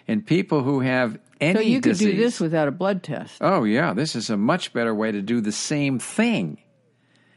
In 0.06 0.22
people 0.22 0.62
who 0.62 0.80
have 0.80 1.18
any 1.40 1.54
So 1.54 1.60
you 1.60 1.80
could 1.80 1.90
disease, 1.90 2.14
do 2.14 2.16
this 2.16 2.40
without 2.40 2.68
a 2.68 2.72
blood 2.72 3.02
test. 3.02 3.38
Oh, 3.40 3.64
yeah, 3.64 3.94
this 3.94 4.16
is 4.16 4.30
a 4.30 4.36
much 4.36 4.72
better 4.72 4.94
way 4.94 5.12
to 5.12 5.22
do 5.22 5.40
the 5.40 5.52
same 5.52 5.98
thing 5.98 6.58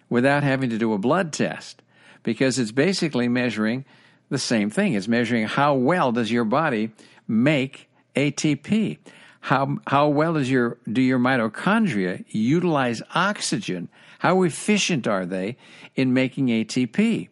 without 0.10 0.44
having 0.44 0.70
to 0.72 0.78
do 0.78 0.94
a 0.94 0.98
blood 0.98 1.34
test 1.34 1.83
because 2.24 2.58
it's 2.58 2.72
basically 2.72 3.28
measuring 3.28 3.86
the 4.30 4.38
same 4.40 4.70
thing. 4.70 4.94
It's 4.94 5.08
measuring 5.08 5.46
how 5.46 5.76
well 5.76 6.12
does 6.12 6.32
your 6.32 6.46
body 6.46 6.92
make 7.28 7.90
ATP? 8.16 8.98
How 9.42 9.78
how 9.86 10.08
well 10.08 10.34
does 10.34 10.50
your 10.50 10.78
do 10.92 11.02
your 11.02 11.20
mitochondria 11.20 12.24
utilize 12.30 13.02
oxygen? 13.14 13.90
How 14.20 14.44
efficient 14.44 15.06
are 15.06 15.26
they 15.26 15.58
in 15.96 16.14
making 16.14 16.48
ATP? 16.48 17.28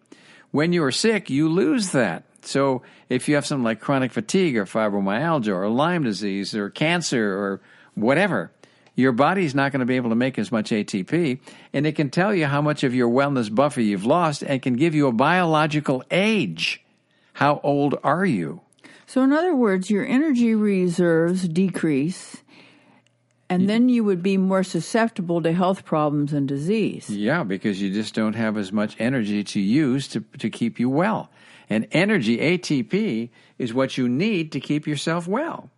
When 0.51 0.73
you're 0.73 0.91
sick, 0.91 1.29
you 1.29 1.47
lose 1.47 1.91
that. 1.91 2.23
So 2.41 2.81
if 3.07 3.29
you 3.29 3.35
have 3.35 3.45
something 3.45 3.63
like 3.63 3.79
chronic 3.79 4.11
fatigue 4.11 4.57
or 4.57 4.65
fibromyalgia 4.65 5.55
or 5.55 5.69
Lyme 5.69 6.03
disease 6.03 6.53
or 6.53 6.69
cancer 6.69 7.33
or 7.33 7.61
whatever, 7.95 8.51
your 8.95 9.11
body's 9.11 9.55
not 9.55 9.71
going 9.71 9.79
to 9.79 9.85
be 9.85 9.95
able 9.95 10.09
to 10.09 10.15
make 10.15 10.37
as 10.37 10.51
much 10.51 10.71
ATP, 10.71 11.39
and 11.73 11.87
it 11.87 11.95
can 11.95 12.09
tell 12.09 12.33
you 12.33 12.45
how 12.45 12.61
much 12.61 12.83
of 12.83 12.93
your 12.93 13.09
wellness 13.09 13.53
buffer 13.53 13.81
you've 13.81 14.05
lost 14.05 14.43
and 14.43 14.61
can 14.61 14.75
give 14.75 14.93
you 14.93 15.07
a 15.07 15.11
biological 15.11 16.03
age. 16.11 16.83
How 17.33 17.59
old 17.63 17.97
are 18.03 18.25
you? 18.25 18.61
So, 19.05 19.23
in 19.23 19.33
other 19.33 19.55
words, 19.55 19.89
your 19.89 20.05
energy 20.05 20.55
reserves 20.55 21.47
decrease, 21.47 22.43
and 23.49 23.69
then 23.69 23.89
you 23.89 24.03
would 24.05 24.23
be 24.23 24.37
more 24.37 24.63
susceptible 24.63 25.41
to 25.41 25.51
health 25.51 25.83
problems 25.83 26.31
and 26.31 26.47
disease. 26.47 27.09
Yeah, 27.09 27.43
because 27.43 27.81
you 27.81 27.91
just 27.91 28.13
don't 28.13 28.35
have 28.35 28.57
as 28.57 28.71
much 28.71 28.95
energy 28.99 29.43
to 29.43 29.59
use 29.59 30.07
to, 30.09 30.21
to 30.39 30.49
keep 30.49 30.79
you 30.79 30.89
well. 30.89 31.29
And 31.69 31.87
energy, 31.91 32.37
ATP, 32.37 33.29
is 33.57 33.73
what 33.73 33.97
you 33.97 34.07
need 34.07 34.53
to 34.53 34.59
keep 34.59 34.87
yourself 34.87 35.27
well. 35.27 35.69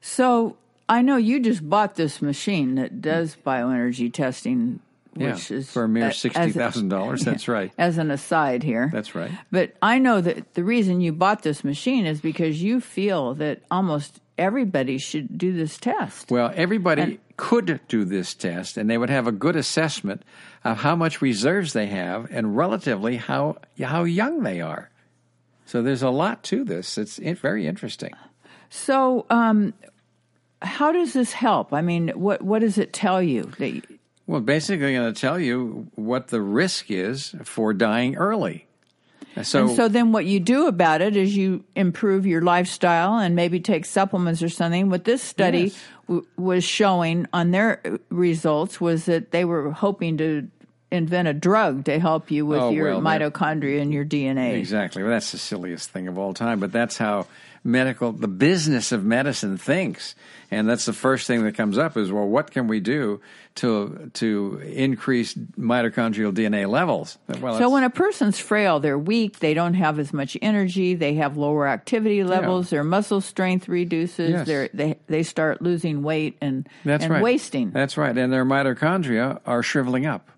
So, 0.00 0.56
I 0.88 1.02
know 1.02 1.16
you 1.16 1.40
just 1.40 1.68
bought 1.68 1.94
this 1.94 2.20
machine 2.20 2.74
that 2.76 3.00
does 3.00 3.36
bioenergy 3.46 4.12
testing, 4.12 4.80
Yeah, 5.16 5.32
which 5.32 5.50
is 5.50 5.70
for 5.70 5.84
a 5.84 5.88
mere 5.88 6.10
$60,000. 6.10 7.20
That's 7.24 7.48
right. 7.48 7.72
As 7.78 7.98
an 7.98 8.10
aside 8.10 8.62
here. 8.62 8.90
That's 8.92 9.14
right. 9.14 9.30
But 9.50 9.74
I 9.80 9.98
know 9.98 10.20
that 10.20 10.54
the 10.54 10.64
reason 10.64 11.00
you 11.00 11.12
bought 11.12 11.42
this 11.42 11.64
machine 11.64 12.06
is 12.06 12.20
because 12.20 12.62
you 12.62 12.80
feel 12.80 13.34
that 13.34 13.62
almost 13.70 14.20
everybody 14.38 14.98
should 14.98 15.38
do 15.38 15.52
this 15.52 15.78
test. 15.78 16.30
Well, 16.30 16.52
everybody 16.54 17.20
could 17.36 17.80
do 17.88 18.04
this 18.04 18.34
test, 18.34 18.76
and 18.76 18.88
they 18.88 18.98
would 18.98 19.10
have 19.10 19.26
a 19.26 19.32
good 19.32 19.56
assessment 19.56 20.22
of 20.64 20.78
how 20.78 20.96
much 20.96 21.22
reserves 21.22 21.72
they 21.72 21.86
have 21.86 22.28
and 22.30 22.56
relatively 22.56 23.16
how 23.16 23.56
how 23.80 24.04
young 24.04 24.42
they 24.42 24.60
are. 24.60 24.90
So 25.66 25.82
there's 25.82 26.02
a 26.02 26.10
lot 26.10 26.42
to 26.44 26.64
this. 26.64 26.98
It's 26.98 27.18
very 27.18 27.66
interesting. 27.66 28.12
So, 28.68 29.26
um, 29.30 29.74
how 30.62 30.92
does 30.92 31.12
this 31.12 31.32
help? 31.32 31.72
I 31.72 31.82
mean, 31.82 32.08
what 32.10 32.42
what 32.42 32.60
does 32.60 32.78
it 32.78 32.92
tell 32.92 33.22
you? 33.22 33.52
That 33.58 33.70
you- 33.70 33.82
Well, 34.26 34.40
basically, 34.40 34.94
going 34.94 35.12
to 35.12 35.20
tell 35.20 35.38
you 35.38 35.88
what 35.94 36.28
the 36.28 36.40
risk 36.40 36.90
is 36.90 37.34
for 37.44 37.74
dying 37.74 38.16
early. 38.16 38.66
So, 39.42 39.66
and 39.68 39.76
so 39.76 39.88
then 39.88 40.12
what 40.12 40.26
you 40.26 40.40
do 40.40 40.66
about 40.66 41.00
it 41.00 41.16
is 41.16 41.34
you 41.34 41.64
improve 41.74 42.26
your 42.26 42.42
lifestyle 42.42 43.18
and 43.18 43.34
maybe 43.34 43.60
take 43.60 43.86
supplements 43.86 44.42
or 44.42 44.50
something. 44.50 44.90
What 44.90 45.04
this 45.04 45.22
study 45.22 45.58
Yes. 45.64 45.80
w- 46.06 46.26
was 46.36 46.64
showing 46.64 47.26
on 47.32 47.50
their 47.50 47.80
results 48.10 48.78
was 48.78 49.06
that 49.06 49.30
they 49.30 49.46
were 49.46 49.70
hoping 49.70 50.18
to 50.18 50.48
invent 50.90 51.28
a 51.28 51.32
drug 51.32 51.86
to 51.86 51.98
help 51.98 52.30
you 52.30 52.44
with 52.44 52.60
Oh, 52.60 52.70
your 52.70 52.90
well, 52.90 53.00
mitochondria 53.00 53.80
and 53.80 53.90
your 53.90 54.04
DNA. 54.04 54.58
Exactly. 54.58 55.02
Well, 55.02 55.12
that's 55.12 55.32
the 55.32 55.38
silliest 55.38 55.88
thing 55.88 56.08
of 56.08 56.18
all 56.18 56.34
time, 56.34 56.60
but 56.60 56.70
that's 56.70 56.98
how 56.98 57.26
medical, 57.64 58.12
the 58.12 58.28
business 58.28 58.92
of 58.92 59.04
medicine 59.04 59.56
thinks. 59.56 60.14
And 60.50 60.68
that's 60.68 60.84
the 60.84 60.92
first 60.92 61.26
thing 61.26 61.44
that 61.44 61.56
comes 61.56 61.78
up 61.78 61.96
is, 61.96 62.12
well, 62.12 62.26
what 62.26 62.50
can 62.50 62.66
we 62.68 62.80
do 62.80 63.20
to 63.56 64.10
to 64.14 64.58
increase 64.64 65.34
mitochondrial 65.34 66.32
DNA 66.32 66.68
levels? 66.68 67.18
Well, 67.40 67.58
So 67.58 67.70
when 67.70 67.84
a 67.84 67.90
person's 67.90 68.38
frail, 68.38 68.80
they're 68.80 68.98
weak, 68.98 69.38
they 69.38 69.54
don't 69.54 69.74
have 69.74 69.98
as 69.98 70.12
much 70.12 70.36
energy, 70.42 70.94
they 70.94 71.14
have 71.14 71.36
lower 71.36 71.66
activity 71.66 72.24
levels, 72.24 72.70
their 72.70 72.84
muscle 72.84 73.20
strength 73.20 73.68
reduces, 73.68 74.46
Yes. 74.46 74.70
they 74.74 74.96
they 75.06 75.22
start 75.22 75.62
losing 75.62 76.02
weight 76.02 76.36
and 76.40 76.68
that's 76.84 77.04
and 77.04 77.14
right. 77.14 77.22
wasting. 77.22 77.70
That's 77.70 77.96
right. 77.96 78.16
And 78.16 78.32
their 78.32 78.44
mitochondria 78.44 79.40
are 79.46 79.62
shriveling 79.62 80.06
up. 80.06 80.28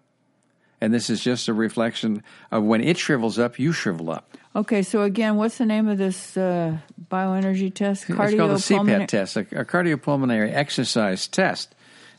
And 0.84 0.92
this 0.92 1.08
is 1.08 1.24
just 1.24 1.48
a 1.48 1.54
reflection 1.54 2.22
of 2.50 2.62
when 2.62 2.82
it 2.82 2.98
shrivels 2.98 3.38
up, 3.38 3.58
you 3.58 3.72
shrivel 3.72 4.10
up. 4.10 4.36
Okay, 4.54 4.82
so 4.82 5.00
again, 5.00 5.36
what's 5.36 5.56
the 5.56 5.64
name 5.64 5.88
of 5.88 5.96
this 5.96 6.36
uh, 6.36 6.76
bioenergy 7.10 7.72
test? 7.72 8.04
It's 8.06 8.18
called 8.18 8.50
a 8.50 8.56
CPAT 8.56 9.08
test, 9.08 9.36
a, 9.38 9.40
a 9.40 9.64
cardiopulmonary 9.64 10.52
exercise 10.52 11.26
test, 11.26 11.74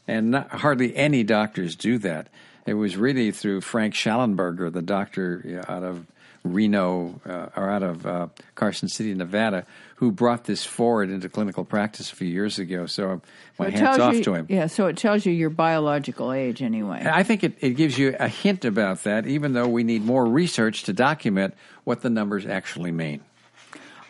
and 0.07 0.31
not, 0.31 0.49
hardly 0.49 0.95
any 0.95 1.23
doctors 1.23 1.75
do 1.75 1.99
that. 1.99 2.29
It 2.65 2.73
was 2.73 2.97
really 2.97 3.29
through 3.29 3.61
Frank 3.61 3.93
Shallenberger, 3.93 4.73
the 4.73 4.81
doctor 4.81 5.63
out 5.67 5.83
of 5.83 6.07
Reno 6.45 7.19
uh, 7.25 7.47
or 7.57 7.69
out 7.69 7.83
of 7.83 8.05
uh, 8.05 8.27
Carson 8.55 8.87
City, 8.87 9.13
Nevada, 9.13 9.65
who 9.95 10.11
brought 10.11 10.45
this 10.45 10.63
forward 10.63 11.09
into 11.09 11.27
clinical 11.27 11.65
practice 11.65 12.11
a 12.11 12.15
few 12.15 12.27
years 12.27 12.59
ago. 12.59 12.85
So 12.85 13.21
my 13.57 13.67
It 13.67 13.73
hats 13.73 13.97
tells 13.97 13.99
off 13.99 14.13
you- 14.15 14.23
to 14.25 14.33
him. 14.35 14.45
Yeah, 14.49 14.67
so 14.67 14.87
it 14.87 14.95
tells 14.97 15.25
you 15.25 15.33
your 15.33 15.49
biological 15.49 16.31
age 16.31 16.61
anyway. 16.61 17.03
I 17.05 17.23
think 17.23 17.43
it, 17.43 17.53
it 17.61 17.71
gives 17.71 17.97
you 17.97 18.15
a 18.19 18.27
hint 18.27 18.63
about 18.63 19.03
that, 19.03 19.25
even 19.25 19.53
though 19.53 19.67
we 19.67 19.83
need 19.83 20.03
more 20.05 20.25
research 20.25 20.83
to 20.83 20.93
document 20.93 21.53
what 21.83 22.01
the 22.01 22.09
numbers 22.09 22.45
actually 22.45 22.91
mean. 22.91 23.21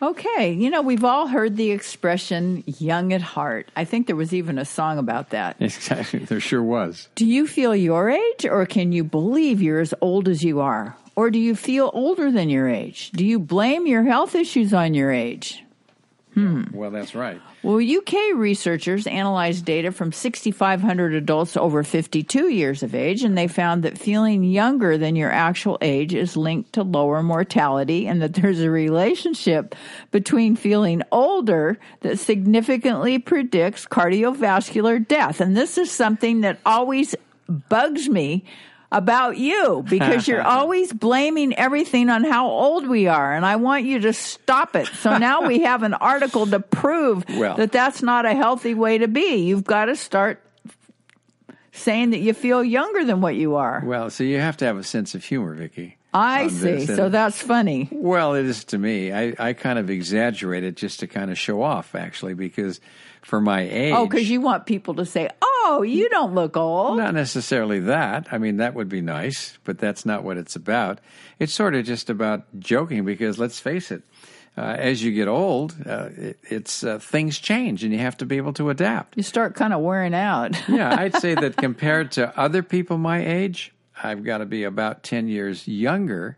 Okay, 0.02 0.52
you 0.52 0.70
know, 0.70 0.82
we've 0.82 1.06
all 1.06 1.28
heard 1.28 1.56
the 1.56 1.72
expression 1.72 2.64
young 2.68 3.14
at 3.14 3.22
heart. 3.22 3.72
I 3.78 3.86
think 3.86 4.08
there 4.08 4.16
was 4.18 4.34
even 4.34 4.58
a 4.60 4.66
song 4.66 4.98
about 4.98 5.30
that. 5.30 5.56
Exactly, 5.62 6.20
there 6.20 6.42
sure 6.42 6.62
was. 6.62 7.08
Do 7.16 7.26
you 7.26 7.48
feel 7.48 7.74
your 7.74 8.10
age, 8.10 8.46
or 8.46 8.66
can 8.66 8.92
you 8.92 9.06
believe 9.06 9.62
you're 9.62 9.80
as 9.80 9.94
old 10.02 10.28
as 10.28 10.44
you 10.44 10.60
are? 10.60 10.98
Or 11.16 11.32
do 11.32 11.40
you 11.40 11.56
feel 11.56 11.92
older 11.94 12.32
than 12.32 12.50
your 12.50 12.68
age? 12.68 13.12
Do 13.12 13.26
you 13.26 13.40
blame 13.40 13.88
your 13.88 14.04
health 14.04 14.36
issues 14.36 14.74
on 14.74 14.94
your 14.94 15.12
age? 15.12 15.64
Hmm. 16.36 16.64
Well, 16.74 16.92
that's 16.92 17.16
right. 17.16 17.42
Well, 17.64 17.80
UK 17.80 18.36
researchers 18.36 19.08
analyzed 19.08 19.64
data 19.64 19.94
from 19.94 20.12
6,500 20.12 21.14
adults 21.14 21.56
over 21.56 21.82
52 21.82 22.50
years 22.50 22.84
of 22.84 22.94
age, 22.94 23.24
and 23.24 23.38
they 23.38 23.48
found 23.48 23.84
that 23.84 23.98
feeling 23.98 24.44
younger 24.44 24.98
than 24.98 25.16
your 25.16 25.32
actual 25.32 25.78
age 25.80 26.14
is 26.14 26.36
linked 26.36 26.74
to 26.74 26.84
lower 26.84 27.24
mortality, 27.24 28.06
and 28.06 28.22
that 28.22 28.34
there's 28.34 28.60
a 28.60 28.70
relationship 28.70 29.76
between 30.12 30.58
feeling 30.58 31.04
older 31.10 31.80
that 32.02 32.20
significantly 32.20 33.18
predicts 33.18 33.86
cardiovascular 33.86 35.08
death. 35.08 35.40
And 35.40 35.56
this 35.56 35.78
is 35.78 35.90
something 35.90 36.42
that 36.42 36.60
always 36.66 37.16
bugs 37.48 38.10
me 38.10 38.44
about 38.96 39.38
you 39.38 39.84
because 39.90 40.26
you're 40.26 40.42
always 40.48 40.94
blaming 40.94 41.54
everything 41.56 42.10
on 42.10 42.24
how 42.24 42.48
old 42.48 42.88
we 42.88 43.08
are 43.08 43.34
and 43.34 43.46
I 43.46 43.58
want 43.58 43.84
you 43.84 44.00
to 44.00 44.14
stop 44.14 44.74
it. 44.76 44.88
So 44.88 45.18
now 45.18 45.46
we 45.46 45.60
have 45.60 45.84
an 45.84 45.94
article 45.94 46.48
to 46.48 46.62
prove 46.62 47.26
Well- 47.36 47.58
that 47.58 47.74
that's 47.74 48.02
not 48.02 48.26
a 48.26 48.34
healthy 48.34 48.74
way 48.74 48.98
to 49.00 49.10
be. 49.10 49.46
You've 49.48 49.66
got 49.66 49.86
to 49.86 49.98
start 49.98 50.42
saying 51.74 52.12
that 52.12 52.20
you 52.20 52.34
feel 52.34 52.64
younger 52.64 53.04
than 53.04 53.20
what 53.20 53.36
you 53.36 53.56
are. 53.56 53.84
Well, 53.86 54.10
so 54.10 54.24
you 54.24 54.40
have 54.40 54.56
to 54.58 54.66
have 54.66 54.78
a 54.78 54.84
sense 54.84 55.14
of 55.14 55.26
humor, 55.26 55.54
Vicky. 55.54 55.98
I 56.14 56.48
see. 56.48 56.86
So 56.86 57.10
that's 57.10 57.42
funny. 57.42 57.90
Well, 57.92 58.36
it 58.36 58.46
is 58.46 58.64
to 58.66 58.78
me. 58.78 59.12
I, 59.12 59.34
I 59.38 59.52
kind 59.52 59.78
of 59.78 59.90
exaggerate 59.90 60.64
it 60.64 60.78
just 60.78 61.02
to 61.02 61.08
kind 61.08 61.30
of 61.30 61.38
show 61.38 61.62
off, 61.62 61.94
actually, 61.94 62.36
because 62.36 62.80
for 63.22 63.42
my 63.42 63.64
oh, 63.64 63.74
age. 63.74 63.94
Oh, 63.94 64.06
because 64.08 64.30
you 64.30 64.40
want 64.40 64.66
people 64.66 64.94
to 64.96 65.06
say, 65.06 65.28
"Oh, 65.42 65.55
you 65.84 66.10
don't 66.10 66.36
look 66.36 66.58
old." 66.58 66.98
Not 66.98 67.14
necessarily 67.14 67.80
that. 67.82 68.28
I 68.32 68.38
mean, 68.38 68.58
that 68.58 68.74
would 68.74 68.90
be 68.90 69.02
nice, 69.02 69.58
but 69.64 69.78
that's 69.78 70.06
not 70.06 70.24
what 70.24 70.38
it's 70.38 70.56
about. 70.56 71.00
It's 71.40 71.54
sort 71.54 71.76
of 71.76 71.86
just 71.86 72.10
about 72.10 72.44
joking 72.60 73.06
because 73.06 73.38
let's 73.38 73.60
face 73.60 73.92
it, 73.92 74.04
uh, 74.58 74.62
as 74.62 75.04
you 75.04 75.12
get 75.12 75.28
old, 75.28 75.76
uh, 75.86 76.10
it, 76.16 76.40
it's 76.44 76.84
uh, 76.84 77.00
things 77.00 77.40
change 77.40 77.84
and 77.84 77.92
you 77.92 78.00
have 78.00 78.18
to 78.18 78.26
be 78.26 78.38
able 78.38 78.54
to 78.54 78.70
adapt. 78.70 79.18
You 79.18 79.24
start 79.24 79.56
kind 79.56 79.74
of 79.74 79.82
wearing 79.82 80.14
out. 80.14 80.56
yeah, 80.70 80.96
I'd 80.98 81.16
say 81.16 81.36
that 81.36 81.58
compared 81.58 82.12
to 82.14 82.38
other 82.40 82.64
people 82.64 82.98
my 82.98 83.26
age, 83.26 83.74
I've 84.02 84.24
got 84.24 84.38
to 84.40 84.46
be 84.46 84.64
about 84.64 85.04
10 85.04 85.28
years 85.28 85.68
younger 85.68 86.38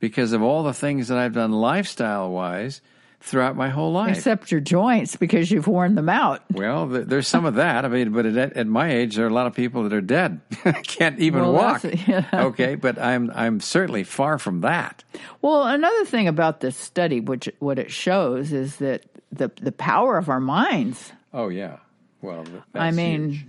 because 0.00 0.32
of 0.32 0.42
all 0.42 0.64
the 0.64 0.74
things 0.74 1.08
that 1.08 1.18
I've 1.18 1.34
done 1.34 1.52
lifestyle 1.52 2.30
wise 2.30 2.80
throughout 3.22 3.56
my 3.56 3.68
whole 3.68 3.92
life. 3.92 4.16
Except 4.16 4.50
your 4.50 4.60
joints 4.60 5.16
because 5.16 5.50
you've 5.50 5.66
worn 5.66 5.94
them 5.94 6.08
out. 6.08 6.42
well, 6.52 6.86
there's 6.86 7.28
some 7.28 7.44
of 7.44 7.54
that. 7.54 7.84
I 7.84 7.88
mean, 7.88 8.12
but 8.12 8.26
at, 8.26 8.52
at 8.56 8.66
my 8.66 8.90
age, 8.92 9.16
there 9.16 9.24
are 9.24 9.28
a 9.28 9.32
lot 9.32 9.46
of 9.46 9.54
people 9.54 9.84
that 9.84 9.92
are 9.92 10.00
dead, 10.00 10.40
can't 10.86 11.18
even 11.20 11.42
Well, 11.42 11.52
walk. 11.52 11.84
yeah. 12.06 12.26
Okay, 12.32 12.74
but 12.74 12.98
I'm 12.98 13.30
I'm 13.34 13.60
certainly 13.60 14.04
far 14.04 14.38
from 14.38 14.60
that. 14.62 15.04
Well, 15.40 15.64
another 15.64 16.04
thing 16.04 16.28
about 16.28 16.60
this 16.60 16.76
study, 16.76 17.20
which 17.20 17.48
what 17.60 17.78
it 17.78 17.90
shows, 17.90 18.52
is 18.52 18.76
that 18.76 19.06
the 19.30 19.50
the 19.60 19.72
power 19.72 20.18
of 20.18 20.28
our 20.28 20.40
minds. 20.40 21.12
Oh 21.32 21.48
yeah. 21.48 21.78
Well, 22.20 22.44
I 22.74 22.90
mean, 22.92 23.30
huge. 23.30 23.46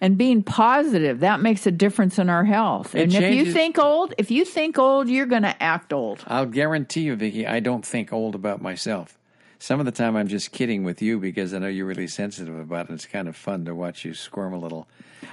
And 0.00 0.16
being 0.16 0.42
positive 0.42 1.20
that 1.20 1.40
makes 1.40 1.66
a 1.66 1.70
difference 1.70 2.18
in 2.18 2.30
our 2.30 2.44
health. 2.44 2.94
It 2.94 3.02
and 3.02 3.14
if 3.14 3.34
you 3.34 3.52
think 3.52 3.78
old, 3.78 4.14
if 4.18 4.30
you 4.30 4.44
think 4.44 4.78
old, 4.78 5.08
you're 5.08 5.26
going 5.26 5.42
to 5.42 5.62
act 5.62 5.92
old. 5.92 6.24
I'll 6.26 6.46
guarantee 6.46 7.02
you, 7.02 7.16
Vicky, 7.16 7.46
I 7.46 7.60
don't 7.60 7.84
think 7.84 8.12
old 8.12 8.34
about 8.34 8.62
myself. 8.62 9.16
Some 9.58 9.78
of 9.78 9.84
the 9.84 9.92
time, 9.92 10.16
I'm 10.16 10.28
just 10.28 10.52
kidding 10.52 10.84
with 10.84 11.02
you 11.02 11.18
because 11.18 11.52
I 11.52 11.58
know 11.58 11.68
you're 11.68 11.84
really 11.84 12.06
sensitive 12.06 12.58
about 12.58 12.88
it. 12.88 12.94
It's 12.94 13.04
kind 13.04 13.28
of 13.28 13.36
fun 13.36 13.66
to 13.66 13.74
watch 13.74 14.06
you 14.06 14.14
squirm 14.14 14.54
a 14.54 14.58
little. 14.58 14.88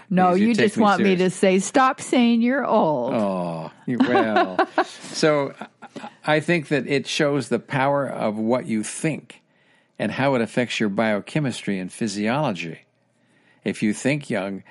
No, 0.10 0.34
you 0.34 0.48
take 0.54 0.66
just 0.66 0.78
want 0.78 1.02
me 1.02 1.16
to 1.16 1.30
say, 1.30 1.60
stop 1.60 2.02
saying 2.02 2.42
you're 2.42 2.66
old. 2.66 3.14
Oh, 3.14 3.72
you- 3.86 4.00
well. 4.00 4.68
so 4.86 5.54
I 6.26 6.42
think 6.42 6.68
that 6.68 6.88
it 6.88 7.08
shows 7.08 7.48
the 7.48 7.60
power 7.60 8.06
of 8.06 8.38
what 8.38 8.66
you 8.66 8.84
think 8.84 9.42
and 9.98 10.12
how 10.12 10.36
it 10.36 10.42
affects 10.42 10.78
your 10.78 10.90
biochemistry 10.90 11.80
and 11.80 11.90
physiology. 11.92 12.82
If 13.68 13.84
you 13.84 13.94
think 13.94 14.30
young, 14.30 14.64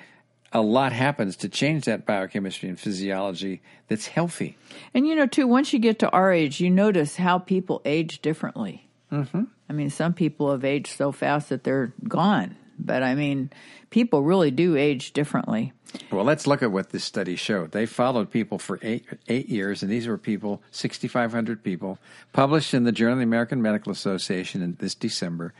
a 0.51 0.61
lot 0.61 0.91
happens 0.91 1.35
to 1.37 1.49
change 1.49 1.85
that 1.85 2.05
biochemistry 2.05 2.67
and 2.67 2.79
physiology 2.79 3.61
that's 3.87 4.07
healthy. 4.07 4.57
And 4.93 5.07
you 5.07 5.15
know, 5.15 5.27
too, 5.27 5.45
once 5.45 5.71
you 5.71 5.77
get 5.77 5.99
to 5.99 6.09
our 6.09 6.33
age, 6.33 6.59
you 6.59 6.71
notice 6.71 7.15
how 7.15 7.37
people 7.37 7.79
age 7.85 8.23
differently. 8.23 8.89
Mm-hmm. 9.11 9.43
I 9.69 9.73
mean, 9.73 9.91
some 9.91 10.13
people 10.13 10.51
have 10.51 10.65
aged 10.65 10.97
so 10.97 11.11
fast 11.11 11.49
that 11.49 11.63
they're 11.63 11.93
gone. 12.07 12.55
But 12.79 13.03
I 13.03 13.13
mean, 13.13 13.51
people 13.91 14.23
really 14.23 14.49
do 14.49 14.75
age 14.75 15.13
differently. 15.13 15.73
Well, 16.11 16.25
let's 16.25 16.47
look 16.47 16.63
at 16.63 16.71
what 16.71 16.89
this 16.89 17.03
study 17.03 17.35
showed. 17.35 17.73
They 17.73 17.85
followed 17.85 18.31
people 18.31 18.57
for 18.57 18.79
eight, 18.81 19.05
eight 19.27 19.47
years, 19.47 19.83
and 19.83 19.91
these 19.91 20.07
were 20.07 20.17
people, 20.17 20.61
6,500 20.71 21.63
people, 21.63 21.99
published 22.33 22.73
in 22.73 22.83
the 22.83 22.91
Journal 22.91 23.13
of 23.13 23.19
the 23.19 23.23
American 23.23 23.61
Medical 23.61 23.91
Association 23.91 24.61
in 24.61 24.75
this 24.79 24.95
December. 24.95 25.53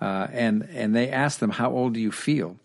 Uh, 0.00 0.28
and, 0.32 0.68
and 0.72 0.94
they 0.94 1.10
asked 1.10 1.40
them, 1.40 1.50
How 1.50 1.70
old 1.70 1.94
do 1.94 2.00
you 2.00 2.10
feel? 2.10 2.56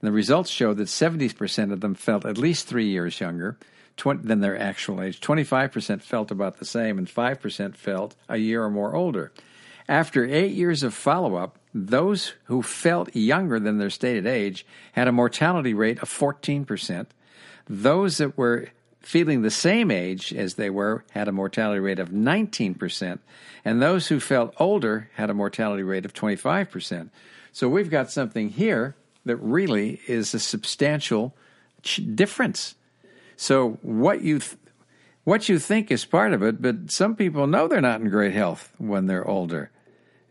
And 0.00 0.08
the 0.08 0.12
results 0.12 0.50
showed 0.50 0.76
that 0.76 0.88
70% 0.88 1.72
of 1.72 1.80
them 1.80 1.94
felt 1.94 2.24
at 2.24 2.38
least 2.38 2.66
three 2.66 2.88
years 2.88 3.20
younger 3.20 3.58
20, 3.96 4.26
than 4.26 4.40
their 4.40 4.58
actual 4.58 5.02
age. 5.02 5.20
25% 5.20 6.02
felt 6.02 6.30
about 6.30 6.58
the 6.58 6.64
same, 6.64 6.98
and 6.98 7.08
5% 7.08 7.76
felt 7.76 8.14
a 8.28 8.36
year 8.36 8.62
or 8.62 8.70
more 8.70 8.94
older. 8.94 9.32
After 9.88 10.24
eight 10.24 10.52
years 10.52 10.82
of 10.82 10.94
follow 10.94 11.34
up, 11.34 11.58
those 11.74 12.34
who 12.44 12.62
felt 12.62 13.14
younger 13.14 13.58
than 13.58 13.78
their 13.78 13.90
stated 13.90 14.26
age 14.26 14.64
had 14.92 15.08
a 15.08 15.12
mortality 15.12 15.74
rate 15.74 15.98
of 16.00 16.08
14%. 16.08 17.06
Those 17.68 18.18
that 18.18 18.38
were 18.38 18.68
feeling 19.00 19.42
the 19.42 19.50
same 19.50 19.90
age 19.90 20.32
as 20.34 20.54
they 20.54 20.70
were 20.70 21.04
had 21.12 21.28
a 21.28 21.32
mortality 21.32 21.80
rate 21.80 21.98
of 21.98 22.10
19%. 22.10 23.18
And 23.64 23.82
those 23.82 24.08
who 24.08 24.20
felt 24.20 24.54
older 24.58 25.08
had 25.14 25.30
a 25.30 25.34
mortality 25.34 25.82
rate 25.82 26.04
of 26.04 26.12
25%. 26.12 27.08
So 27.52 27.68
we've 27.68 27.90
got 27.90 28.10
something 28.10 28.50
here 28.50 28.94
that 29.24 29.36
really 29.36 30.00
is 30.06 30.34
a 30.34 30.38
substantial 30.38 31.34
ch- 31.82 32.00
difference. 32.14 32.74
So 33.36 33.78
what 33.82 34.22
you 34.22 34.38
th- 34.38 34.56
what 35.24 35.48
you 35.48 35.58
think 35.58 35.90
is 35.90 36.06
part 36.06 36.32
of 36.32 36.42
it, 36.42 36.62
but 36.62 36.90
some 36.90 37.14
people 37.14 37.46
know 37.46 37.68
they're 37.68 37.82
not 37.82 38.00
in 38.00 38.08
great 38.08 38.32
health 38.32 38.72
when 38.78 39.06
they're 39.06 39.26
older. 39.28 39.70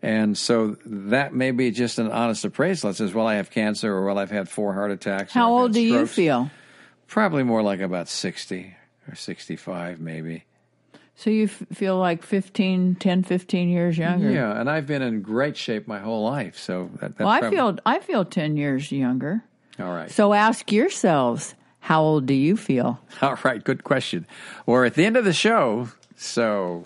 And 0.01 0.35
so 0.35 0.75
that 0.85 1.33
may 1.35 1.51
be 1.51 1.69
just 1.69 1.99
an 1.99 2.11
honest 2.11 2.43
appraisal. 2.45 2.89
It 2.89 2.95
says, 2.95 3.13
well, 3.13 3.27
I 3.27 3.35
have 3.35 3.51
cancer 3.51 3.93
or 3.93 4.05
well, 4.05 4.17
I've 4.17 4.31
had 4.31 4.49
four 4.49 4.73
heart 4.73 4.91
attacks. 4.91 5.33
How 5.33 5.55
old 5.55 5.73
do 5.73 5.81
you 5.81 6.07
feel? 6.07 6.49
Probably 7.05 7.43
more 7.43 7.61
like 7.61 7.79
about 7.79 8.09
60 8.09 8.75
or 9.07 9.15
65, 9.15 9.99
maybe. 9.99 10.45
So 11.19 11.31
you 11.31 11.45
f- 11.45 11.63
feel 11.73 11.97
like 11.97 12.21
15, 12.21 12.95
10, 12.95 13.23
15 13.23 13.69
years 13.69 13.97
younger. 13.97 14.29
Yeah, 14.29 14.59
and 14.59 14.69
I've 14.69 14.85
been 14.85 15.01
in 15.01 15.23
great 15.23 15.57
shape 15.57 15.87
my 15.87 15.97
whole 15.99 16.23
life. 16.23 16.57
So 16.59 16.91
that, 17.01 17.17
that's 17.17 17.19
Well, 17.19 17.27
I 17.29 17.39
probably- 17.39 17.57
feel 17.57 17.77
I 17.87 17.99
feel 17.99 18.23
10 18.23 18.55
years 18.55 18.91
younger. 18.91 19.43
all 19.79 19.91
right. 19.93 20.11
So 20.11 20.33
ask 20.33 20.71
yourselves, 20.71 21.55
how 21.79 22.01
old 22.03 22.27
do 22.27 22.35
you 22.35 22.55
feel? 22.55 22.99
All 23.21 23.37
right, 23.43 23.63
good 23.63 23.83
question. 23.83 24.25
We're 24.67 24.85
at 24.85 24.93
the 24.95 25.05
end 25.05 25.15
of 25.17 25.23
the 25.25 25.33
show, 25.33 25.89
so 26.15 26.83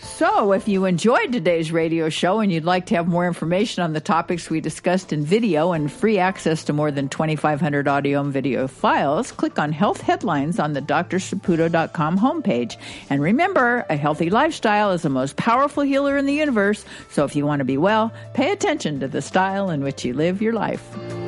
So, 0.00 0.52
if 0.52 0.68
you 0.68 0.84
enjoyed 0.84 1.32
today's 1.32 1.72
radio 1.72 2.08
show 2.08 2.38
and 2.38 2.52
you'd 2.52 2.64
like 2.64 2.86
to 2.86 2.94
have 2.94 3.08
more 3.08 3.26
information 3.26 3.82
on 3.82 3.94
the 3.94 4.00
topics 4.00 4.48
we 4.48 4.60
discussed 4.60 5.12
in 5.12 5.24
video 5.24 5.72
and 5.72 5.90
free 5.90 6.18
access 6.18 6.62
to 6.64 6.72
more 6.72 6.92
than 6.92 7.08
2,500 7.08 7.88
audio 7.88 8.20
and 8.20 8.32
video 8.32 8.68
files, 8.68 9.32
click 9.32 9.58
on 9.58 9.72
Health 9.72 10.00
Headlines 10.00 10.60
on 10.60 10.72
the 10.72 10.82
drsaputo.com 10.82 12.16
homepage. 12.16 12.76
And 13.10 13.20
remember, 13.20 13.84
a 13.90 13.96
healthy 13.96 14.30
lifestyle 14.30 14.92
is 14.92 15.02
the 15.02 15.08
most 15.08 15.36
powerful 15.36 15.82
healer 15.82 16.16
in 16.16 16.26
the 16.26 16.34
universe. 16.34 16.84
So, 17.10 17.24
if 17.24 17.34
you 17.34 17.44
want 17.44 17.58
to 17.58 17.64
be 17.64 17.78
well, 17.78 18.12
pay 18.34 18.52
attention 18.52 19.00
to 19.00 19.08
the 19.08 19.20
style 19.20 19.68
in 19.68 19.82
which 19.82 20.04
you 20.04 20.14
live 20.14 20.40
your 20.40 20.52
life. 20.52 21.27